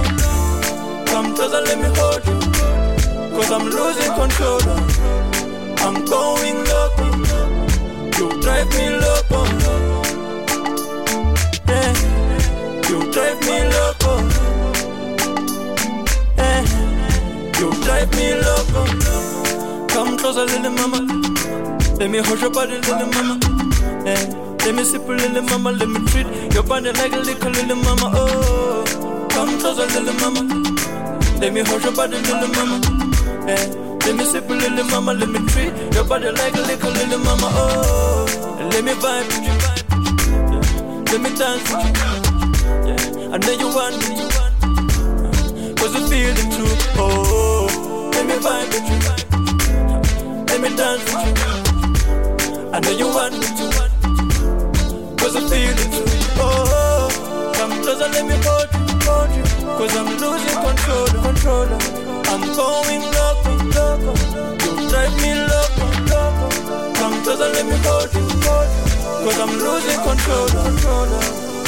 Come 1.05 1.35
closer, 1.35 1.61
let 1.61 1.78
me 1.78 1.88
hold 1.98 2.24
you. 2.24 2.38
Cause 3.37 3.50
I'm 3.52 3.68
losing 3.68 4.12
control. 4.14 4.62
I'm 5.85 6.02
going 6.07 6.57
loco. 6.64 6.71
Closer, 20.22 20.44
little 20.44 20.70
mama. 20.70 21.00
Let 21.98 22.08
me 22.08 22.18
hold 22.18 22.40
your 22.40 22.50
body, 22.50 22.78
little 22.78 23.11
mama. 23.11 23.40
Yeah. 24.06 24.22
Let 24.62 24.74
me 24.76 24.85
sip 24.85 25.08
a 25.08 25.12
little 25.12 25.42
mama. 25.42 25.72
Let 25.72 25.88
me 25.88 25.98
treat 26.06 26.28
your 26.54 26.62
body 26.62 26.92
like 26.92 27.12
a 27.12 27.18
little 27.18 27.50
little 27.50 27.76
mama. 27.76 28.06
Oh, 28.14 28.85
come 29.30 29.58
closer, 29.58 29.85
little 29.90 30.14
mama. 30.22 30.42
Let 31.40 31.52
me 31.52 31.62
hold 31.62 31.82
your 31.82 31.92
body, 31.92 32.18
little 32.18 32.48
mama. 32.54 32.78
Yeah. 33.48 33.66
Let 34.06 34.14
me 34.14 34.24
sip 34.24 34.48
a 34.48 34.52
little 34.52 34.85
mama. 34.94 35.12
Let 35.14 35.28
me 35.28 35.40
treat 35.48 35.74
your 35.92 36.04
body 36.04 36.30
like 36.30 36.54
a 36.54 36.61
little 36.70 36.92
little 36.92 37.18
mama. 37.18 37.48
Oh, 37.58 38.68
let 38.70 38.85
me 38.85 38.92
vibe 39.02 39.26
with 39.26 39.42
you. 39.42 39.56
Yeah. 40.54 41.11
Let 41.11 41.20
me 41.20 41.30
dance 41.35 41.66
with 41.66 41.82
you. 41.82 42.06
Yeah. 42.87 43.35
I 43.35 43.38
know 43.42 43.54
you 43.58 43.68
want 43.74 43.98
me. 43.98 44.06
Cause 45.74 45.96
I 45.96 46.00
feel 46.08 46.37
it 46.42 46.48
too. 46.54 46.70
Oh, 46.94 48.11
let 48.14 48.24
me 48.24 48.35
vibe 48.35 48.68
with 48.68 49.18
you. 49.18 49.32
Let 50.62 50.70
me 50.70 50.77
dance. 50.77 51.03
I 52.72 52.79
know 52.79 52.94
you 52.94 53.09
want 53.11 53.35
to. 53.35 53.40
Cause 55.18 55.35
I 55.35 55.42
feel 55.51 55.75
it. 55.75 55.90
Oh, 56.38 57.11
come 57.57 57.75
closer, 57.83 58.07
let 58.07 58.25
me 58.25 58.38
hold 58.46 58.70
you, 58.70 58.87
hold 59.03 59.31
you. 59.35 59.42
Cause 59.75 59.96
I'm 59.98 60.07
losing 60.22 60.59
control, 60.62 61.11
control. 61.18 61.66
I'm 62.31 62.42
going 62.55 63.03
loco, 63.11 63.53
loco. 63.75 64.14
You 64.62 64.70
drive 64.87 65.14
me 65.18 65.35
loco, 65.51 65.87
loco. 66.14 66.46
Come 66.94 67.16
closer, 67.27 67.51
let 67.51 67.66
me 67.66 67.77
hold 67.83 68.14
you, 68.14 68.22
hold 68.46 68.70
you. 68.70 68.87
Cause 69.18 69.38
I'm 69.42 69.51
losing 69.59 70.01
control, 70.07 70.46
control. 70.62 71.11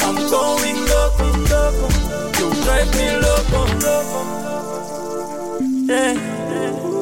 I'm 0.07 0.15
going 0.31 0.79
loco, 0.87 1.27
loco. 1.51 1.87
You 2.39 2.47
drive 2.63 2.89
me 2.95 3.07
loco, 3.19 3.59
loco. 3.83 4.19
Yeah, 5.83 6.15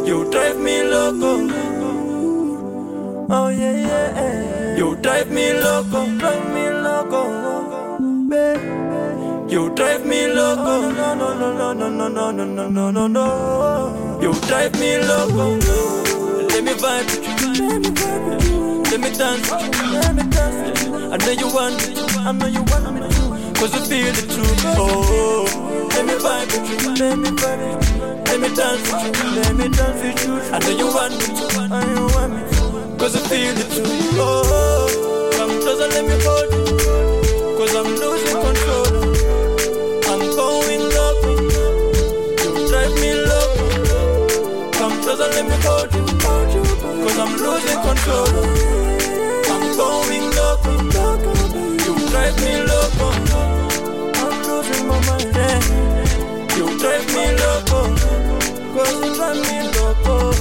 you 0.07 0.25
drive 0.31 0.57
me 0.57 0.81
loco. 0.89 1.62
Oh 3.29 3.49
yeah, 3.49 3.71
yeah. 3.71 4.77
You 4.77 4.95
drive 4.97 5.31
me 5.31 5.53
loco, 5.53 6.05
drive 6.17 6.53
me 6.53 6.69
loco, 6.69 7.99
babe. 8.29 9.51
You 9.51 9.69
drive 9.75 10.05
me 10.05 10.27
loco, 10.27 10.91
no, 10.91 11.13
no, 11.15 11.33
no, 11.33 11.73
no, 11.73 11.89
no, 11.89 12.09
no, 12.09 12.31
no, 12.31 12.45
no, 12.45 12.69
no, 12.69 12.91
no, 12.91 13.07
no. 13.07 14.19
You 14.21 14.33
drive 14.47 14.73
me 14.79 14.97
loco. 14.97 15.57
Let 16.49 16.63
me 16.63 16.73
vibe 16.73 17.05
with 17.05 17.27
you, 17.27 17.63
let 17.63 17.81
me 17.81 17.89
you. 17.89 19.17
Dance 19.17 19.51
with 19.51 19.75
you, 19.75 19.91
let 19.93 20.15
me 20.15 20.23
dance 20.29 20.69
with 20.69 20.83
you. 20.83 20.95
I 21.11 21.17
know 21.17 21.31
you 21.31 21.47
want 21.53 21.75
me 21.77 21.93
I 22.17 22.31
know 22.31 22.47
you 22.47 22.63
want 22.63 22.93
me. 22.93 23.53
Cause 23.59 23.73
I 23.73 23.79
feel 23.87 24.07
it 24.07 24.29
too. 24.29 24.43
Oh, 24.75 25.89
let 25.91 26.05
me 26.05 26.13
vibe 26.13 26.47
with 26.51 26.83
you, 26.83 26.93
let 26.95 27.17
me 27.19 27.29
vibe 27.29 27.77
with 27.77 27.95
you. 27.95 28.05
let 28.25 28.39
me 28.41 28.55
dance 28.55 28.91
with 28.91 29.23
you, 29.23 29.41
let 29.41 29.55
me 29.55 29.69
dance 29.69 30.01
with 30.01 30.25
you. 30.25 30.33
I 30.51 30.59
know 30.59 30.77
you 30.77 30.87
want 30.87 31.13
me 31.13 31.25
I 31.59 31.67
know 31.67 31.93
you 31.93 32.15
want 32.15 32.33
me 32.33 32.52
cause 33.03 33.17
I 33.17 33.27
feel 33.27 33.51
it 33.51 33.69
too. 33.69 33.83
Oh, 34.15 34.47
oh, 34.47 35.29
come 35.35 35.59
closer, 35.59 35.89
let 35.91 36.05
me 36.07 36.15
hold 36.23 36.47
you, 36.55 36.63
cause 37.59 37.75
I'm 37.75 37.89
losing 37.99 38.39
control. 38.47 38.91
I'm 40.07 40.23
going 40.39 40.83
loco, 40.95 41.31
you 42.39 42.51
drive 42.69 42.95
me 43.03 43.11
loco. 43.27 43.65
Come 44.79 44.95
closer, 45.03 45.27
let 45.35 45.45
me 45.51 45.57
hold 45.67 45.91
you, 45.91 46.05
cause 47.03 47.17
I'm 47.19 47.33
losing 47.43 47.81
control. 47.83 48.31
I'm 49.51 49.63
going 49.75 50.27
loco, 50.39 50.71
you 51.83 51.93
drive 52.07 52.35
me 52.39 52.53
loco. 52.71 53.07
I'm 54.23 54.35
losing 54.47 54.87
my 54.87 54.95
mind. 55.11 55.65
You 56.55 56.65
drive 56.79 57.07
me 57.11 57.25
loco, 57.43 57.79
cause 58.71 58.95
you 58.95 59.15
drive 59.17 59.39
me 59.43 59.57
loco. 59.75 60.32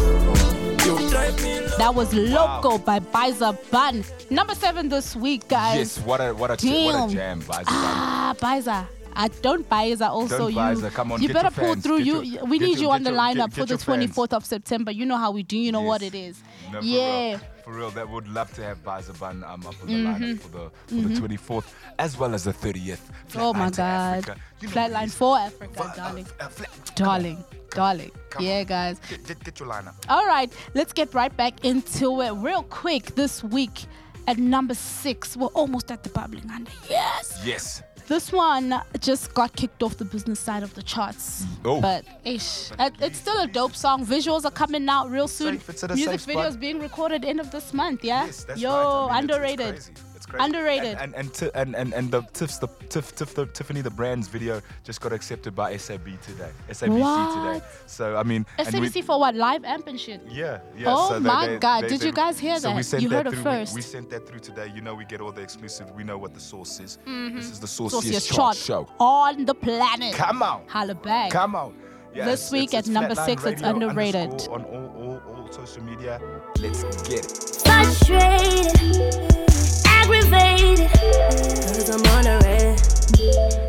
That 1.78 1.94
was 1.94 2.12
Loco 2.14 2.78
by 2.78 3.00
Biza 3.00 3.56
Bun. 3.70 4.04
Number 4.30 4.54
seven 4.54 4.88
this 4.88 5.16
week, 5.16 5.48
guys. 5.48 5.78
Yes, 5.78 5.98
what 5.98 6.20
a 6.20 6.32
what 6.32 6.50
a 6.50 6.56
ch- 6.56 6.64
what 6.64 7.10
a 7.10 7.12
jam, 7.12 7.40
Vibes. 7.42 7.64
Ah, 7.66 8.34
Biza. 8.38 8.86
I 9.14 9.28
don't 9.28 9.68
Biza 9.68 10.08
also 10.08 10.38
Don't 10.38 10.52
you. 10.52 10.58
Biza, 10.58 10.90
come 10.92 11.12
on, 11.12 11.20
you 11.20 11.28
get 11.28 11.34
better 11.34 11.50
pull 11.50 11.72
fans, 11.74 11.82
through. 11.82 11.98
get 11.98 12.06
You 12.06 12.22
your- 12.22 12.44
we 12.44 12.58
need 12.58 12.78
you 12.78 12.90
on 12.90 13.02
the 13.02 13.10
your- 13.10 13.18
lineup 13.18 13.50
get- 13.50 13.52
for 13.54 13.64
the 13.66 13.70
your 13.74 13.78
fans. 13.78 14.14
24th 14.14 14.32
of 14.32 14.44
September. 14.46 14.90
You 14.90 15.04
know 15.06 15.16
how 15.16 15.32
we 15.32 15.42
do. 15.42 15.56
You 15.58 15.72
know 15.72 15.80
what 15.82 16.02
it 16.02 16.14
is. 16.14 16.38
For 16.70 16.80
yeah. 16.82 17.30
Real. 17.30 17.40
For 17.64 17.72
real, 17.72 17.90
that 17.92 18.08
would 18.08 18.26
love 18.28 18.52
to 18.54 18.62
have 18.64 18.82
Bizaban 18.82 19.42
um, 19.48 19.64
up 19.66 19.74
on 19.80 19.86
the 19.86 19.92
Mm-hmm. 19.94 20.24
lineup 20.24 20.40
for 20.40 20.48
the 20.48 20.70
for 20.86 21.08
the 21.28 21.36
24th 21.36 21.64
as 21.98 22.18
well 22.18 22.34
as 22.34 22.44
the 22.44 22.52
30th. 22.52 22.98
Oh 23.36 23.52
my 23.54 23.70
God. 23.70 24.24
You 24.60 24.68
know 24.68 24.74
Flatline 24.74 25.10
for 25.12 25.38
Africa, 25.38 25.92
darling. 25.96 26.26
uh, 26.40 26.48
flat- 26.48 26.92
Darling, 26.96 27.44
darling. 27.70 28.10
Come 28.30 28.44
yeah, 28.44 28.58
on. 28.60 28.64
guys. 28.66 29.00
Get, 29.08 29.26
get, 29.26 29.44
get 29.44 29.60
your 29.60 29.68
lineup. 29.68 29.94
All 30.08 30.26
right, 30.26 30.52
let's 30.74 30.92
get 30.92 31.14
right 31.14 31.34
back 31.36 31.64
into 31.64 32.20
it 32.20 32.32
real 32.32 32.64
quick 32.64 33.14
this 33.14 33.42
week. 33.44 33.84
At 34.28 34.38
number 34.38 34.74
six, 34.74 35.36
we're 35.36 35.48
almost 35.48 35.90
at 35.90 36.04
the 36.04 36.10
bubbling 36.10 36.48
under. 36.50 36.70
Yes. 36.88 37.40
Yes. 37.44 37.82
This 38.08 38.32
one 38.32 38.80
just 39.00 39.32
got 39.34 39.54
kicked 39.54 39.82
off 39.82 39.96
the 39.96 40.04
business 40.04 40.38
side 40.40 40.62
of 40.62 40.74
the 40.74 40.82
charts. 40.82 41.46
Oh. 41.64 41.80
But 41.80 42.04
ish, 42.24 42.70
it- 42.78 42.94
it's 43.00 43.18
still 43.18 43.40
a 43.40 43.46
dope 43.46 43.74
song. 43.74 44.04
Visuals 44.04 44.44
are 44.44 44.50
coming 44.50 44.88
out 44.88 45.10
real 45.10 45.28
soon. 45.28 45.54
Safe, 45.58 45.68
it's 45.70 45.84
at 45.84 45.90
a 45.92 45.94
Music 45.94 46.20
videos 46.20 46.50
spot. 46.50 46.60
being 46.60 46.80
recorded 46.80 47.24
end 47.24 47.40
of 47.40 47.50
this 47.50 47.72
month. 47.72 48.04
Yeah. 48.04 48.26
Yes, 48.26 48.44
that's 48.44 48.60
Yo, 48.60 48.70
right. 48.70 49.08
I 49.16 49.20
mean, 49.20 49.30
underrated. 49.30 49.74
It's. 49.76 49.88
It's 49.88 50.00
crazy. 50.32 50.44
Underrated. 50.44 50.96
And 50.98 51.14
and 51.14 51.42
and, 51.42 51.52
and, 51.54 51.76
and, 51.76 51.94
and 51.94 52.10
the 52.10 52.22
Tiff's 52.32 52.58
the 52.58 52.68
Tiff, 52.88 53.14
Tiff 53.14 53.34
the 53.34 53.46
Tiffany 53.46 53.80
the 53.82 53.90
Brands 53.90 54.28
video 54.28 54.60
just 54.84 55.00
got 55.00 55.12
accepted 55.12 55.54
by 55.54 55.76
SAB 55.76 56.20
today. 56.22 56.50
SABC 56.70 57.52
today. 57.54 57.66
So 57.86 58.16
I 58.16 58.22
mean, 58.22 58.46
and 58.58 58.66
we- 58.74 58.88
SABC 58.88 59.04
for 59.04 59.18
what? 59.20 59.34
Live 59.34 59.64
amp 59.64 59.86
and 59.86 60.00
shit. 60.00 60.22
Yeah, 60.28 60.60
yeah. 60.76 60.84
Oh 60.94 61.10
so 61.10 61.20
my 61.20 61.46
they- 61.46 61.58
God, 61.58 61.84
they- 61.84 61.88
did 61.88 62.00
they- 62.00 62.06
you 62.06 62.12
guys 62.12 62.38
hear 62.38 62.56
so 62.56 62.68
that? 62.68 62.76
We 62.76 62.82
sent 62.82 63.02
You 63.02 63.08
that 63.10 63.16
heard 63.16 63.26
it 63.28 63.34
through. 63.34 63.42
first. 63.42 63.74
We, 63.74 63.78
we 63.78 63.82
sent 63.82 64.10
that 64.10 64.26
through 64.26 64.40
today. 64.40 64.70
You 64.74 64.80
know, 64.80 64.94
we 64.94 65.04
get 65.04 65.20
all 65.20 65.32
the 65.32 65.42
exclusive. 65.42 65.90
We 65.92 66.04
know 66.04 66.18
what 66.18 66.34
the 66.34 66.40
source 66.40 66.80
is. 66.80 66.98
This 67.06 67.50
is 67.50 67.60
the 67.60 67.66
Sauciest 67.66 68.02
sauciest 68.02 68.28
Mm-hmm. 68.28 68.36
chart 68.36 68.56
chart 68.56 68.88
show. 68.88 68.94
on 69.00 69.44
the 69.44 69.54
planet. 69.54 70.14
Come 70.14 70.42
on, 70.42 70.62
Holla 70.68 70.94
back. 70.94 71.30
come 71.30 71.54
on. 71.54 71.74
Yeah, 72.14 72.26
This 72.26 72.40
it's- 72.40 72.52
week 72.52 72.68
it's- 72.74 72.88
at 72.88 72.92
number 72.92 73.14
six, 73.14 73.44
it's 73.44 73.62
underrated. 73.62 74.46
On 74.50 74.64
all, 74.64 74.86
all, 74.98 75.22
all 75.36 75.52
social 75.52 75.82
media. 75.82 76.20
Let's 76.60 76.82
get 77.08 77.24
it. 77.24 77.62
frustrated, 77.64 79.81
aggravated. 80.02 80.90
Cause 80.90 81.88
I'm 81.90 82.04
underrated. 82.16 82.80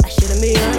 I 0.04 0.10
shouldn't 0.10 0.41
be 0.41 0.56
underrated 0.56 0.73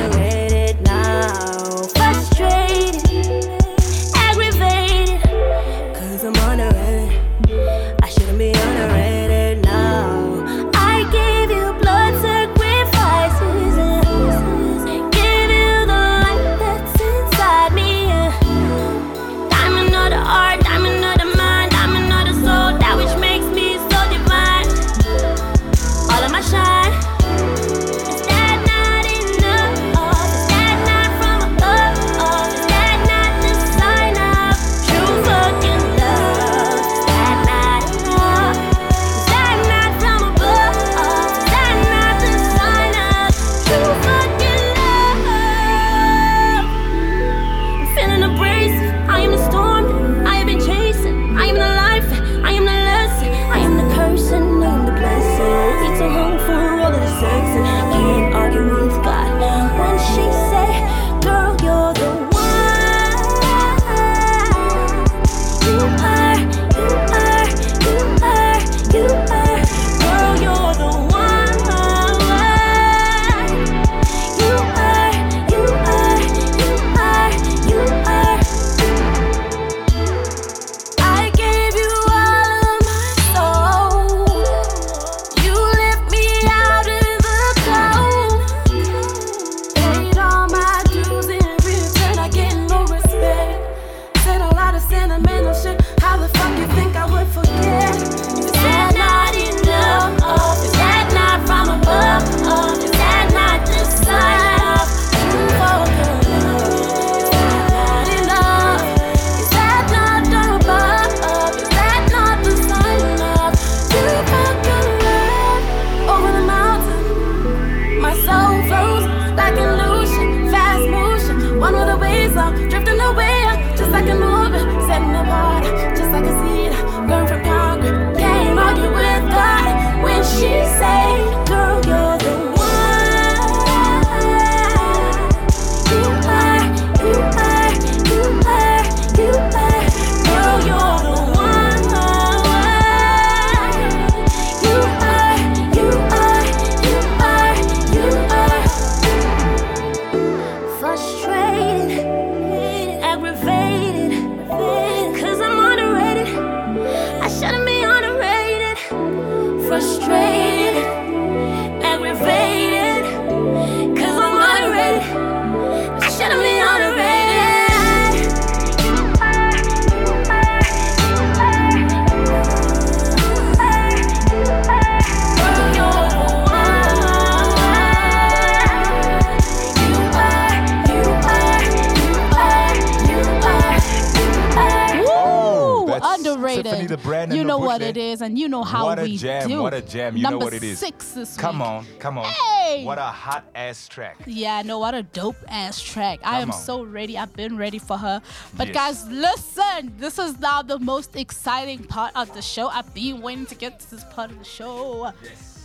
we 189.05 189.17
jam! 189.17 189.49
do. 189.49 189.62
What 189.62 189.75
a 189.75 189.81
jam! 189.83 190.17
You 190.17 190.23
know 190.25 190.31
Number 190.31 190.45
what 190.47 190.55
it 190.55 190.62
is. 190.62 190.79
Six 190.79 191.12
this 191.12 191.37
Come 191.37 191.59
week. 191.59 191.69
on, 191.69 191.87
come 191.99 192.19
on. 192.19 192.25
Hey! 192.27 192.85
What 192.85 192.99
a 192.99 193.03
hot 193.03 193.45
ass 193.55 193.87
track. 193.88 194.17
Yeah, 194.27 194.62
no, 194.62 194.79
what 194.79 194.95
a 194.95 195.03
dope 195.03 195.37
ass 195.49 195.81
track. 195.81 196.21
I 196.25 196.40
am 196.40 196.51
on. 196.51 196.59
so 196.59 196.83
ready. 196.83 197.17
I've 197.19 197.35
been 197.35 197.57
ready 197.57 197.79
for 197.79 197.97
her. 197.99 198.21
But 198.57 198.69
Yes. 198.69 199.05
guys, 199.05 199.09
listen. 199.09 199.93
This 199.99 200.19
is 200.19 200.38
now 200.40 200.62
the 200.62 200.79
most 200.79 201.14
exciting 201.17 201.85
part 201.85 202.12
of 202.17 202.33
the 202.35 202.43
show. 202.43 202.69
I've 202.69 202.93
been 202.95 203.21
waiting 203.21 203.47
to 203.47 203.55
get 203.55 203.81
to 203.81 203.90
this 203.90 204.05
part 204.05 204.31
of 204.31 204.38
the 204.38 204.45
show. 204.45 205.12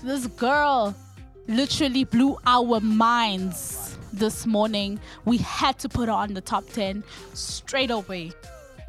This 0.03 0.27
girl 0.27 0.95
literally 1.47 2.03
blew 2.03 2.37
our 2.45 2.79
minds 2.79 3.97
this 4.13 4.45
morning. 4.45 4.99
We 5.25 5.37
had 5.37 5.79
to 5.79 5.89
put 5.89 6.07
her 6.09 6.13
on 6.15 6.33
the 6.33 6.41
top 6.41 6.65
10 6.73 7.03
straight 7.33 7.91
away. 7.91 8.31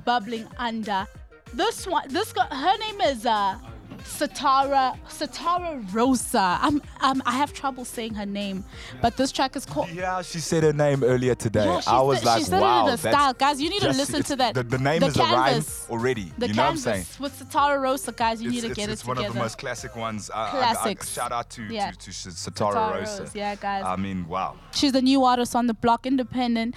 Bubbling 0.04 0.46
under. 0.58 1.06
This 1.54 1.86
one, 1.86 2.04
this 2.08 2.32
girl, 2.32 2.46
her 2.50 2.78
name 2.78 3.00
is 3.02 3.26
uh 3.26 3.58
Satara 4.04 4.96
Satara 5.08 5.82
Rosa. 5.94 6.58
I'm, 6.60 6.82
I'm 7.00 7.22
I 7.26 7.32
have 7.32 7.52
trouble 7.52 7.84
saying 7.84 8.14
her 8.14 8.26
name, 8.26 8.64
but 9.02 9.16
this 9.16 9.32
track 9.32 9.56
is 9.56 9.64
called 9.66 9.90
Yeah, 9.90 10.22
she 10.22 10.38
said 10.40 10.62
her 10.62 10.72
name 10.72 11.02
earlier 11.04 11.34
today. 11.34 11.64
Yeah, 11.64 11.80
I 11.86 12.00
was 12.00 12.24
like, 12.24 12.38
she 12.38 12.44
said 12.44 12.60
wow, 12.60 12.88
it 12.88 12.92
in 12.92 12.98
style. 12.98 13.32
Guys, 13.34 13.60
you 13.60 13.70
need 13.70 13.82
to 13.82 13.88
listen 13.88 14.22
to 14.22 14.36
that. 14.36 14.54
The, 14.54 14.62
the 14.62 14.78
name 14.78 15.00
The 15.00 15.06
is 15.06 15.16
a 15.16 15.22
rhyme 15.22 15.44
canvas. 15.52 15.86
already. 15.90 16.32
The 16.38 16.48
you 16.48 16.54
know 16.54 16.62
what 16.62 16.68
I'm 16.70 16.76
canvas 16.76 16.82
saying? 16.82 17.04
with 17.20 17.38
Satara 17.38 17.80
Rosa, 17.80 18.12
guys. 18.12 18.42
You 18.42 18.48
it's, 18.48 18.54
need 18.54 18.60
to 18.62 18.66
it's- 18.72 18.76
get 18.76 18.90
it's 18.92 19.02
it 19.02 19.04
together. 19.04 19.20
It's 19.20 19.20
one 19.20 19.26
of 19.26 19.32
the 19.34 19.38
most 19.38 19.58
classic 19.58 19.96
ones. 19.96 20.30
I- 20.32 20.38
I- 20.40 20.46
I- 20.46 20.50
Classics. 20.50 21.12
shout 21.12 21.32
out 21.32 21.50
to 21.50 21.62
Yeah. 21.64 21.90
to, 21.90 21.98
to 21.98 22.10
Satara, 22.10 22.74
Satara 22.74 23.00
Rosa. 23.00 23.22
Rose, 23.22 23.34
yeah, 23.34 23.54
guys. 23.54 23.84
I 23.86 23.96
mean, 23.96 24.26
wow. 24.28 24.56
She's 24.72 24.92
the 24.92 25.02
new 25.02 25.24
artist 25.24 25.54
on 25.56 25.66
the 25.66 25.74
block, 25.74 26.06
independent. 26.06 26.74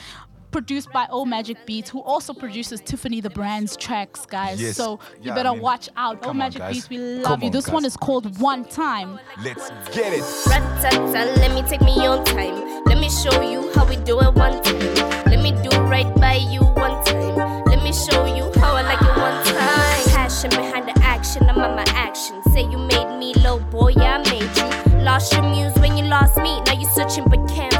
Produced 0.53 0.91
by 0.93 1.07
O 1.09 1.25
Magic 1.25 1.57
Beats, 1.65 1.89
who 1.89 1.99
also 2.03 2.31
produces 2.31 2.79
Tiffany 2.79 3.19
the 3.21 3.29
Brand's 3.31 3.75
tracks, 3.75 4.25
guys. 4.27 4.61
Yes. 4.61 4.77
So 4.77 4.99
you 5.15 5.23
Yeah, 5.23 5.31
I 5.33 5.35
better 5.35 5.51
mean, 5.53 5.61
watch 5.61 5.89
out. 5.97 6.17
O 6.17 6.19
come 6.19 6.29
on, 6.29 6.37
Magic. 6.37 6.61
Beats, 6.69 6.89
we 6.91 6.99
love 6.99 7.23
Come 7.25 7.41
you. 7.41 7.45
on, 7.47 7.51
This 7.51 7.67
one 7.69 7.85
is 7.85 7.97
called 7.97 8.39
One 8.39 8.63
Time. 8.65 9.19
Let's 9.43 9.69
get 9.91 10.13
it. 10.13 10.23
Rat-tat-tat, 10.47 11.37
let 11.39 11.51
me 11.55 11.67
take 11.67 11.81
me 11.81 12.05
on 12.05 12.23
time. 12.23 12.83
Let 12.85 12.99
me 12.99 13.09
show 13.09 13.41
you 13.41 13.71
how 13.73 13.85
we 13.85 13.95
do 13.97 14.19
it 14.21 14.33
one 14.35 14.61
time. 14.61 14.79
Let 15.25 15.41
me 15.41 15.51
do 15.67 15.75
right 15.89 16.13
by 16.17 16.35
you 16.35 16.61
one 16.61 17.03
time. 17.03 17.35
Let 17.65 17.81
me 17.81 17.91
show 17.91 18.23
you 18.25 18.51
how 18.61 18.75
I 18.75 18.83
like 18.83 19.01
it 19.01 19.17
one 19.17 19.43
time. 19.43 20.03
Passion 20.13 20.51
behind 20.51 20.87
the 20.87 20.93
action, 21.03 21.49
I'm 21.49 21.57
on 21.59 21.75
my 21.75 21.83
action. 21.87 22.41
Say 22.53 22.61
you 22.69 22.77
made 22.77 23.17
me 23.17 23.33
low, 23.43 23.57
boy, 23.59 23.89
yeah, 23.97 24.21
I 24.23 24.29
made 24.29 24.55
you. 24.55 24.99
Lost 25.03 25.33
your 25.33 25.41
muse 25.43 25.73
when 25.79 25.97
you 25.97 26.05
lost 26.05 26.37
me. 26.37 26.61
Now 26.61 26.73
you're 26.73 26.91
searching 26.91 27.25
but 27.27 27.45
can't 27.49 27.72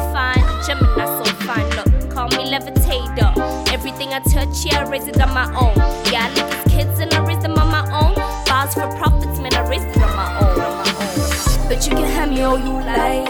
touch, 4.23 4.65
yeah, 4.65 4.85
I 4.85 4.89
raise 4.89 5.07
it 5.07 5.19
on 5.21 5.33
my 5.33 5.45
own. 5.55 5.75
Yeah, 6.11 6.27
I 6.27 6.33
look 6.35 6.51
as 6.51 6.63
kids 6.71 6.99
and 6.99 7.13
I 7.13 7.25
raise 7.25 7.41
them 7.41 7.57
on 7.57 7.69
my 7.71 7.83
own. 7.91 8.15
Bars 8.45 8.73
for 8.73 8.87
profits, 8.97 9.39
man, 9.39 9.53
I 9.53 9.67
raise 9.67 9.83
it 9.83 10.01
on 10.01 10.15
my 10.15 10.27
own. 10.39 10.59
On 10.59 10.77
my 10.77 10.87
own. 10.87 11.67
But 11.69 11.85
you 11.85 11.91
can 11.95 12.09
have 12.11 12.29
me 12.29 12.41
all 12.41 12.57
you 12.57 12.73
like. 12.83 13.29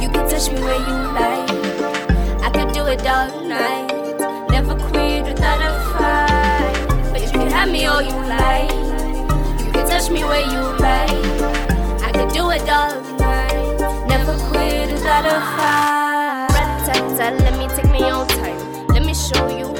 You 0.00 0.08
can 0.10 0.28
touch 0.28 0.50
me 0.50 0.60
where 0.60 0.80
you 0.88 0.96
like. 1.18 1.50
I 2.42 2.50
could 2.50 2.72
do 2.72 2.86
it 2.86 3.06
all 3.06 3.28
night. 3.46 3.92
Never 4.50 4.74
quit 4.88 5.24
without 5.24 5.60
a 5.62 5.70
fight. 5.92 7.12
But 7.12 7.22
you 7.22 7.30
can 7.30 7.50
have 7.50 7.70
me 7.70 7.86
all 7.86 8.02
you 8.02 8.16
like. 8.28 8.70
You 9.64 9.72
can 9.72 9.86
touch 9.88 10.10
me 10.10 10.24
where 10.24 10.40
you 10.40 10.62
like. 10.78 11.10
I 12.02 12.10
could 12.12 12.32
do 12.32 12.50
it 12.50 12.68
all 12.68 13.00
night. 13.18 14.06
Never 14.08 14.36
quit 14.50 14.92
without 14.92 15.26
a 15.26 15.40
fight. 15.40 15.76
Let 17.18 17.58
me 17.58 17.66
take 17.74 17.90
me 17.90 18.02
on 18.02 18.26
time. 18.28 18.86
Let 18.88 19.04
me 19.04 19.14
show 19.14 19.48
you 19.48 19.75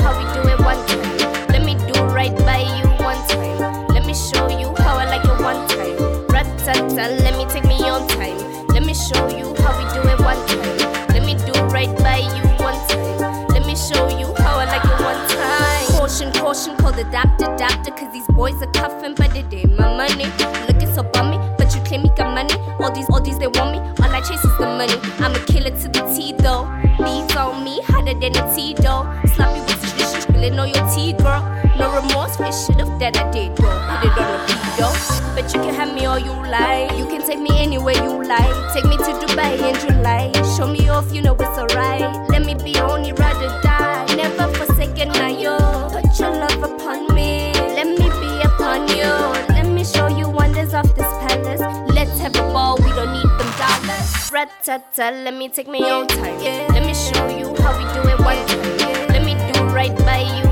Rat-tat-tat, 6.97 7.23
let 7.25 7.37
me 7.37 7.45
take 7.53 7.65
me 7.65 7.77
on 7.89 8.09
time. 8.09 8.39
Let 8.69 8.85
me 8.85 8.95
show 8.95 9.29
you 9.29 9.55
how 9.61 9.77
we 9.77 9.85
do 9.93 10.01
it 10.09 10.19
one 10.21 10.41
time. 10.47 11.07
Let 11.13 11.25
me 11.27 11.35
do 11.35 11.53
right 11.69 11.95
by 11.99 12.19
you 12.19 12.45
one 12.65 12.79
time. 12.89 13.49
Let 13.49 13.67
me 13.67 13.77
show 13.77 14.09
you 14.19 14.33
how 14.39 14.59
I 14.59 14.65
like 14.65 14.85
it 14.85 15.01
one 15.05 15.29
time. 15.29 15.87
Caution, 15.99 16.33
caution, 16.33 16.77
call 16.79 16.93
the 16.93 17.05
doctor, 17.05 17.55
doctor, 17.57 17.91
cause 17.91 18.11
these 18.13 18.27
boys 18.29 18.63
are 18.63 18.71
cuffing, 18.73 19.15
but 19.15 19.37
it 19.37 19.53
ain't 19.53 19.79
my 19.79 19.95
money. 19.95 20.25
Looking 20.67 20.93
so 20.95 21.03
bummy, 21.03 21.39
but 21.59 21.75
you 21.75 21.83
claim 21.83 22.03
me 22.03 22.11
got 22.17 22.33
money. 22.35 22.55
All 22.81 22.93
these, 22.93 23.09
all 23.11 23.21
these, 23.21 23.39
they 23.39 23.49
want 23.49 23.73
me. 23.73 23.79
All 24.03 24.11
I 24.11 24.21
chase 24.21 24.45
is 24.45 24.57
the 24.59 24.67
money. 24.67 24.97
I'm 25.19 25.35
a 25.35 25.41
killer 25.47 25.71
to 25.71 25.89
the 25.89 26.03
T 26.15 26.33
though. 26.33 26.65
Bees 26.99 27.37
on 27.37 27.63
me, 27.63 27.81
hotter 27.85 28.15
than 28.15 28.37
a 28.37 28.55
T 28.55 28.75
though. 28.75 29.05
Sloppy 29.35 29.61
with 29.61 29.81
the 29.83 29.89
shit, 30.13 30.23
spilling 30.23 30.59
on 30.59 30.69
your 30.69 30.89
tea, 30.95 31.13
girl. 31.13 31.43
No 31.77 31.95
remorse 31.95 32.37
for 32.37 32.51
shit 32.53 32.81
of 32.81 32.99
that 33.01 33.19
I 33.19 33.31
did 33.31 33.56
take 37.37 37.51
me 37.51 37.59
anywhere 37.59 37.95
you 37.95 38.23
like. 38.25 38.73
Take 38.73 38.85
me 38.87 38.97
to 38.97 39.13
Dubai 39.21 39.53
in 39.69 39.75
July. 39.81 40.33
Show 40.57 40.67
me 40.67 40.89
off, 40.89 41.13
you 41.13 41.23
know 41.23 41.35
it's 41.35 41.59
alright. 41.59 42.01
Let 42.31 42.45
me 42.45 42.55
be 42.55 42.79
on 42.79 43.05
you, 43.05 43.15
ride 43.15 43.37
or 43.37 43.61
die. 43.63 44.15
Never 44.17 44.49
forsaken, 44.55 45.09
now 45.09 45.29
yo. 45.29 45.59
Put 45.91 46.19
your 46.19 46.31
love 46.31 46.63
upon 46.63 47.15
me. 47.15 47.53
Let 47.55 47.87
me 47.87 48.09
be 48.21 48.43
upon 48.43 48.89
you. 48.89 49.13
Let 49.55 49.67
me 49.67 49.85
show 49.85 50.09
you 50.09 50.29
wonders 50.29 50.73
of 50.73 50.95
this 50.95 51.13
palace. 51.25 51.61
Let's 51.95 52.19
have 52.21 52.37
a 52.37 52.43
ball, 52.53 52.77
we 52.79 52.91
don't 52.91 53.13
need 53.13 53.31
them 53.39 53.53
dollars. 53.61 54.33
Rat-tat-tat, 54.33 55.25
let 55.25 55.35
me 55.35 55.49
take 55.49 55.69
me 55.69 55.83
own 55.85 56.07
time. 56.07 56.39
Let 56.73 56.85
me 56.87 56.95
show 56.95 57.29
you 57.29 57.55
how 57.63 57.77
we 57.77 57.85
do 57.93 58.09
it 58.09 58.19
one 58.21 58.41
time. 58.47 59.09
Let 59.13 59.25
me 59.25 59.35
do 59.53 59.65
right 59.75 59.97
by 59.99 60.21
you 60.21 60.46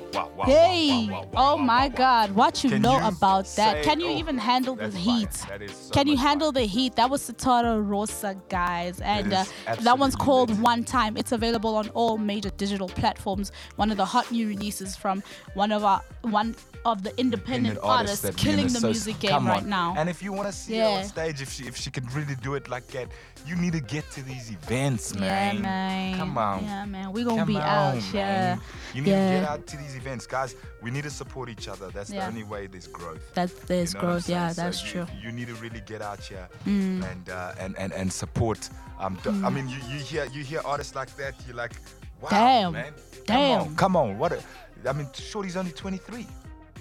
Wow, 0.00 0.08
wow, 0.12 0.30
wow. 0.36 0.44
Hey, 0.44 1.06
wow, 1.10 1.12
wow, 1.12 1.28
wow, 1.32 1.54
oh 1.54 1.58
my. 1.58 1.88
God, 1.88 2.32
what 2.32 2.62
you 2.64 2.70
Can 2.70 2.82
know 2.82 2.98
you 2.98 3.06
about 3.08 3.44
that? 3.56 3.74
say- 3.76 3.82
Can 3.84 4.00
you 4.00 4.08
oh, 4.08 4.18
even 4.18 4.38
handle 4.38 4.74
the 4.76 4.88
heat? 4.90 5.32
So 5.34 5.90
Can 5.92 6.06
you 6.06 6.16
handle 6.16 6.52
the 6.52 6.62
heat? 6.62 6.96
That 6.96 7.10
was 7.10 7.22
Satara 7.28 7.86
Rosa, 7.86 8.36
guys, 8.48 9.00
and 9.00 9.32
uh, 9.32 9.44
that 9.80 9.98
one's 9.98 10.16
called 10.16 10.48
amazing. 10.50 10.62
One 10.62 10.84
Time. 10.84 11.16
It's 11.16 11.32
available 11.32 11.76
on 11.76 11.88
all 11.90 12.16
major 12.18 12.50
digital 12.50 12.88
platforms. 12.88 13.52
One 13.76 13.90
of 13.90 13.96
the 13.96 14.04
hot 14.04 14.30
new 14.32 14.46
releases 14.48 14.96
from 14.96 15.22
one 15.54 15.72
of 15.72 15.84
our 15.84 16.02
one 16.22 16.54
of 16.86 17.02
the 17.02 17.10
independent, 17.20 17.76
Independent 17.76 17.84
artists, 17.84 18.24
we 18.24 18.32
killing 18.32 18.68
the 18.68 18.78
associ- 18.78 18.84
music 18.84 19.18
game 19.20 19.46
right 19.46 19.66
now. 19.66 19.94
And 19.98 20.08
if 20.08 20.22
you 20.22 20.32
want 20.32 20.48
to 20.48 20.52
see 20.52 20.78
her 20.78 20.84
on 20.86 21.04
stage, 21.04 21.42
if 21.42 21.52
she 21.52 21.64
if 21.64 21.76
she 21.76 21.90
could 21.90 22.10
really 22.14 22.34
do 22.36 22.54
it 22.54 22.68
like 22.68 22.86
that, 22.88 23.08
you 23.46 23.54
need 23.56 23.72
to 23.74 23.80
get 23.80 24.10
to 24.12 24.22
these 24.22 24.50
events, 24.50 25.14
man. 25.14 25.56
Yeah, 25.56 25.60
man. 25.62 26.16
Come 26.18 26.38
on. 26.38 26.64
Yeah, 26.64 26.84
man. 26.86 27.12
We're 27.12 27.24
gonna 27.24 27.38
Come 27.42 27.48
be 27.48 27.56
on, 27.56 27.62
out. 27.62 27.94
man. 27.96 28.04
Yeah. 28.14 28.56
You 28.94 29.02
need 29.02 29.10
to 29.10 29.16
Yeah. 29.16 29.40
get 29.40 29.48
out 29.50 29.66
to 29.66 29.76
these 29.76 29.89
events, 29.96 30.26
guys. 30.26 30.54
We 30.82 30.90
need 30.90 31.04
to 31.04 31.10
support 31.10 31.48
each 31.48 31.68
other. 31.68 31.90
That's 31.90 32.10
Yeah. 32.10 32.20
the 32.20 32.26
only 32.26 32.42
way 32.44 32.66
there's 32.66 32.86
growth. 32.86 33.34
That 33.34 33.50
there's 33.66 33.94
You 33.94 34.00
know 34.00 34.06
growth. 34.06 34.28
Yeah. 34.28 34.48
So 34.52 34.62
that's 34.62 34.82
you, 34.84 34.90
true. 34.90 35.02
Mm. 35.06 35.22
You 35.24 35.32
need 35.32 35.48
to 35.48 35.54
really 35.56 35.80
get 35.86 36.02
out 36.02 36.20
here 36.20 36.48
and, 36.66 37.28
uh, 37.30 37.52
and 37.58 37.76
and 37.78 37.92
and 37.92 38.12
support. 38.12 38.68
Um, 38.98 39.18
d- 39.22 39.30
I 39.30 39.50
mean, 39.50 39.68
you, 39.68 39.76
you 39.88 39.98
hear 40.00 40.24
you 40.26 40.42
hear 40.44 40.60
artists 40.64 40.94
like 40.94 41.14
that, 41.16 41.34
you're 41.46 41.56
like, 41.56 41.72
wow, 42.20 42.28
Damn. 42.30 42.72
man, 42.72 42.92
Damn. 43.26 43.60
come 43.60 43.68
on, 43.70 43.76
come 43.76 43.96
on. 43.96 44.18
What? 44.18 44.32
A, 44.32 44.42
I 44.88 44.92
mean, 44.92 45.08
Shorty's 45.12 45.56
only 45.56 45.72
23. 45.72 46.26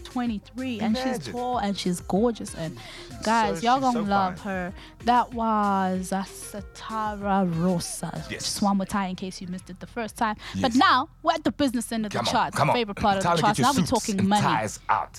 23 0.04 0.80
and 0.80 0.98
she's 0.98 1.28
tall 1.28 1.58
and 1.58 1.78
she's 1.78 2.02
gorgeous 2.02 2.56
and 2.56 2.78
guys 3.24 3.60
so- 3.60 3.66
y'all 3.66 3.80
gonna 3.80 4.00
so 4.04 4.10
love 4.10 4.40
fine. 4.40 4.54
her. 4.54 4.74
That 5.06 5.34
was 5.34 6.12
uh, 6.12 6.24
satara 6.24 7.48
rosa. 7.62 8.12
Yes. 8.30 8.44
just 8.44 8.62
one 8.62 8.78
more 8.78 8.86
time 8.86 9.12
in 9.12 9.16
case 9.16 9.42
you 9.42 9.48
missed 9.48 9.70
it 9.70 9.80
the 9.80 9.88
first 9.88 10.18
time. 10.18 10.36
But 10.62 10.76
now 10.76 11.10
we're 11.24 11.34
at 11.34 11.44
the 11.44 11.52
business 11.52 11.92
end 11.92 12.06
of 12.06 12.12
Come 12.12 12.26
the 12.26 12.30
on, 12.30 12.34
charts 12.36 12.58
come 12.58 12.72
favorite 12.72 12.96
part 12.98 13.18
of 13.18 13.24
the 13.24 13.38
charts. 13.42 13.60
now 13.60 13.72
we're 13.74 13.86
talking 13.86 14.28
money. 14.28 14.68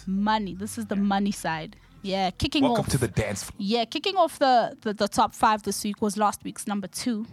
money. 0.07 0.55
This 0.55 0.78
is 0.78 0.87
the 0.87 0.97
money 0.97 1.33
side. 1.33 1.76
Yeah, 2.03 2.31
kicking 2.31 2.62
Welcome 2.64 2.87
off. 2.87 2.91
to 2.93 2.99
the 2.99 3.09
dance 3.09 3.45
floor. 3.45 3.57
Yeah, 3.59 3.85
kicking 3.85 4.16
off 4.16 4.39
the, 4.39 4.74
the, 4.81 4.95
the 4.95 5.07
top 5.07 5.35
five 5.35 5.64
this 5.64 5.85
week 5.85 6.01
was 6.01 6.16
last 6.16 6.43
week's 6.45 6.66
number 6.66 6.87
two. 6.87 7.26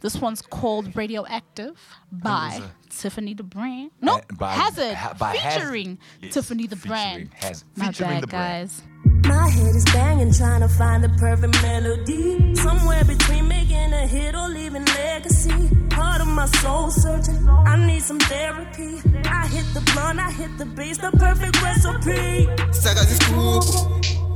This 0.00 0.16
one's 0.16 0.40
called 0.42 0.94
Radioactive 0.94 1.76
by 2.12 2.62
Tiffany 2.88 3.34
the 3.34 3.42
Brand. 3.42 3.90
No, 4.00 4.16
Uh, 4.16 4.20
by- 4.38 4.54
Hazard, 4.54 4.94
ha- 4.94 5.14
by 5.18 5.34
Hazard. 5.36 5.60
featuring 5.62 5.98
Yes, 6.22 6.34
Tiffany 6.34 6.66
the 6.68 6.76
featuring 6.76 6.90
Brand. 6.90 7.30
Hazard. 7.34 7.68
My 7.76 7.86
Featuring 7.86 8.10
bad, 8.10 8.22
the 8.22 8.26
brand. 8.28 8.68
guys. 8.70 8.82
My 9.24 9.48
head 9.50 9.74
is 9.74 9.84
banging, 9.86 10.32
trying 10.32 10.60
to 10.60 10.68
find 10.68 11.02
the 11.02 11.08
perfect 11.18 11.60
melody. 11.62 12.54
Somewhere 12.54 13.04
between 13.04 13.48
making 13.48 13.92
a 13.92 14.06
hit 14.06 14.34
or 14.36 14.48
leaving 14.48 14.84
legacy. 14.84 15.52
Part 15.90 16.20
of 16.20 16.28
my 16.28 16.46
soul 16.46 16.90
searching. 16.90 17.48
I 17.48 17.76
need 17.84 18.02
some 18.02 18.20
therapy. 18.20 19.02
I 19.28 19.46
hit 19.48 19.66
the 19.74 19.80
blunt, 19.92 20.20
I 20.20 20.30
hit 20.30 20.56
the 20.58 20.64
bass, 20.66 20.98
the 20.98 21.10
perfect 21.12 21.60
recipe. 21.60 22.46
Saga 22.72 23.00
this 23.00 23.18
scoop, 23.18 23.64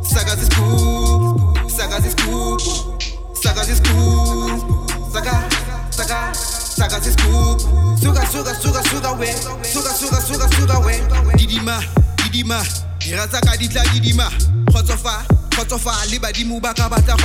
saga 0.04 0.34
this 0.36 0.46
scoop, 0.46 1.70
saga 1.70 2.02
this 2.02 2.12
scoop, 2.12 2.60
saga 3.36 3.60
this 3.64 3.78
scoop, 3.78 4.91
saga, 5.12 5.36
saga, 5.90 6.34
saga 6.34 7.00
this 7.00 7.14
scoop. 7.14 7.60
Suga, 8.00 8.24
suga, 8.26 8.52
suga, 8.54 8.82
suga 8.82 9.18
we, 9.18 9.26
suga, 9.62 9.92
suga, 9.92 10.18
suga, 10.20 10.46
suga 10.56 10.76
we. 10.84 10.94
Didima, 11.36 11.78
didima, 12.24 12.64
irasaka 13.06 13.56
ditla 13.56 13.84
didima. 13.92 14.28
Khotsofa, 14.72 15.24
khotsofa, 15.50 15.92
le 16.10 16.18
badimo 16.18 16.60
ba 16.60 16.72
ka 16.74 16.88
batla 16.88 17.16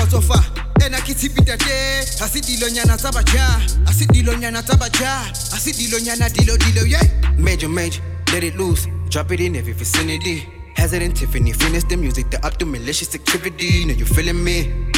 ena 0.86 0.98
ke 1.02 1.14
tshipitate 1.16 2.04
a 2.22 2.28
se 2.28 2.40
dilonyana 2.40 2.98
tsa 2.98 3.12
baja 3.12 3.60
a 3.88 3.92
se 3.92 4.06
dilonyana 4.06 4.62
tsa 4.62 4.78
baja 4.78 5.26
a 5.26 5.58
se 5.58 5.72
dilonyana 5.72 6.30
dilo 6.30 6.56
dilo 6.58 6.86
yeah 6.86 7.02
major 7.38 7.68
major 7.68 8.02
let 8.32 8.44
it 8.44 8.56
loose. 8.58 8.88
Drop 9.10 9.32
it 9.32 9.40
in 9.40 9.56
every 9.56 9.74
vicinity. 9.74 10.46
Hazard 10.76 11.02
and 11.02 11.16
Tiffany 11.16 11.54
finish 11.54 11.86
the 11.86 11.96
music 11.96 12.30
the 12.30 12.46
up 12.46 12.58
to 12.58 12.66
malicious 12.66 13.16
activity. 13.16 13.86
Know 13.86 13.94
you 13.94 14.06
feeling 14.06 14.44
me? 14.44 14.64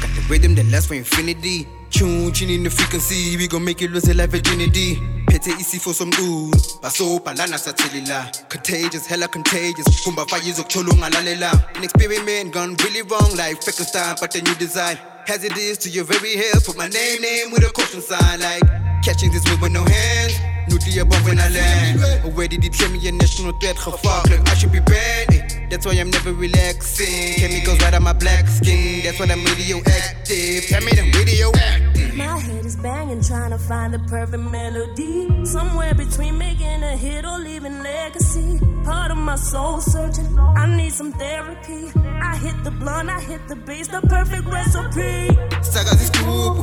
Got 0.00 0.10
the 0.14 0.24
rhythm 0.30 0.54
that 0.54 0.66
lasts 0.66 0.86
for 0.86 0.94
infinity 0.94 1.66
tune 1.90 2.32
tune 2.32 2.50
in 2.50 2.62
the 2.64 2.70
frequency 2.70 3.36
we 3.36 3.48
gon' 3.48 3.64
make 3.64 3.80
you 3.80 3.88
lose 3.88 4.06
your 4.06 4.16
life 4.16 4.30
virginity 4.30 4.96
phethe 5.30 5.52
isifo 5.60 5.92
somqulu 5.92 6.50
basobhalana 6.82 7.58
sathelila 7.58 8.48
contagious 8.48 9.06
hella 9.06 9.28
contagious. 9.28 9.86
Kumba 10.04 10.26
fire 10.28 10.48
izokuthola 10.50 10.90
ungalalela 10.92 11.52
an 11.76 11.84
experiment 11.84 12.52
gone 12.52 12.74
really 12.84 13.02
wrong 13.02 13.30
like 13.36 13.62
Frankenstein 13.62 14.16
but 14.20 14.30
the 14.30 14.42
new 14.42 14.54
design. 14.54 14.98
As 15.28 15.44
it 15.44 15.56
is 15.58 15.76
to 15.78 15.90
your 15.90 16.04
very 16.04 16.36
head 16.36 16.64
put 16.64 16.76
my 16.76 16.88
name 16.88 17.20
name 17.20 17.50
with 17.52 17.62
a 17.62 17.70
caution 17.72 18.00
sign 18.00 18.40
like 18.40 18.62
catching 19.04 19.30
this 19.30 19.44
whip 19.48 19.60
with 19.60 19.72
no 19.72 19.84
hands. 19.84 20.34
Nuclear 20.68 21.04
bomb 21.04 21.24
when 21.24 21.38
I 21.38 21.48
land. 21.48 22.24
Already 22.24 22.56
declare 22.58 22.90
me 22.90 23.06
a 23.08 23.12
national 23.12 23.52
threat 23.60 23.76
like 23.86 24.48
I 24.48 24.54
should 24.54 24.72
be 24.72 24.80
banned 24.80 25.34
eh. 25.34 25.47
That's 25.70 25.86
why 25.86 25.92
I'm 25.92 26.10
never 26.10 26.32
relaxing. 26.32 27.34
Chemicals 27.34 27.80
right 27.80 27.94
on 27.94 28.02
my 28.02 28.12
black 28.12 28.46
skin. 28.48 29.02
That's 29.02 29.18
why 29.20 29.26
I'm 29.26 29.44
radioactive. 29.44 30.66
Tell 30.66 30.82
me 30.82 30.92
I'm 30.98 31.10
radioactive. 31.12 32.14
My 32.16 32.38
head 32.38 32.64
is 32.64 32.76
banging, 32.76 33.22
trying 33.22 33.50
to 33.50 33.58
find 33.58 33.94
the 33.94 33.98
perfect 34.00 34.42
melody. 34.42 35.44
Somewhere 35.44 35.94
between 35.94 36.38
making 36.38 36.82
a 36.82 36.96
hit 36.96 37.24
or 37.24 37.38
leaving 37.38 37.82
legacy. 37.82 38.58
Part 38.84 39.10
of 39.10 39.18
my 39.18 39.36
soul 39.36 39.80
searching. 39.80 40.38
I 40.38 40.66
need 40.76 40.92
some 40.92 41.12
therapy. 41.12 41.92
I 41.96 42.36
hit 42.36 42.64
the 42.64 42.70
blunt, 42.70 43.10
I 43.10 43.20
hit 43.20 43.46
the 43.48 43.56
bass, 43.56 43.88
the 43.88 44.00
perfect 44.02 44.46
recipe. 44.46 45.28
Saga 45.62 45.96
this 45.96 46.08
scoop, 46.08 46.56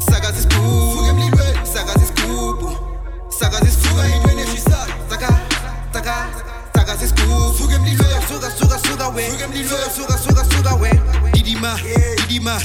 saga 0.00 0.32
this 0.32 0.42
scoop, 0.42 1.66
saga 1.66 1.98
this 1.98 2.08
scoop, 2.08 2.60
saga 3.32 3.64
this 3.64 3.76
scoop, 3.82 4.18
saga, 5.92 6.57
saga, 6.78 6.94
saga 6.94 7.00
this 7.00 7.10
scoop, 7.10 7.56
suga, 7.56 8.50
suga, 8.50 8.78
suga, 8.78 9.14
we, 9.14 9.22
suga, 9.64 9.88
suga, 9.90 10.16
suga, 10.16 10.44
suga, 10.44 10.80
we, 10.80 10.90
didima, 11.32 11.76
didima, 12.28 12.58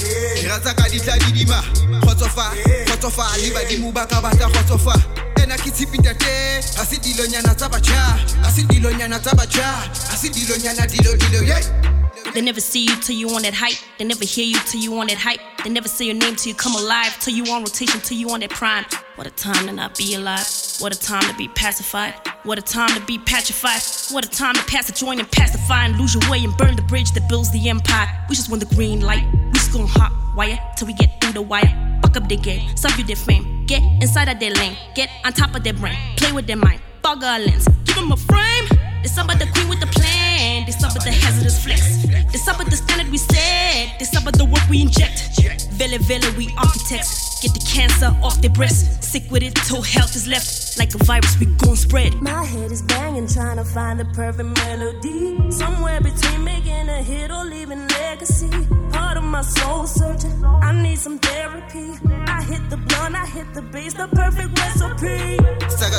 razaka 0.48 0.88
ditla 0.90 1.18
didima, 1.18 1.62
khotsofa, 2.02 2.52
khotsofa, 2.86 3.36
liba 3.42 3.60
dimu 3.68 3.92
baka 3.92 4.20
bata 4.20 4.48
khotsofa. 4.48 4.94
ena 5.42 5.56
ke 5.56 5.70
tshipitate 5.70 6.58
a 6.80 6.84
se 6.86 6.96
dilonyana 6.96 7.54
tsa 7.54 7.68
baja 7.68 8.16
a 8.44 8.50
se 8.50 8.62
dilonyana 8.62 9.18
tsa 9.20 9.34
baja 9.36 9.68
a 10.12 10.16
se 10.16 10.28
dilonyana 10.28 10.86
dilo 10.86 11.12
dilo 11.16 11.42
yeah 11.44 12.03
They 12.34 12.40
never 12.40 12.60
see 12.60 12.84
you 12.84 12.96
till 12.96 13.14
you 13.14 13.30
on 13.30 13.42
that 13.42 13.54
hype. 13.54 13.78
They 13.96 14.04
never 14.04 14.24
hear 14.24 14.44
you 14.44 14.58
till 14.66 14.80
you 14.80 14.98
on 14.98 15.06
that 15.06 15.18
hype. 15.18 15.38
They 15.62 15.70
never 15.70 15.86
say 15.86 16.06
your 16.06 16.16
name 16.16 16.34
till 16.34 16.50
you 16.50 16.56
come 16.56 16.74
alive. 16.74 17.16
Till 17.20 17.32
you 17.32 17.44
on 17.52 17.62
rotation, 17.62 18.00
till 18.00 18.18
you 18.18 18.28
on 18.30 18.40
that 18.40 18.50
prime. 18.50 18.84
What 19.14 19.28
a 19.28 19.30
time 19.30 19.68
to 19.68 19.72
not 19.72 19.96
be 19.96 20.14
alive. 20.14 20.44
What 20.80 20.92
a 20.92 20.98
time 20.98 21.22
to 21.30 21.34
be 21.36 21.46
pacified. 21.46 22.14
What 22.42 22.58
a 22.58 22.62
time 22.62 22.88
to 22.88 23.00
be 23.06 23.18
petrified. 23.18 23.80
What 24.12 24.26
a 24.26 24.28
time 24.28 24.54
to 24.54 24.64
pass 24.64 24.88
the 24.88 24.92
joint 24.92 25.20
and 25.20 25.30
pacify 25.30 25.84
and 25.84 25.96
lose 25.96 26.14
your 26.14 26.28
way 26.28 26.42
and 26.42 26.56
burn 26.56 26.74
the 26.74 26.82
bridge 26.82 27.12
that 27.12 27.28
builds 27.28 27.52
the 27.52 27.68
empire. 27.68 28.08
We 28.28 28.34
just 28.34 28.50
want 28.50 28.68
the 28.68 28.74
green 28.74 29.00
light. 29.00 29.24
We 29.32 29.52
just 29.52 29.72
gon' 29.72 29.86
hot 29.86 30.10
wire 30.34 30.58
till 30.76 30.88
we 30.88 30.94
get 30.94 31.20
through 31.20 31.34
the 31.34 31.42
wire. 31.42 32.00
Fuck 32.02 32.16
up 32.16 32.28
their 32.28 32.38
game, 32.38 32.76
sub 32.76 32.98
you 32.98 33.04
their 33.04 33.14
fame. 33.14 33.64
Get 33.66 33.82
inside 34.02 34.28
of 34.28 34.40
their 34.40 34.50
lane. 34.50 34.76
Get 34.96 35.08
on 35.24 35.32
top 35.34 35.54
of 35.54 35.62
their 35.62 35.74
brain. 35.74 35.96
Play 36.16 36.32
with 36.32 36.48
their 36.48 36.56
mind. 36.56 36.80
Bug 37.00 37.22
our 37.22 37.38
lens. 37.38 37.68
Give 37.84 37.94
them 37.94 38.10
a 38.10 38.16
frame. 38.16 38.73
It's 39.04 39.18
up 39.18 39.28
at 39.30 39.38
the 39.38 39.46
queen 39.46 39.68
with 39.68 39.80
the 39.80 39.86
plan. 39.86 40.64
It's 40.66 40.82
up 40.82 40.96
at 40.96 41.04
the 41.04 41.12
hazardous 41.12 41.62
flex. 41.62 42.04
It's 42.32 42.48
up 42.48 42.58
at 42.58 42.70
the 42.70 42.76
standard 42.76 43.10
we 43.10 43.18
set. 43.18 44.00
It's 44.00 44.16
up 44.16 44.26
at 44.26 44.34
the 44.34 44.46
work 44.46 44.66
we 44.70 44.80
inject. 44.80 45.28
Vele 45.72 45.98
vele, 45.98 46.32
we 46.38 46.48
architects. 46.56 47.40
Get 47.42 47.52
the 47.52 47.60
cancer 47.60 48.16
off 48.22 48.40
their 48.40 48.50
breast. 48.50 49.04
Sick 49.04 49.30
with 49.30 49.42
it 49.42 49.54
till 49.66 49.82
health 49.82 50.16
is 50.16 50.26
left. 50.26 50.78
Like 50.78 50.94
a 50.94 51.04
virus, 51.04 51.38
we 51.38 51.46
gon' 51.46 51.76
spread. 51.76 52.14
My 52.22 52.44
head 52.44 52.72
is 52.72 52.80
banging, 52.80 53.28
trying 53.28 53.58
to 53.58 53.64
find 53.64 54.00
the 54.00 54.06
perfect 54.06 54.48
melody. 54.64 55.50
Somewhere 55.50 56.00
between 56.00 56.42
making 56.42 56.88
a 56.88 57.02
hit 57.02 57.30
or 57.30 57.44
leaving 57.44 57.86
legacy. 57.88 58.48
Part 58.90 59.18
of 59.18 59.24
my 59.24 59.42
soul 59.42 59.86
searching. 59.86 60.42
I 60.42 60.72
need 60.82 60.98
some 60.98 61.18
therapy. 61.18 61.92
I 62.26 62.42
hit 62.42 62.70
the 62.70 62.78
blunt, 62.78 63.14
I 63.14 63.26
hit 63.26 63.52
the 63.52 63.60
bass, 63.60 63.92
the 63.92 64.08
perfect 64.08 64.58
recipe. 64.58 65.36
Saga 65.68 65.98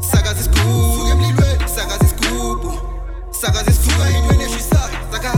this 0.00 0.44
scoop, 0.44 1.08
saga 1.08 1.14
this 1.14 1.20
scoop, 1.20 1.68
saga 1.68 1.98
this 1.98 2.10
scoop, 2.10 2.62
saga 3.34 3.64
this 3.64 3.78
scoop, 3.78 4.70
saga, 5.12 5.32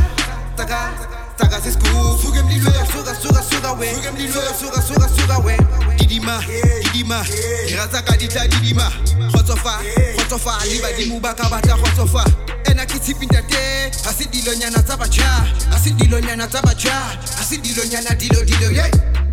saga, 0.56 0.80
saga 1.36 1.60
this 1.60 1.74
scoop, 1.74 2.18
suga, 2.20 3.14
suga, 3.14 3.42
suga, 3.42 3.78
we, 3.78 3.86
suga, 4.28 4.52
suga, 4.54 4.80
suga, 4.80 5.08
suga, 5.08 5.44
we, 5.44 5.56
didima, 5.98 6.40
didima, 6.92 7.24
razaka 7.76 8.16
ditla 8.16 8.46
didima, 8.48 8.90
khotsofa, 9.32 9.80
khotsofa, 10.16 10.64
liba 10.70 10.92
dimu 10.96 11.20
baka 11.20 11.48
bata 11.48 11.76
khotsofa. 11.76 12.24
ena 12.70 12.86
ke 12.86 12.98
tshipintate 12.98 13.90
a 14.08 14.12
se 14.12 14.24
dilonyana 14.30 14.82
tsa 14.82 14.96
baja 14.96 15.44
a 15.72 15.78
se 15.78 15.90
dilonyana 15.90 16.46
tsa 16.46 16.62
baja 16.62 16.94
a 17.40 17.42
se 17.42 17.56
dilonyana 17.56 18.14
dilo 18.14 18.44
dilo 18.44 18.70
yeah 18.70 19.32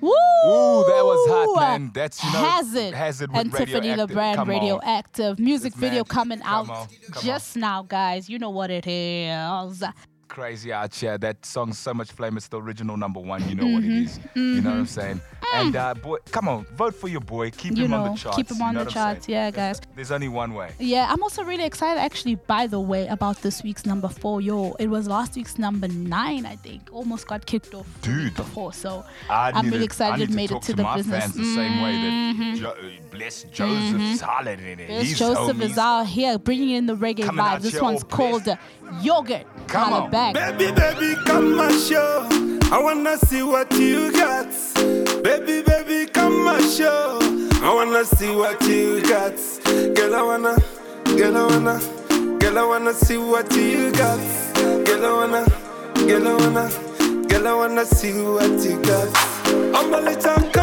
Woo! 0.00 0.08
Ooh, 0.10 0.84
that 0.86 1.04
was 1.04 1.28
hot, 1.28 1.60
man. 1.60 1.90
That's, 1.92 2.22
you 2.24 2.32
know, 2.32 2.38
Hazard, 2.38 2.94
Hazard 2.94 3.30
with 3.30 3.40
and 3.40 3.52
Tiffany 3.52 3.72
the 3.72 4.06
Radioactive. 4.06 4.14
brand 4.14 4.36
Come 4.36 4.48
radioactive 4.48 5.38
music 5.38 5.72
This 5.74 5.80
video 5.80 6.04
coming 6.04 6.40
come 6.40 6.70
out 6.70 6.70
on, 6.70 6.88
come 7.10 7.22
just 7.22 7.56
now, 7.56 7.82
guys. 7.82 8.28
You 8.30 8.38
know 8.38 8.50
what 8.50 8.70
it 8.70 8.86
is. 8.86 9.82
Crazy 10.30 10.72
out 10.72 10.94
here. 10.94 11.18
That 11.18 11.44
song, 11.44 11.72
So 11.74 11.92
Much 11.92 12.10
Flame, 12.12 12.36
It's 12.38 12.48
the 12.48 12.60
original 12.60 12.96
number 12.96 13.20
one. 13.20 13.46
You 13.48 13.56
know 13.56 13.66
what 13.66 13.84
it 13.84 13.90
is. 13.92 14.18
You 14.34 14.62
know 14.62 14.70
what 14.70 14.78
I'm 14.78 14.86
saying? 14.86 15.20
And 15.52 15.74
uh, 15.74 15.94
boy, 15.94 16.18
come 16.30 16.46
on, 16.48 16.64
vote 16.76 16.94
for 16.94 17.08
your 17.08 17.20
boy. 17.20 17.50
Keep 17.50 17.76
You 17.76 17.84
him 17.86 17.92
on 17.94 18.12
the 18.12 18.16
charts. 18.16 18.36
keep 18.36 18.50
him 18.50 18.58
you 18.58 18.64
on 18.64 18.74
know 18.74 18.84
the 18.84 18.90
charts. 18.90 19.28
Yeah, 19.28 19.50
guys. 19.50 19.80
There's 19.96 20.12
only 20.12 20.28
one 20.28 20.54
way. 20.54 20.70
Yeah, 20.78 21.08
I'm 21.10 21.22
also 21.24 21.42
really 21.42 21.64
excited, 21.64 22.00
actually, 22.00 22.36
by 22.36 22.68
the 22.68 22.78
way, 22.78 23.08
about 23.08 23.42
this 23.42 23.62
week's 23.64 23.84
number 23.84 24.08
four. 24.08 24.40
Yo, 24.40 24.72
it 24.78 24.86
was 24.86 25.08
last 25.08 25.34
week's 25.34 25.58
number 25.58 25.88
nine, 25.88 26.46
I 26.46 26.54
think. 26.54 26.88
Almost 26.92 27.26
got 27.26 27.44
kicked 27.46 27.74
off 27.74 27.86
Dude. 28.00 28.34
before. 28.36 28.72
So 28.72 29.04
I 29.28 29.50
I'm 29.52 29.64
really 29.66 29.78
to- 29.78 29.82
I 29.82 29.84
excited 29.84 30.28
need 30.28 30.34
it 30.34 30.36
made 30.36 30.50
it 30.52 30.62
to, 30.62 30.66
to 30.70 30.74
the 30.74 30.84
business. 30.94 31.32
the 31.32 31.44
same 31.54 31.82
way 31.82 31.90
Mm-hmm. 31.90 32.40
that 32.52 32.56
jo- 32.60 32.76
Bless 33.10 33.42
Joseph's 33.44 34.20
hollering 34.20 34.60
in 34.60 34.80
it. 34.80 34.88
Yes, 34.88 35.02
He's 35.02 35.18
Joseph 35.18 35.56
homies. 35.56 35.70
is 35.70 35.78
out 35.78 36.06
here 36.06 36.38
bringing 36.38 36.70
in 36.70 36.86
the 36.86 36.94
reggae 36.94 37.24
Coming 37.24 37.40
out 37.40 37.58
vibe. 37.58 37.62
This 37.62 37.80
one's 37.80 38.02
all 38.04 38.08
called 38.08 38.48
uh, 38.48 38.56
Yogurt. 39.02 39.46
Come 39.66 39.92
on. 39.92 40.10
back. 40.10 40.34
Baby, 40.34 40.70
baby, 40.72 41.14
come 41.26 41.58
and 41.58 41.74
show. 41.80 42.28
I 42.72 42.78
wanna 42.80 43.18
see 43.18 43.42
what 43.42 43.72
you 43.74 44.12
got. 44.12 44.46
Baby, 45.24 45.62
baby, 45.62 46.06
come 46.10 46.46
and 46.46 46.64
show. 46.64 47.18
I 47.62 47.74
wanna 47.74 48.04
see 48.04 48.34
what 48.34 48.62
you 48.62 49.02
got. 49.02 49.34
Girl, 49.96 50.14
I 50.14 50.22
wanna, 50.22 50.56
girl, 51.16 51.36
I 51.36 51.46
wanna, 51.46 52.38
girl, 52.38 52.58
I 52.58 52.64
wanna 52.64 52.94
see 52.94 53.16
what 53.18 53.52
you 53.56 53.90
got. 53.92 54.18
Girl, 54.86 55.04
I 55.04 55.12
wanna, 55.26 55.44
girl, 56.06 56.28
I 56.28 56.34
wanna, 56.36 57.26
girl, 57.28 57.48
I 57.48 57.54
wanna 57.54 57.84
see 57.86 58.12
what 58.22 58.50
you 58.64 58.80
got. 58.82 59.08
I'm 59.74 59.92
a 59.92 60.00
little 60.00 60.22
come 60.22 60.42
my 60.44 60.52
party. 60.52 60.59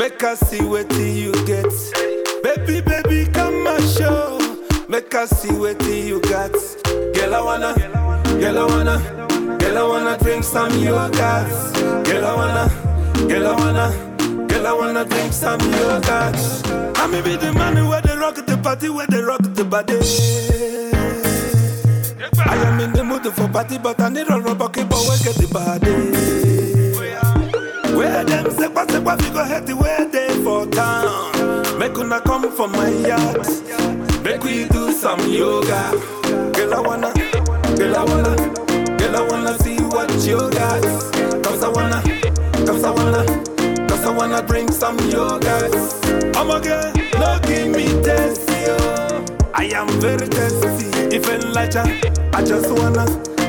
Make 0.00 0.24
us 0.24 0.40
see 0.48 0.64
what 0.64 0.90
you 0.94 1.30
get. 1.44 1.66
Baby, 2.42 2.80
baby, 2.80 3.30
come 3.30 3.66
and 3.66 3.84
show. 3.84 4.38
Make 4.88 5.14
us 5.14 5.28
see 5.28 5.52
what 5.52 5.78
you 5.84 6.22
got. 6.22 6.52
Girl, 7.12 7.34
I 7.34 7.40
wanna, 7.42 7.74
girl, 8.40 8.58
I 8.60 8.64
wanna, 8.64 9.58
girl, 9.58 9.76
I 9.76 9.82
wanna 9.82 10.16
drink 10.16 10.44
some 10.44 10.72
yogurt. 10.78 11.12
Girl, 12.06 12.24
I 12.24 12.34
wanna, 12.34 13.28
girl, 13.28 13.46
I 13.46 13.54
wanna, 13.58 14.46
girl, 14.48 14.66
I 14.68 14.72
wanna 14.72 15.04
drink 15.04 15.34
some 15.34 15.60
yogurt. 15.60 16.08
I 16.96 17.06
may 17.06 17.20
be 17.20 17.36
the 17.36 17.52
man 17.52 17.86
where 17.86 18.00
they 18.00 18.16
rock 18.16 18.36
the 18.36 18.56
party, 18.56 18.88
where 18.88 19.06
they 19.06 19.20
rock 19.20 19.42
the 19.42 19.64
body. 19.66 19.98
I'm 22.48 22.80
in 22.80 22.92
the 22.94 23.04
mood 23.04 23.30
for 23.34 23.48
party, 23.48 23.76
but 23.76 24.00
I 24.00 24.08
need 24.08 24.30
a 24.30 24.40
rubber 24.40 24.70
keep 24.70 24.90
away 24.90 25.18
get 25.22 25.34
the 25.34 25.48
body. 25.52 26.40
Where 28.00 28.24
them 28.24 28.46
sekwa 28.46 28.86
sekwa 28.86 29.14
we 29.20 29.28
go 29.28 29.44
head 29.44 29.68
way 29.74 30.08
they 30.10 30.30
for 30.42 30.64
town. 30.64 31.78
Make 31.78 31.98
una 31.98 32.18
come 32.22 32.50
for 32.50 32.66
my 32.66 32.88
yard. 32.88 33.46
Make 34.24 34.42
we 34.42 34.64
do 34.68 34.90
some 34.90 35.20
yoga. 35.28 35.90
Girl 36.54 36.72
I 36.76 36.80
wanna, 36.80 37.12
girl 37.76 37.96
I 37.96 38.04
wanna, 38.04 38.36
girl 38.96 39.16
I 39.16 39.28
wanna 39.28 39.58
see 39.58 39.76
what 39.82 40.10
you 40.24 40.38
got. 40.50 40.82
Cause 41.44 41.62
I 41.62 41.68
wanna, 41.68 42.00
cause 42.64 42.84
I 42.84 42.90
wanna, 42.90 43.26
cause 43.86 44.04
I 44.06 44.10
wanna 44.16 44.42
bring 44.44 44.72
some 44.72 44.98
yoga. 45.10 45.68
I'm 46.38 46.50
a 46.50 46.58
girl, 46.58 46.92
no 47.20 47.38
give 47.42 47.68
me 47.68 47.84
test 48.02 48.48
yo. 48.48 48.78
Oh. 48.80 49.24
I 49.52 49.64
am 49.74 49.88
very 50.00 50.26
thirsty. 50.26 50.88
If 51.14 51.28
Elijah, 51.28 51.84
I 52.32 52.42
just 52.42 52.70
wanna, 52.70 53.04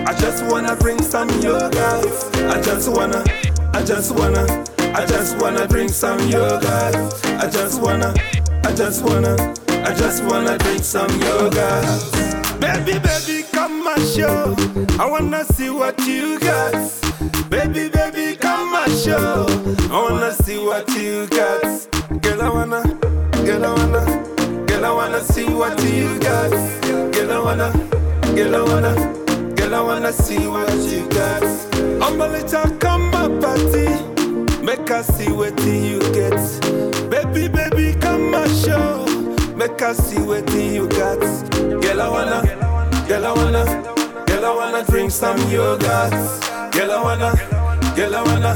I 0.05 0.13
just 0.19 0.43
wanna 0.43 0.75
bring 0.75 1.01
some 1.01 1.29
yoga. 1.39 2.01
I 2.51 2.61
just 2.61 2.89
wanna, 2.89 3.23
I 3.73 3.83
just 3.83 4.13
wanna, 4.15 4.45
I 4.93 5.05
just 5.05 5.37
wanna 5.41 5.67
bring 5.67 5.87
some 5.89 6.19
yogurt. 6.29 6.95
I 7.25 7.49
just 7.51 7.81
wanna, 7.81 8.13
I 8.63 8.73
just 8.73 9.03
wanna, 9.03 9.35
I 9.85 9.93
just 9.93 10.23
wanna 10.23 10.57
drink 10.57 10.83
some 10.83 11.09
yogurt. 11.21 11.85
Baby, 12.59 12.99
baby, 12.99 13.43
come 13.51 13.87
and 13.87 14.07
show. 14.07 14.55
I 14.99 15.09
wanna 15.09 15.43
see 15.45 15.69
what 15.69 15.99
you 16.05 16.39
got. 16.39 16.73
Baby, 17.49 17.89
baby, 17.89 18.35
come 18.37 18.75
and 18.75 18.93
show. 18.93 19.45
I 19.89 20.09
wanna 20.09 20.31
see 20.33 20.57
what 20.59 20.87
you 20.93 21.27
got. 21.27 21.61
Girl, 22.21 22.41
I 22.41 22.49
wanna, 22.49 22.83
girl, 23.45 23.65
I 23.65 23.73
wanna. 23.73 24.65
Girl, 24.67 24.85
I 24.85 24.91
wanna 24.91 25.21
see 25.21 25.45
what 25.45 25.81
you 25.83 26.19
got. 26.19 26.51
Girl, 27.13 27.31
I 27.31 27.39
wanna, 27.39 27.71
girl, 28.35 28.55
I 28.55 28.61
wanna, 28.61 29.53
girl, 29.55 29.75
I 29.75 29.81
wanna 29.81 30.13
see 30.13 30.45
what 30.47 30.71
you 30.75 31.07
got. 31.09 31.43
I'm 32.01 32.19
a 32.21 32.27
little 32.27 32.77
come 32.77 33.10
party, 33.41 33.87
make 34.63 34.89
us 34.91 35.07
see 35.17 35.31
what 35.31 35.59
you 35.65 35.99
get. 36.13 36.37
Baby, 37.09 37.47
baby, 37.47 37.97
come 37.99 38.31
my 38.31 38.47
show, 38.47 39.05
make 39.55 39.81
us 39.81 39.97
see 39.97 40.19
what 40.21 40.49
you 40.53 40.87
got. 40.89 41.19
Girl, 41.81 42.01
I 42.01 42.09
wanna, 42.09 42.41
girl, 43.07 43.25
I 43.25 43.31
wanna, 43.33 43.65
girl, 44.27 44.45
I 44.45 44.55
wanna 44.55 44.85
drink 44.85 45.11
some 45.11 45.37
yogurt. 45.49 46.11
Girl, 46.71 46.91
I 46.91 47.01
wanna, 47.03 47.31
girl, 47.95 48.15
I 48.15 48.21
wanna, 48.23 48.53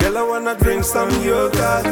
girl, 0.00 0.18
I 0.18 0.22
wanna 0.22 0.54
drink 0.58 0.84
some 0.84 1.10
yogurt. 1.22 1.86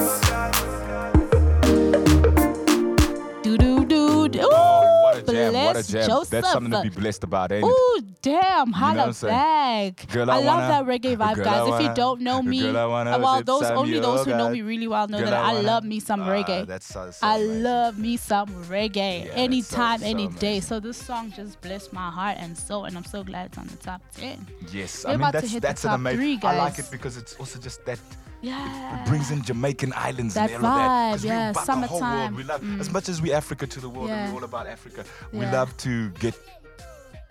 Jam! 5.50 5.64
What 5.64 5.76
a 5.76 5.88
jam! 5.92 6.08
Joseph. 6.08 6.30
That's 6.30 6.52
something 6.52 6.70
to 6.72 6.82
be 6.82 6.88
blessed 6.90 7.24
about, 7.24 7.50
ain't 7.52 7.64
it? 7.64 7.68
Ooh, 7.68 8.00
damn, 8.22 8.70
holla 8.72 9.12
saying? 9.12 9.32
back. 9.34 10.06
Girl, 10.12 10.30
I, 10.30 10.34
I 10.34 10.36
love 10.38 10.46
wanna- 10.46 10.68
that 10.68 10.84
reggae 11.02 11.16
vibe, 11.16 11.34
girl, 11.36 11.44
guys. 11.44 11.68
I 11.72 11.76
if 11.76 11.82
you 11.88 11.94
don't 11.94 12.20
know 12.20 12.42
me, 12.42 12.62
wanna 12.72 13.10
uh, 13.12 13.18
well, 13.18 13.42
those 13.42 13.64
only 13.64 13.98
those 13.98 14.24
who 14.24 14.30
know 14.36 14.50
me 14.50 14.62
really 14.62 14.86
well 14.86 15.08
know 15.08 15.18
Girl, 15.18 15.30
that 15.30 15.42
I 15.42 15.50
I 15.50 15.54
wanna- 15.54 15.66
love 15.66 15.84
me 15.84 15.98
some 16.00 16.22
Ah, 16.22 16.28
reggae. 16.28 16.66
that's 16.66 16.86
so- 16.86 17.10
so 17.10 17.26
I 17.26 17.36
amazing. 17.38 17.62
love 17.62 17.98
me 17.98 18.16
some 18.16 18.48
reggae 18.66 19.24
Yeah, 19.26 19.32
anytime, 19.32 20.00
so- 20.00 20.06
any 20.06 20.30
so 20.30 20.38
day. 20.38 20.60
So 20.60 20.80
this 20.80 20.96
song 20.96 21.32
just 21.34 21.60
blessed 21.60 21.92
my 21.92 22.10
heart 22.10 22.36
and 22.38 22.56
soul, 22.56 22.84
and 22.84 22.96
I'm 22.96 23.04
so 23.04 23.24
glad 23.24 23.46
it's 23.46 23.58
on 23.58 23.66
the 23.66 23.76
top 23.76 24.02
ten. 24.14 24.46
Yes, 24.72 25.04
We're 25.04 25.10
I 25.10 25.12
mean 25.16 25.20
about 25.28 25.34
to 25.34 25.48
that's 25.48 25.60
that's 25.60 25.84
an 25.84 25.92
amazing. 25.92 26.40
I 26.44 26.56
like 26.58 26.78
it 26.78 26.88
because 26.90 27.16
it's 27.16 27.34
also 27.36 27.58
just 27.58 27.84
that 27.86 27.98
Yeah, 28.42 29.02
it 29.04 29.08
brings 29.08 29.30
in 29.30 29.42
Jamaican 29.42 29.92
islands 29.96 30.34
That 30.34 30.50
and 30.50 30.64
all 30.64 30.70
of 30.72 30.76
that. 30.76 31.18
vibe, 31.18 31.22
we 31.22 31.28
yeah, 31.28 31.50
about 31.50 31.66
the 31.66 31.72
whole 31.72 32.00
world. 32.00 32.00
summertime. 32.02 32.34
We 32.36 32.42
love 32.42 32.80
as 32.80 32.88
Mm. 32.88 32.92
much 32.92 33.08
as 33.08 33.22
we 33.22 33.32
Africa 33.32 33.66
to 33.68 33.80
the 33.80 33.88
world 33.88 34.10
and 34.10 34.32
we're 34.32 34.38
all 34.40 34.44
about 34.44 34.66
Africa. 34.66 35.04
We 35.32 35.46
love 35.46 35.76
to 35.78 36.10
get 36.10 36.34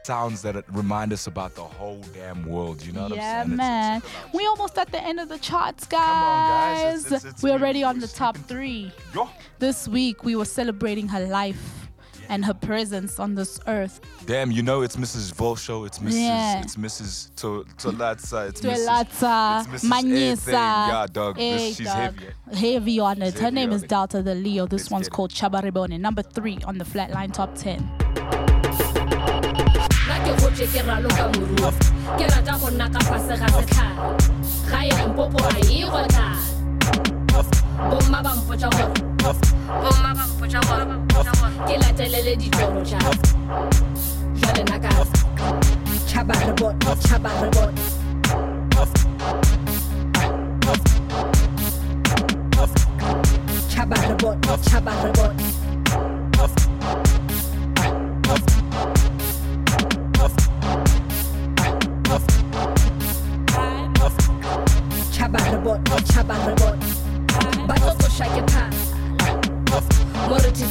sounds 0.03 0.41
that 0.41 0.55
remind 0.72 1.14
us 1.14 1.28
about 1.28 1.53
the 1.55 1.62
whole 1.64 2.01
damn 2.14 2.43
world. 2.45 2.82
You 2.84 2.91
know 2.93 3.03
what 3.03 3.16
yeah, 3.16 3.41
I'm 3.41 3.47
saying? 3.49 3.53
It's- 3.53 3.57
man. 3.57 3.97
it's 3.97 4.05
love. 4.14 4.34
we 4.34 4.45
almost 4.47 4.78
at 4.78 4.91
the 4.91 5.03
end 5.03 5.20
of 5.20 5.30
the 5.30 5.38
charts, 5.38 5.86
guys. 5.86 6.01
Come 6.01 6.24
on, 6.24 6.49
guys. 6.49 7.05
It's- 7.05 7.05
it's- 7.05 7.24
it's- 7.26 7.43
we're 7.43 7.51
already 7.51 7.84
on 7.84 7.99
the 7.99 8.07
top 8.07 8.36
three. 8.47 8.91
Yo, 9.14 9.30
This 9.59 9.88
week 9.88 10.24
we 10.24 10.36
were 10.36 10.45
celebrating 10.45 11.07
her 11.09 11.20
life 11.28 11.80
and 12.30 12.45
her 12.45 12.53
presence 12.53 13.19
on 13.19 13.36
this 13.36 13.59
earth. 13.67 14.01
damn, 14.26 14.51
you 14.51 14.61
know 14.63 14.82
it's 14.82 14.95
Mrs. 14.95 15.34
Volsho, 15.34 15.86
it's 15.86 15.99
Mrs. 15.99 16.22
Yeah. 16.22 16.61
It's 16.61 16.76
Mrs. 16.76 17.36
To 17.38 17.65
Tolatsa, 17.78 18.49
it's 18.49 18.61
Mrs. 18.61 18.86
Tuelata, 18.88 19.74
it's 19.74 19.84
Mrs. 19.84 19.97
everything. 19.97 20.11
Manyesa. 20.11 20.51
Yeah, 20.51 21.05
dog. 21.11 21.38
Hey, 21.38 21.57
This, 21.57 21.78
she's 21.78 21.88
dog. 21.88 21.95
heavy. 21.95 22.26
Heavy 22.74 22.99
on 22.99 23.22
it. 23.22 23.38
Her 23.39 23.51
name 23.51 23.72
is 23.72 23.84
it. 23.84 23.89
Delta 23.89 24.22
the 24.22 24.36
Leo. 24.36 24.65
This 24.65 24.84
Let's 24.84 24.91
one's 24.91 25.07
get 25.07 25.13
it. 25.13 25.15
called 25.15 25.32
Chabaribone. 25.32 25.99
Number 25.99 26.22
three 26.22 26.59
on 26.65 26.78
the 26.78 26.86
Flatline 26.86 27.32
Top 27.34 27.55
10. 27.55 27.89
اومدم 37.91 38.43
با 38.47 38.55
جواب 38.55 38.97
اومدم 39.67 40.29
با 40.39 40.47
جواب 40.47 41.07
گله 41.67 41.91
تلل 41.91 42.36
دی 42.36 42.49
جورو 42.49 42.84
چه 42.84 42.97
جل 44.41 44.73
نکرد 44.73 45.07
چبر 46.07 46.53
بود 46.53 46.86
چبر 46.99 47.51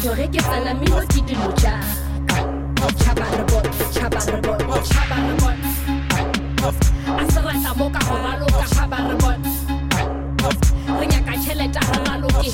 more 0.04 0.14
thitore 0.16 0.26
ke 0.32 0.40
tsena 0.40 0.74
mino 0.74 1.00
ke 1.12 1.20
dilo 1.26 1.48
ja 1.62 1.74
chabarebot 3.00 3.66
chabarebot 3.92 4.60
chabarebot 4.90 5.56
a 7.20 7.24
se 7.32 7.40
rata 7.40 7.70
mo 7.76 7.90
ka 7.90 8.00
go 8.08 8.16
raloka 8.24 8.64
chabarebot 8.74 9.40
re 11.00 11.06
nyaka 11.06 11.32
tšheleta 11.42 11.80
re 11.80 11.98
raloke 12.06 12.48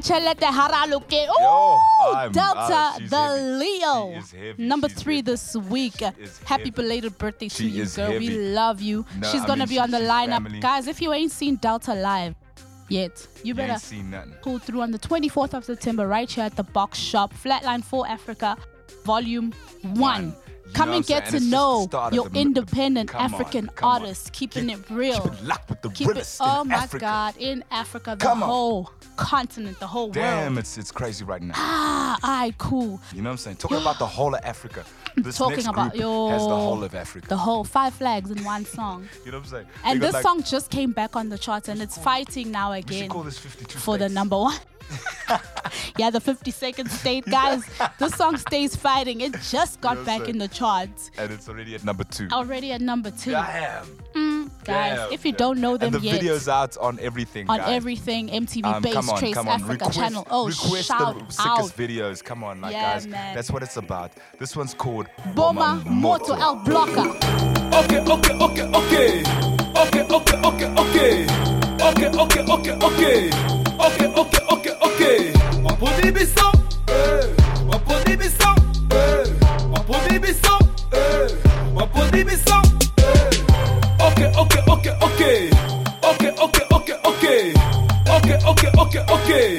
Re 0.00 0.20
nyaka 0.20 0.36
tšhelete 0.40 0.44
ha 0.52 0.66
ra 0.68 0.84
loke. 0.86 1.12
Yo, 1.12 1.76
Ooh, 1.76 2.30
Delta 2.32 2.94
the 3.08 3.16
heavy. 3.16 3.40
Leo. 3.40 4.12
Heavy. 4.12 4.54
Number 4.66 4.88
She's 4.88 5.02
three 5.02 5.16
heavy. 5.16 5.22
this 5.32 5.56
week. 5.56 6.00
Happy 6.00 6.28
heavy. 6.44 6.70
belated 6.70 7.18
birthday 7.18 7.48
to 7.48 7.54
She 7.54 7.68
you, 7.68 7.86
girl. 7.86 8.10
We 8.18 8.30
love 8.30 8.80
you. 8.80 9.04
No, 9.18 9.28
She's 9.30 9.42
I 9.42 9.46
gonna 9.46 9.58
mean, 9.66 9.68
be 9.68 9.74
she- 9.74 9.80
on 9.80 9.90
the 9.90 9.98
lineup. 9.98 10.42
family. 10.44 10.60
Guys, 10.60 10.86
if 10.88 11.00
you 11.02 11.12
ain't 11.12 11.32
seen 11.32 11.56
Delta 11.56 11.94
live 11.94 12.34
yet, 12.88 13.26
you 13.44 13.54
better 13.54 13.72
ain't 13.72 13.82
seen 13.82 14.10
nothing. 14.10 14.34
pull 14.42 14.58
through 14.58 14.82
on 14.82 14.90
the 14.90 14.98
24th 14.98 15.54
of 15.54 15.64
September 15.64 16.06
right 16.06 16.30
here 16.30 16.44
at 16.44 16.56
the 16.56 16.64
Box 16.64 16.98
Shop, 16.98 17.32
Flatline 17.34 17.84
4 17.84 18.06
Africa, 18.08 18.56
Volume 19.04 19.52
1. 19.82 20.24
You 20.26 20.32
Come 20.72 20.90
and 20.90 21.06
get 21.06 21.26
to 21.26 21.36
It's 21.36 21.44
just 21.44 21.50
the 21.50 21.56
know 21.56 21.88
your 22.12 22.28
independent 22.34 23.14
African 23.14 23.70
artists, 23.82 24.30
keeping 24.30 24.70
it 24.70 24.78
real. 24.90 25.20
Keep 25.20 25.32
it 25.32 25.40
with 25.68 25.82
the 25.82 25.90
Keep 25.90 26.16
it, 26.16 26.36
oh 26.40 26.64
my 26.64 26.86
God, 26.98 27.34
in 27.38 27.64
Africa, 27.70 28.16
the 28.18 28.28
whole 28.28 28.90
continent, 29.16 29.78
the 29.78 29.86
whole 29.86 30.06
world. 30.06 30.14
Damn, 30.14 30.58
it's 30.58 30.78
it's 30.78 30.90
crazy 30.90 31.24
right 31.24 31.42
now. 31.42 31.54
Ah, 31.56 32.18
aye, 32.22 32.54
cool. 32.58 33.00
You 33.14 33.22
know 33.22 33.30
what 33.30 33.32
I'm 33.32 33.38
saying? 33.38 33.56
Talking 33.56 33.78
about 33.78 33.98
the 33.98 34.06
whole 34.16 34.34
of 34.34 34.40
Africa. 34.44 34.84
This 35.16 35.36
Talking 35.36 35.56
next 35.56 35.68
about 35.68 35.92
has 35.92 36.00
the 36.00 36.04
whole 36.04 36.84
of 36.84 36.94
Africa. 36.94 37.28
The 37.28 37.36
whole 37.36 37.64
five 37.64 37.94
flags 37.94 38.30
in 38.30 38.42
one 38.44 38.64
song. 38.64 39.08
you 39.24 39.32
know 39.32 39.38
what 39.38 39.46
I'm 39.46 39.50
saying? 39.50 39.66
And 39.84 40.00
this 40.00 40.20
song 40.22 40.42
just 40.42 40.70
came 40.70 40.92
back 40.92 41.16
on 41.16 41.28
the 41.28 41.38
charts 41.38 41.68
and 41.68 41.82
it's 41.82 41.98
fighting 41.98 42.50
now 42.50 42.72
again 42.72 43.10
call 43.10 43.22
this 43.22 43.38
52 43.38 43.78
for 43.78 43.98
the 43.98 44.08
number 44.08 44.38
one. 44.38 44.56
yeah, 45.98 46.10
the 46.10 46.20
52nd 46.20 46.88
state, 46.90 47.24
guys. 47.26 47.62
this 47.98 48.14
song 48.14 48.36
stays 48.36 48.74
fighting. 48.76 49.20
It 49.20 49.34
just 49.50 49.80
got 49.80 49.98
know 49.98 50.04
back 50.04 50.18
saying? 50.22 50.30
in 50.30 50.38
the 50.38 50.48
charts. 50.48 51.10
and 51.18 51.30
it's 51.30 51.48
already 51.48 51.74
at 51.74 51.84
number 51.84 52.04
two. 52.04 52.28
Already 52.32 52.72
at 52.72 52.80
number 52.80 53.10
two. 53.10 53.32
Damn. 53.32 53.86
Mm, 54.14 54.50
guys, 54.64 54.96
Damn, 54.98 55.12
if 55.12 55.24
you 55.24 55.32
damn. 55.32 55.38
don't 55.38 55.60
know 55.60 55.76
them 55.76 55.94
and 55.94 56.02
the 56.02 56.06
yet, 56.06 56.14
video's 56.16 56.48
out 56.48 56.76
on 56.78 56.98
everything. 57.00 57.48
on 57.48 57.58
guys. 57.58 57.68
everything, 57.70 58.28
MTV 58.28 58.64
Um, 58.64 58.82
Base, 58.82 58.94
come 58.94 59.10
on, 59.10 59.18
Trace 59.18 59.34
come 59.34 59.48
on. 59.48 59.54
Africa 59.60 59.72
request, 59.86 59.98
channel. 59.98 60.26
Oh, 60.30 60.48
request 60.48 60.84
shout 60.88 61.14
the 61.18 61.32
sickest 61.32 61.46
out. 61.46 61.76
videos. 61.76 62.24
Come 62.24 62.42
on, 62.44 62.60
like 62.60 62.72
Yeah, 62.72 62.94
guys. 62.94 63.06
man. 63.06 63.34
That's 63.34 63.50
what 63.50 63.62
it's 63.62 63.76
about. 63.76 64.12
This 64.38 64.56
one's 64.56 64.74
called 64.74 65.06
Boma 65.34 65.82
Moto 65.86 66.34
El 66.34 66.56
Blocker. 66.56 67.10
Okay, 67.80 68.00
okay, 68.00 68.34
okay, 68.34 68.64
okay. 68.74 69.22
Okay, 69.70 70.02
okay, 70.02 70.36
okay, 70.42 70.74
okay. 70.74 71.26
Okay, 71.80 72.08
okay, 72.08 72.42
okay, 72.42 72.72
okay. 72.72 73.30
Okay, 73.80 74.06
okay, 74.08 74.44
okay, 75.82 76.10
okay. 76.10 76.10
Waponi 76.10 76.12
biso, 76.12 76.50
eh. 76.88 77.26
Waponi 77.66 78.16
biso, 78.16 78.54
eh. 78.90 79.24
Waponi 79.72 80.18
biso, 80.18 80.58
eh. 80.92 81.28
Waponi 81.74 82.24
biso, 82.24 82.60
eh. 82.98 84.04
Okay, 84.06 84.32
okay, 84.36 84.62
okay, 84.68 84.94
okay. 85.02 85.50
Okay, 86.02 86.32
okay, 86.40 86.64
okay, 86.70 86.96
okay. 87.04 87.52
Okay, 88.10 88.38
okay, 88.46 88.70
okay, 88.76 89.02
okay. 89.08 89.56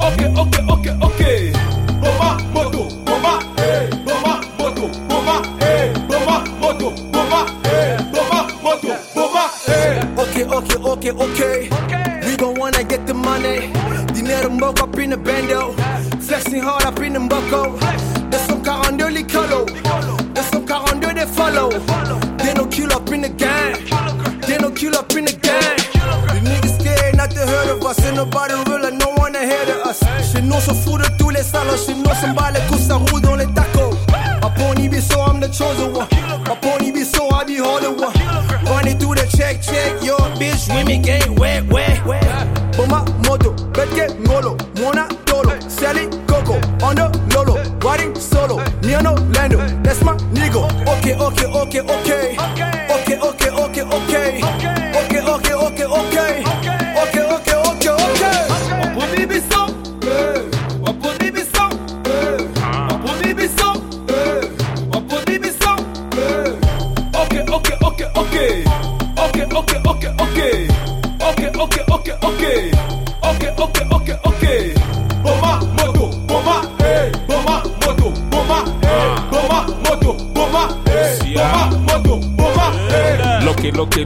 Okay, 0.00 0.28
okay, 0.36 0.62
okay, 0.68 0.94
okay. 1.02 1.52
Boma 2.00 2.36
moto, 2.52 2.88
boma, 3.04 3.38
eh. 3.58 3.88
Boma 4.04 4.40
moto, 4.58 4.88
boma, 5.08 5.42
eh. 5.60 5.92
Boma 6.08 6.44
moto, 6.60 6.90
boma, 7.12 7.46
eh. 7.64 7.96
Boma 8.12 8.46
moto, 8.62 8.96
boma, 9.14 9.50
eh. 9.68 10.00
Okay, 10.18 10.44
okay, 10.44 10.76
okay, 10.82 11.10
okay. 11.12 11.61
Mboke 14.62 14.80
up 14.80 14.96
in 14.96 15.10
the 15.10 15.16
bando. 15.16 15.72
Flexing 16.20 16.62
hard 16.62 16.84
up 16.84 17.00
in 17.00 17.14
the 17.14 17.18
bucko. 17.18 17.76
There's 18.30 18.42
some 18.42 18.62
car 18.62 18.86
on 18.86 18.96
dirty 18.96 19.24
color. 19.24 19.64
There's 20.34 20.46
some 20.50 20.64
car 20.64 20.88
on 20.88 21.00
they 21.00 21.26
follow. 21.26 21.70
They 22.38 22.54
no 22.54 22.66
kill 22.66 22.92
up 22.92 23.10
in 23.10 23.22
the 23.22 23.28
gang. 23.28 23.74
They 24.46 24.58
no 24.58 24.70
kill 24.70 24.94
up 24.94 25.10
in 25.16 25.24
the 25.24 25.32
gang. 25.32 25.78
The 26.30 26.38
niggas 26.46 26.78
scared 26.78 27.16
not 27.16 27.32
to 27.32 27.40
heard 27.40 27.70
of 27.70 27.84
us. 27.84 28.04
Ain't 28.06 28.14
nobody 28.14 28.54
real 28.70 28.84
and 28.86 29.00
no 29.00 29.10
one 29.16 29.34
ahead 29.34 29.68
of 29.68 29.84
us. 29.84 29.98
Chez 30.30 30.42
nous, 30.42 30.54
on 30.54 30.74
fou 30.84 30.96
de 30.96 31.08
tous 31.18 31.30
les 31.30 31.42
salons. 31.42 31.76
Chez 31.84 31.94
nous, 31.94 32.06
on 32.06 32.32
bat 32.32 32.52
les 32.52 32.60
coups, 32.68 32.86
ça 32.86 32.94
roule 32.94 33.20
dans 33.20 33.34
les 33.34 33.46
tacos. 33.46 33.96
Upon 34.44 34.76
Ibiso, 34.76 35.18
I'm 35.26 35.40
the 35.40 35.48
chosen 35.48 35.92
one. 35.92 36.06
My 36.46 36.54
pony 36.54 36.92
be 36.92 37.02
so 37.02 37.28
I 37.30 37.42
be 37.44 37.56
holding 37.56 37.96
one. 37.96 38.14
Running 38.66 38.96
through 38.96 39.16
the 39.16 39.26
check, 39.36 39.60
check. 39.60 40.02
Your 40.04 40.18
bitch, 40.38 40.72
women 40.72 41.02
gang, 41.02 41.34
wet, 41.34 41.66
wet, 41.66 42.06
wet. 42.06 42.52
my 42.88 43.04
moto, 43.26 43.51
betke 43.82 44.14
ngolo, 44.20 44.56
mona 44.80 45.08
dolo, 45.26 45.50
selling 45.68 46.10
coco, 46.26 46.54
on 46.84 46.94
the 46.94 47.06
lolo, 47.34 47.56
riding 47.80 48.14
solo, 48.14 48.58
me 48.82 48.92
no 49.02 49.14
lando, 49.34 49.58
that's 49.82 50.02
my 50.04 50.14
nigga. 50.32 50.62
Okay, 50.98 51.14
okay, 51.14 51.46
okay, 51.46 51.80
okay, 51.80 52.36
okay, 52.36 52.71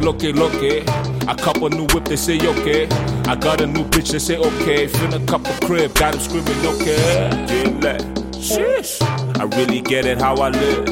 Look 0.06 0.22
it, 0.22 0.36
look 0.36 0.54
it, 0.62 0.62
look 0.62 0.62
it, 0.62 0.86
look 0.86 1.18
it. 1.18 1.28
A 1.28 1.34
couple 1.34 1.68
new 1.68 1.84
whip, 1.92 2.04
they 2.04 2.14
say 2.14 2.38
okay. 2.38 2.86
I 3.28 3.34
got 3.34 3.60
a 3.60 3.66
new 3.66 3.82
bitch, 3.82 4.12
they 4.12 4.20
say 4.20 4.36
okay. 4.36 4.86
Fin 4.86 5.12
a 5.12 5.26
couple 5.26 5.52
crib, 5.66 5.94
got 5.94 6.14
him 6.14 6.20
screaming 6.20 6.64
okay. 6.64 7.28
Like, 7.80 8.00
sheesh. 8.30 9.02
I 9.36 9.44
really 9.56 9.80
get 9.80 10.06
it 10.06 10.18
how 10.18 10.36
I 10.36 10.50
live. 10.50 10.86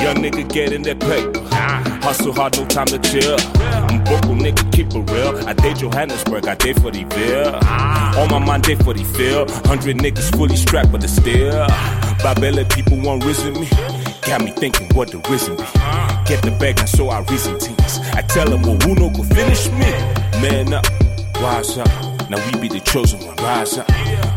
Young 0.00 0.16
nigga 0.16 0.52
get 0.52 0.72
in 0.72 0.82
that 0.82 0.98
paper. 0.98 1.40
Hustle 2.04 2.32
hard, 2.32 2.58
no 2.58 2.66
time 2.66 2.86
to 2.86 2.98
chill. 2.98 3.36
I'm 3.62 4.04
vocal 4.04 4.34
nigga, 4.34 4.72
keep 4.72 4.88
it 4.88 5.10
real. 5.12 5.48
I 5.48 5.52
date 5.52 5.76
Johannesburg, 5.76 6.48
I 6.48 6.56
date 6.56 6.80
for 6.80 6.90
the 6.90 7.04
Ville. 7.04 7.54
On 8.20 8.30
my 8.30 8.44
mind, 8.44 8.64
date 8.64 8.82
for 8.82 8.94
the 8.94 9.04
feel. 9.04 9.48
Hundred 9.68 9.98
niggas 9.98 10.34
fully 10.36 10.56
strapped, 10.56 10.90
but 10.90 11.04
it's 11.04 11.12
still. 11.12 11.68
Babella 12.18 12.68
people 12.68 13.00
want 13.00 13.24
risen 13.24 13.54
me. 13.54 13.68
Got 14.22 14.42
me 14.42 14.50
thinking 14.50 14.88
what 14.96 15.12
the 15.12 15.18
reason 15.30 15.54
be. 15.56 15.79
Get 16.30 16.42
the 16.42 16.52
bag 16.52 16.78
and 16.78 16.88
so 16.88 17.08
I 17.08 17.22
reason 17.22 17.58
things. 17.58 17.98
I 18.14 18.22
tell 18.22 18.48
them, 18.48 18.62
well, 18.62 18.78
who 18.84 18.94
no 18.94 19.10
go 19.10 19.24
finish 19.24 19.66
me? 19.72 19.90
Man 20.40 20.72
up, 20.72 20.86
rise 21.42 21.76
up. 21.76 21.88
Now 22.30 22.38
we 22.46 22.60
be 22.60 22.68
the 22.68 22.78
chosen 22.78 23.18
one, 23.26 23.34
rise 23.38 23.76
up. 23.76 23.90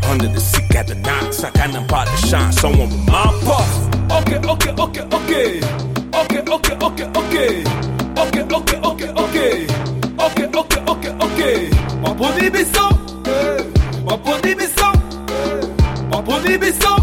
Under 0.09 0.27
the 0.27 0.39
seat, 0.39 0.67
got 0.69 0.87
the 0.87 0.95
knocks. 0.95 1.43
I 1.43 1.51
got 1.51 1.71
them 1.71 1.83
about 1.83 2.07
to 2.07 2.17
shine. 2.25 2.51
Someone 2.51 2.89
with 2.89 3.07
my 3.07 3.25
puff. 3.45 3.69
Okay, 4.09 4.37
okay, 4.37 4.71
okay, 4.71 5.03
okay. 5.03 5.61
Okay, 6.17 6.41
okay, 6.41 6.75
okay, 6.81 7.05
okay. 7.13 7.63
Okay, 8.17 8.41
okay, 8.41 8.77
okay, 8.89 9.09
okay. 9.13 9.67
Okay, 10.17 10.45
okay, 10.49 10.81
okay, 10.87 11.13
okay. 11.21 11.69
Waponi 12.01 12.49
biso, 12.49 12.89
eh. 13.29 13.61
Waponi 14.01 14.55
biso, 14.57 14.89
eh. 15.29 15.61
Waponi 16.09 16.57
biso, 16.57 16.95
eh. 16.97 17.02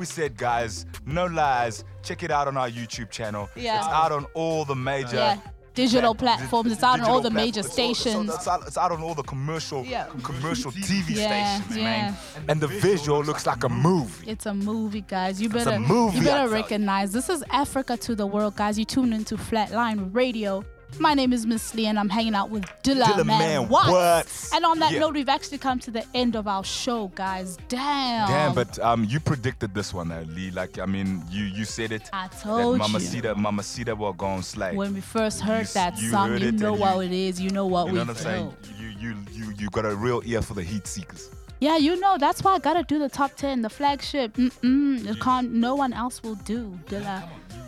we 0.00 0.06
said, 0.06 0.36
guys, 0.36 0.86
no 1.04 1.26
lies. 1.26 1.84
Check 2.02 2.22
it 2.22 2.30
out 2.30 2.48
on 2.48 2.56
our 2.56 2.70
YouTube 2.70 3.10
channel. 3.10 3.48
Yeah. 3.54 3.78
It's 3.78 3.86
out 3.88 4.12
on 4.12 4.24
all 4.34 4.64
the 4.64 4.74
major 4.74 5.16
Yeah. 5.16 5.38
Digital 5.74 6.14
platforms. 6.14 6.72
It's 6.72 6.82
out 6.82 7.00
on 7.00 7.06
all 7.08 7.20
the 7.20 7.30
major 7.30 7.62
platforms. 7.62 7.98
It's 8.00 8.06
all- 8.06 8.24
stations. 8.24 8.34
It's, 8.34 8.48
out, 8.48 8.66
it's 8.66 8.76
out 8.78 8.90
on 8.92 9.02
all 9.02 9.14
the 9.14 9.22
commercial 9.22 9.84
Yeah. 9.84 10.06
commercial 10.24 10.72
TV 10.72 11.14
Yeah, 11.14 11.58
stations, 11.60 11.76
yeah. 11.76 11.84
man. 11.84 12.16
And 12.48 12.60
the 12.60 12.66
visual 12.66 13.22
looks 13.22 13.46
like 13.46 13.62
a 13.62 13.68
movie. 13.68 14.28
It's 14.30 14.46
a 14.46 14.54
movie, 14.54 15.02
guys. 15.02 15.40
You 15.40 15.48
a 15.48 15.52
better 15.52 15.78
movie, 15.78 16.18
you 16.18 16.24
better 16.24 16.48
recognize 16.48 17.12
this 17.12 17.28
is 17.28 17.44
Africa 17.50 17.96
to 17.98 18.14
the 18.16 18.26
world, 18.26 18.56
guys. 18.56 18.78
You 18.78 18.84
tune 18.84 19.12
into 19.12 19.36
Flatline 19.36 20.12
Radio. 20.14 20.64
My 20.98 21.14
name 21.14 21.32
is 21.32 21.46
Miss 21.46 21.74
Lee, 21.74 21.86
and 21.86 21.98
I'm 21.98 22.10
hanging 22.10 22.34
out 22.34 22.50
with 22.50 22.64
Dilla, 22.82 23.04
Dilla 23.04 23.24
Man, 23.24 23.38
Man 23.38 23.68
Watts. 23.68 23.88
Watts. 23.88 24.54
And 24.54 24.64
on 24.66 24.78
that 24.80 24.92
Yeah. 24.92 24.98
note, 25.00 25.14
we've 25.14 25.28
actually 25.30 25.56
come 25.58 25.78
to 25.80 25.90
the 25.90 26.04
end 26.14 26.36
of 26.36 26.46
our 26.46 26.62
show, 26.62 27.08
guys. 27.14 27.56
Damn. 27.68 28.28
Damn, 28.28 28.54
but 28.54 28.78
um, 28.80 29.04
you 29.04 29.18
predicted 29.18 29.72
this 29.72 29.94
one, 29.94 30.12
uh, 30.12 30.24
Lee. 30.28 30.50
Like, 30.50 30.78
I 30.78 30.84
mean, 30.86 31.22
you 31.30 31.44
you 31.44 31.64
said 31.64 31.92
it. 31.92 32.10
I 32.12 32.28
that 32.28 32.40
told 32.42 32.76
you. 32.76 32.82
Mamacita, 32.82 33.34
Mamacita 33.34 33.94
will 33.96 34.12
go 34.12 34.26
on 34.26 34.42
slay. 34.42 34.74
when 34.76 34.92
we 34.92 35.00
first 35.00 35.40
heard 35.40 35.66
You- 35.68 35.74
that 35.74 35.98
you 36.02 36.10
song, 36.10 36.28
heard 36.30 36.42
you 36.42 36.52
know 36.52 36.74
what 36.74 36.96
you- 36.96 37.02
it 37.02 37.12
is. 37.12 37.40
You 37.40 37.50
know 37.50 37.66
what 37.66 37.86
you 37.86 37.92
we 37.92 37.98
know 37.98 38.04
what 38.04 38.16
I'm 38.16 38.22
saying? 38.22 38.56
You 38.78 38.88
you 39.00 39.16
you 39.32 39.54
you 39.56 39.70
got 39.70 39.86
a 39.86 39.94
real 39.96 40.20
ear 40.26 40.42
for 40.42 40.52
the 40.54 40.62
heat 40.62 40.86
seekers. 40.86 41.30
Yeah, 41.60 41.76
you 41.76 41.98
know 42.00 42.16
that's 42.18 42.42
why 42.42 42.54
I 42.54 42.58
gotta 42.58 42.82
do 42.82 42.98
the 42.98 43.08
top 43.08 43.36
ten, 43.36 43.62
the 43.62 43.70
flagship. 43.70 44.34
Mm-mm, 44.36 45.06
it 45.06 45.20
can't. 45.20 45.52
No 45.52 45.74
one 45.74 45.92
else 45.92 46.22
will 46.22 46.36
do, 46.36 46.78
Dilla. 46.88 47.22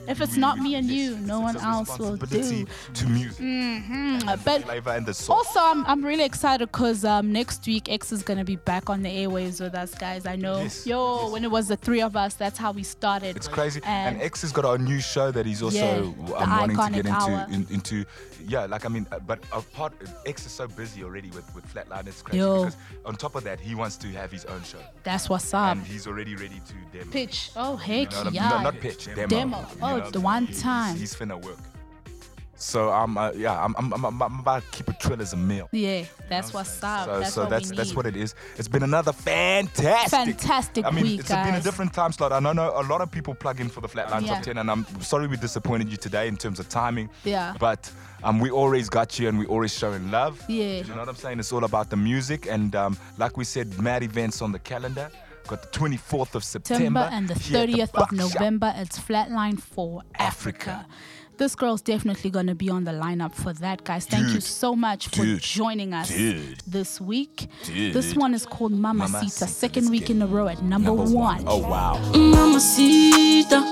If 0.08 0.20
it's 0.20 0.36
not 0.36 0.58
me 0.58 0.74
and 0.74 0.86
you, 0.86 1.16
no 1.18 1.40
one 1.40 1.56
else 1.56 1.98
will 1.98 2.16
do. 2.16 2.26
to 2.94 3.06
music. 3.08 3.38
Mhm, 3.44 4.44
But 4.44 4.62
Flavor 4.64 4.90
and 4.90 5.06
the 5.06 5.14
soul. 5.14 5.36
Also, 5.36 5.60
I'm, 5.60 5.84
I'm 5.86 6.04
really 6.04 6.24
excited 6.24 6.66
because 6.72 7.04
um, 7.04 7.32
next 7.32 7.64
week 7.66 7.90
X 7.90 8.10
is 8.12 8.22
gonna 8.22 8.44
be 8.44 8.56
back 8.56 8.90
on 8.90 9.02
the 9.02 9.08
airwaves 9.08 9.60
with 9.60 9.74
us, 9.74 9.94
guys. 9.94 10.26
I 10.26 10.36
know. 10.36 10.58
Yes, 10.58 10.86
Yo, 10.86 11.30
when 11.30 11.44
it 11.44 11.50
was 11.50 11.68
the 11.68 11.76
three 11.76 12.00
of 12.02 12.16
us, 12.16 12.34
that's 12.34 12.58
how 12.58 12.72
we 12.72 12.82
started. 12.82 13.36
It's 13.36 13.48
crazy. 13.48 13.80
And, 13.84 14.16
And, 14.16 14.22
X 14.24 14.42
has 14.42 14.52
got 14.52 14.64
a 14.64 14.82
new 14.82 15.00
show 15.00 15.30
that 15.30 15.46
he's 15.46 15.62
also 15.62 15.76
Yeah, 15.78 16.36
um, 16.36 16.50
wanting 16.50 16.76
to 16.76 16.90
get 16.90 17.06
into, 17.06 17.46
in, 17.50 17.66
into. 17.70 18.04
Yeah, 18.48 18.66
like 18.66 18.84
I 18.84 18.88
mean, 18.88 19.06
uh, 19.12 19.20
but 19.20 19.38
a 19.52 19.60
part 19.60 19.92
X 20.26 20.44
is 20.46 20.52
so 20.52 20.66
busy 20.66 21.04
already 21.04 21.30
with 21.30 21.48
with 21.54 21.64
Flatline. 21.72 22.08
It's 22.08 22.22
crazy 22.22 22.38
Yo. 22.38 22.64
because 22.64 22.76
on 23.06 23.14
top 23.14 23.36
of 23.36 23.44
that, 23.44 23.60
he 23.60 23.76
wants 23.76 23.96
to 23.98 24.08
have 24.08 24.32
his 24.32 24.44
own 24.46 24.62
show, 24.64 24.78
that's 25.04 25.28
what's 25.28 25.54
up. 25.54 25.76
and 25.76 25.86
he's 25.86 26.08
already 26.08 26.34
ready 26.34 26.60
to 26.66 26.98
demo. 26.98 27.10
Pitch. 27.12 27.50
Oh 27.54 27.78
You 27.86 28.04
know 28.06 28.10
what 28.10 28.14
I'm- 28.26 28.34
yeah. 28.34 28.48
No, 28.48 28.60
not 28.62 28.80
pitch. 28.80 29.06
Demo. 29.14 29.28
Demo. 29.28 29.66
Oh, 29.80 29.91
it's 29.98 30.10
the 30.12 30.20
one 30.20 30.46
saying? 30.46 30.56
He- 30.56 30.62
time. 30.62 30.96
He's, 30.96 31.00
he's 31.00 31.14
finna 31.14 31.42
work. 31.42 31.58
So 32.62 32.90
I'm 32.90 33.18
uh, 33.18 33.32
yeah 33.32 33.60
I'm, 33.62 33.74
I'm, 33.76 33.92
I'm, 33.92 34.22
I'm 34.22 34.38
about 34.38 34.62
to 34.62 34.68
keep 34.70 34.88
a 34.88 34.92
trill 34.92 35.20
as 35.20 35.32
a 35.32 35.36
meal. 35.36 35.68
Yeah, 35.72 36.04
that's 36.28 36.54
what's 36.54 36.80
up. 36.84 37.06
So, 37.06 37.18
that's 37.18 37.34
so 37.34 37.40
what 37.40 37.50
that's 37.50 37.70
that's 37.72 37.94
what 37.96 38.06
it 38.06 38.16
is. 38.16 38.36
It's 38.56 38.68
been 38.68 38.84
another 38.84 39.12
fantastic, 39.12 40.10
Fantastic 40.10 40.86
I 40.86 40.92
mean, 40.92 41.04
week, 41.04 41.20
it's 41.20 41.28
been 41.28 41.56
a 41.56 41.60
different 41.60 41.92
time 41.92 42.12
slot. 42.12 42.32
I 42.32 42.38
know 42.38 42.52
know 42.52 42.72
a 42.76 42.84
lot 42.84 43.00
of 43.00 43.10
people 43.10 43.34
plug 43.34 43.60
in 43.60 43.68
for 43.68 43.80
the 43.80 43.88
Flatline 43.88 44.22
Yeah. 44.22 44.34
Top 44.34 44.44
10, 44.44 44.58
and 44.58 44.70
I'm 44.70 44.86
sorry 45.00 45.26
we 45.26 45.36
disappointed 45.36 45.90
you 45.90 45.96
today 45.96 46.28
in 46.28 46.36
terms 46.36 46.60
of 46.60 46.68
timing. 46.68 47.10
Yeah. 47.24 47.56
But 47.58 47.90
um, 48.22 48.38
we 48.38 48.50
always 48.50 48.88
got 48.88 49.18
you, 49.18 49.28
and 49.28 49.40
we 49.40 49.46
always 49.46 49.76
showing 49.76 50.12
love. 50.12 50.40
Yeah. 50.48 50.82
You 50.82 50.84
know 50.84 50.98
what 50.98 51.08
I'm 51.08 51.16
saying? 51.16 51.40
It's 51.40 51.50
all 51.50 51.64
about 51.64 51.90
the 51.90 51.96
music, 51.96 52.46
and 52.46 52.76
um, 52.76 52.96
like 53.18 53.36
we 53.36 53.42
said, 53.44 53.76
mad 53.82 54.04
events 54.04 54.40
on 54.40 54.52
the 54.52 54.60
calendar. 54.60 55.10
Got 55.48 55.62
the 55.72 55.78
24th 55.78 56.34
of 56.34 56.44
September, 56.44 56.74
September 57.02 57.08
and 57.12 57.28
the 57.28 57.34
here 57.34 57.58
at 57.62 57.68
30th 57.92 57.94
of 58.02 58.12
November. 58.12 58.72
It's 58.76 58.98
Flatline 58.98 59.60
for 59.60 60.02
Africa. 60.18 60.70
Africa. 60.70 60.86
This 61.38 61.54
girl's 61.56 61.82
definitely 61.82 62.30
going 62.30 62.46
to 62.46 62.54
be 62.54 62.68
on 62.70 62.84
the 62.84 62.92
lineup 62.92 63.34
for 63.34 63.52
that, 63.54 63.82
guys. 63.84 64.06
Thank 64.06 64.32
you 64.34 64.40
so 64.40 64.76
much 64.76 65.08
for 65.08 65.22
Dude. 65.24 65.40
joining 65.40 65.92
us 65.94 66.08
Dude. 66.08 66.60
this 66.66 67.00
week. 67.00 67.48
Dude. 67.64 67.94
This 67.94 68.14
one 68.14 68.32
is 68.34 68.46
called 68.46 68.72
Mamacita, 68.72 69.12
Mamacita. 69.24 69.48
second 69.48 69.90
week 69.90 70.08
in 70.10 70.22
a 70.22 70.26
row 70.26 70.46
at 70.46 70.62
number, 70.62 70.94
Number 70.94 71.10
one. 71.12 71.42
Oh 71.46 71.58
wow. 71.58 71.98
Mamacita 72.12 73.62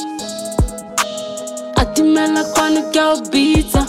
Atimela 1.77 2.45
kwani 2.55 2.93
girl 2.93 3.21
pizza 3.31 3.87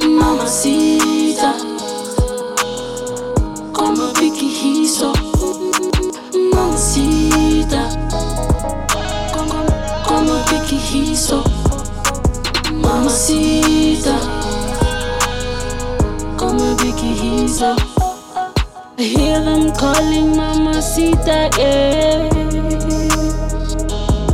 Mamacita 0.00 1.27
calling 19.98 20.36
Mamacita, 20.36 21.50
yeah 21.58 22.28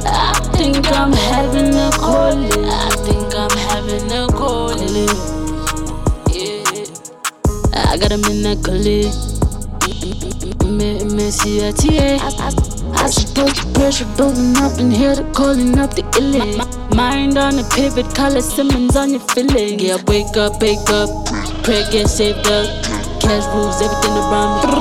I 0.06 0.32
think 0.56 0.86
I'm 0.92 1.12
having 1.12 1.74
a 1.74 1.90
calling. 1.92 2.64
I 2.64 2.90
think 3.04 3.34
I'm 3.34 3.56
having 3.68 4.12
a 4.12 4.26
calling. 4.28 5.08
Yeah. 6.30 6.84
I 7.74 7.96
got 7.96 8.12
in 8.12 8.42
that 8.42 8.62
calling. 8.62 9.12
Messy 11.16 11.62
at 11.62 11.84
I 11.84 13.06
suppose 13.08 13.54
the 13.54 13.70
pressure 13.74 14.06
building 14.16 14.56
up 14.56 14.78
and 14.78 14.92
here 14.92 15.14
to 15.14 15.24
calling 15.32 15.78
up 15.78 15.94
the 15.94 16.04
illy. 16.18 16.58
Mind 16.94 17.38
on 17.38 17.58
a 17.58 17.64
pivot, 17.70 18.14
color 18.14 18.42
Simmons 18.42 18.96
on 18.96 19.10
your 19.10 19.20
feeling. 19.20 19.78
Yeah, 19.78 19.96
wake 20.06 20.36
up, 20.36 20.60
wake 20.60 20.90
up. 20.90 21.08
Pray 21.64 21.84
get 21.90 22.08
saved 22.08 22.46
up. 22.48 22.83
Cash 23.24 23.46
rules 23.54 23.80
everything 23.80 24.16
around 24.16 24.68
me. 24.68 24.74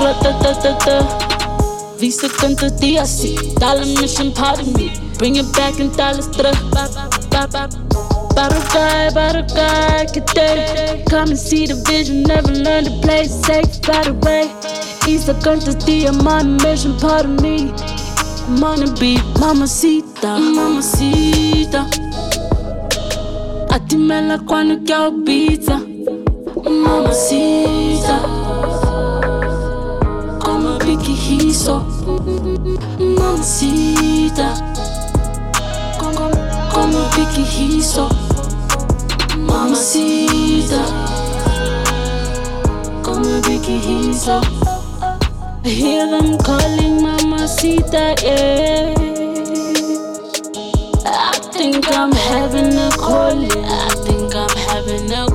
Visa 1.98 2.28
tanto 2.28 2.68
DRC, 2.70 3.54
dollar 3.58 3.86
mission 4.00 4.32
part 4.32 4.60
of 4.60 4.66
me. 4.76 4.92
Bring 5.18 5.36
it 5.36 5.50
back 5.54 5.80
in 5.80 5.90
dollars, 5.96 6.28
tra. 6.28 6.52
Barukai, 8.34 9.10
barukai, 9.14 10.06
kate. 10.12 11.04
Come 11.08 11.30
and 11.30 11.38
see 11.38 11.66
the 11.66 11.76
vision, 11.88 12.24
never 12.24 12.52
learn 12.52 12.84
to 12.84 12.90
play 13.00 13.24
safe, 13.24 13.80
by 13.82 14.02
the 14.02 14.12
way. 14.24 14.50
Isa 15.08 15.34
tanto 15.34 15.72
dia, 15.86 16.12
my 16.12 16.42
mission 16.42 16.98
part 16.98 17.24
of 17.24 17.40
me. 17.40 17.72
I'm 18.46 18.62
on 18.62 18.80
the 18.80 18.96
beat, 19.00 19.22
mamacita, 19.40 20.38
mamacita. 20.38 21.86
Atimela 23.70 24.38
quando 24.46 24.84
quer 24.84 25.08
o 25.08 25.12
pizza, 25.24 25.80
mamacita. 26.82 28.20
Como 30.40 30.78
Vicky 30.78 31.14
Hiso 31.14 31.84
Mamacita 32.98 34.54
como 36.74 36.98
Vicky 37.16 37.42
hiso 37.42 38.08
Mamacita 39.38 40.84
Como 43.02 43.40
Vicky 43.42 43.78
hiso 43.78 44.40
I 45.64 45.68
hear 45.68 46.06
them 46.08 46.36
calling 46.38 47.00
Mamacita, 47.02 48.14
yeah 48.22 48.92
I 51.06 51.38
think 51.52 51.86
I'm 51.96 52.12
having 52.12 52.76
a 52.76 52.90
calling. 52.98 53.64
I 53.64 53.88
think 54.04 54.34
I'm 54.34 54.50
having 54.68 55.10
a 55.12 55.33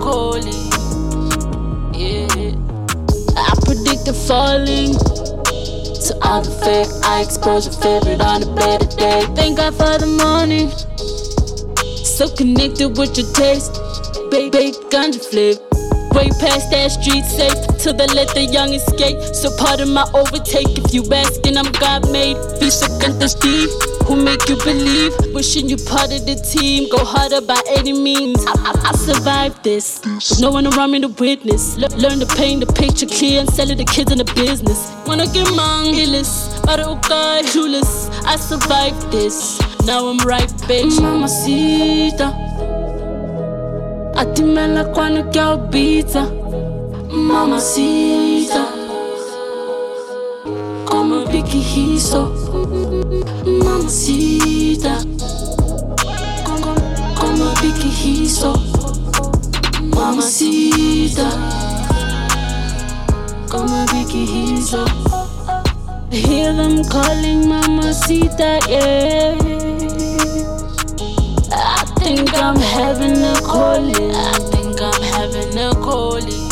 falling. 4.30 4.94
To 6.06 6.14
all 6.22 6.42
the 6.46 6.54
fake, 6.62 6.94
I 7.04 7.24
expose 7.24 7.66
your 7.66 7.74
favorite 7.82 8.22
on 8.22 8.44
a 8.44 8.54
better 8.54 8.86
day. 8.96 9.26
Thank 9.34 9.58
God 9.58 9.74
for 9.74 9.98
the 9.98 10.06
morning. 10.06 10.70
So 12.06 12.30
connected 12.30 12.90
with 12.96 13.18
your 13.18 13.26
taste. 13.34 13.74
Bake, 14.30 14.52
bake, 14.52 14.76
ganja 14.94 15.20
flip. 15.20 15.58
Way 16.14 16.30
past 16.38 16.70
that 16.70 16.92
street 16.92 17.26
safe 17.26 17.58
till 17.82 17.94
they 17.98 18.06
let 18.14 18.30
the 18.36 18.46
young 18.46 18.72
escape. 18.74 19.18
So 19.34 19.50
pardon 19.58 19.94
my 19.94 20.06
overtake 20.14 20.78
if 20.78 20.94
you 20.94 21.02
asking, 21.12 21.58
I'm 21.58 21.72
God 21.82 22.12
made. 22.12 22.38
Bishop 22.60 23.02
and 23.02 23.20
the 23.20 23.28
Steve 23.28 23.89
who 24.10 24.16
make 24.16 24.50
you 24.50 24.58
believe. 24.58 25.14
Wishing 25.36 25.70
you 25.70 25.78
part 25.78 26.12
of 26.12 26.26
the 26.26 26.36
team. 26.36 26.90
Go 26.90 27.06
harder 27.06 27.42
by 27.42 27.62
any 27.78 27.94
means. 27.94 28.44
I, 28.46 28.54
I, 28.70 28.90
I 28.90 28.92
survived 28.98 29.64
this. 29.64 30.02
No 30.42 30.50
one 30.50 30.66
around 30.66 30.92
me 30.92 31.00
to 31.02 31.10
witness. 31.10 31.78
Le- 31.78 31.96
learn 31.96 32.20
to 32.20 32.26
paint 32.26 32.66
the 32.66 32.74
picture 32.74 33.06
clear 33.06 33.42
and 33.42 33.50
sell 33.50 33.70
it 33.70 33.78
to 33.78 33.86
kids 33.86 34.12
in 34.12 34.18
the 34.18 34.30
business. 34.34 34.92
Wanna 35.06 35.28
get 35.28 35.48
mangillis, 35.48 36.32
but 36.66 36.80
oh 36.80 36.96
God, 37.08 37.46
clueless. 37.46 38.10
I 38.26 38.36
survived 38.36 39.12
this. 39.12 39.60
Now 39.86 40.08
I'm 40.08 40.18
right, 40.28 40.50
bitch. 40.68 41.00
Mama 41.00 41.28
Mamacita. 41.28 42.34
Atimela 44.16 44.92
quando 44.94 45.24
que 45.32 45.40
Mama 47.12 47.46
Mamacita 47.48 48.39
Como 50.90 51.26
Vicky 51.26 51.60
hizo 51.60 52.32
Mamacita 53.46 54.98
Como, 56.44 56.76
como 57.16 57.54
Vicky 57.62 57.90
hizo 58.04 58.54
Mamacita 59.96 61.30
Como 63.50 63.86
Vicky 63.94 64.26
hizo 64.26 64.86
I 66.12 66.16
hear 66.16 66.54
them 66.56 66.84
calling 66.86 67.48
Mamacita, 67.48 68.60
yeah 68.68 69.38
I 71.52 71.86
think 72.00 72.34
I'm 72.34 72.56
having 72.56 73.22
a 73.24 73.36
calling. 73.42 74.12
I 74.16 74.34
think 74.52 74.82
I'm 74.82 75.02
having 75.02 75.58
a 75.58 75.74
calling. 75.76 76.50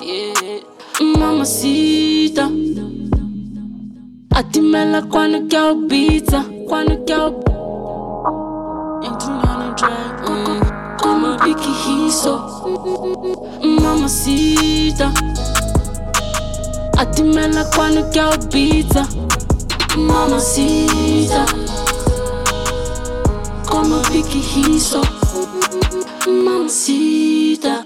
Yeah. 0.00 0.60
Mamacita. 1.00 2.95
Atimela 4.36 5.00
quando 5.00 5.48
que 5.48 5.56
albita. 5.56 6.44
Quando 6.68 7.02
que 7.06 7.12
al 7.14 7.32
Entro 9.02 9.32
drive. 9.78 10.28
Mm. 10.28 10.60
Como 11.02 11.38
Vicky 11.38 11.72
hizo. 12.06 12.34
Mamacita. 13.62 15.10
Atimela 16.98 17.64
quando 17.74 18.10
que 18.10 18.20
albita. 18.20 19.08
Mamacita. 19.96 21.46
Como 23.66 24.02
Vicky 24.10 24.44
hizo 24.68 25.00
Mamacita 26.26 27.85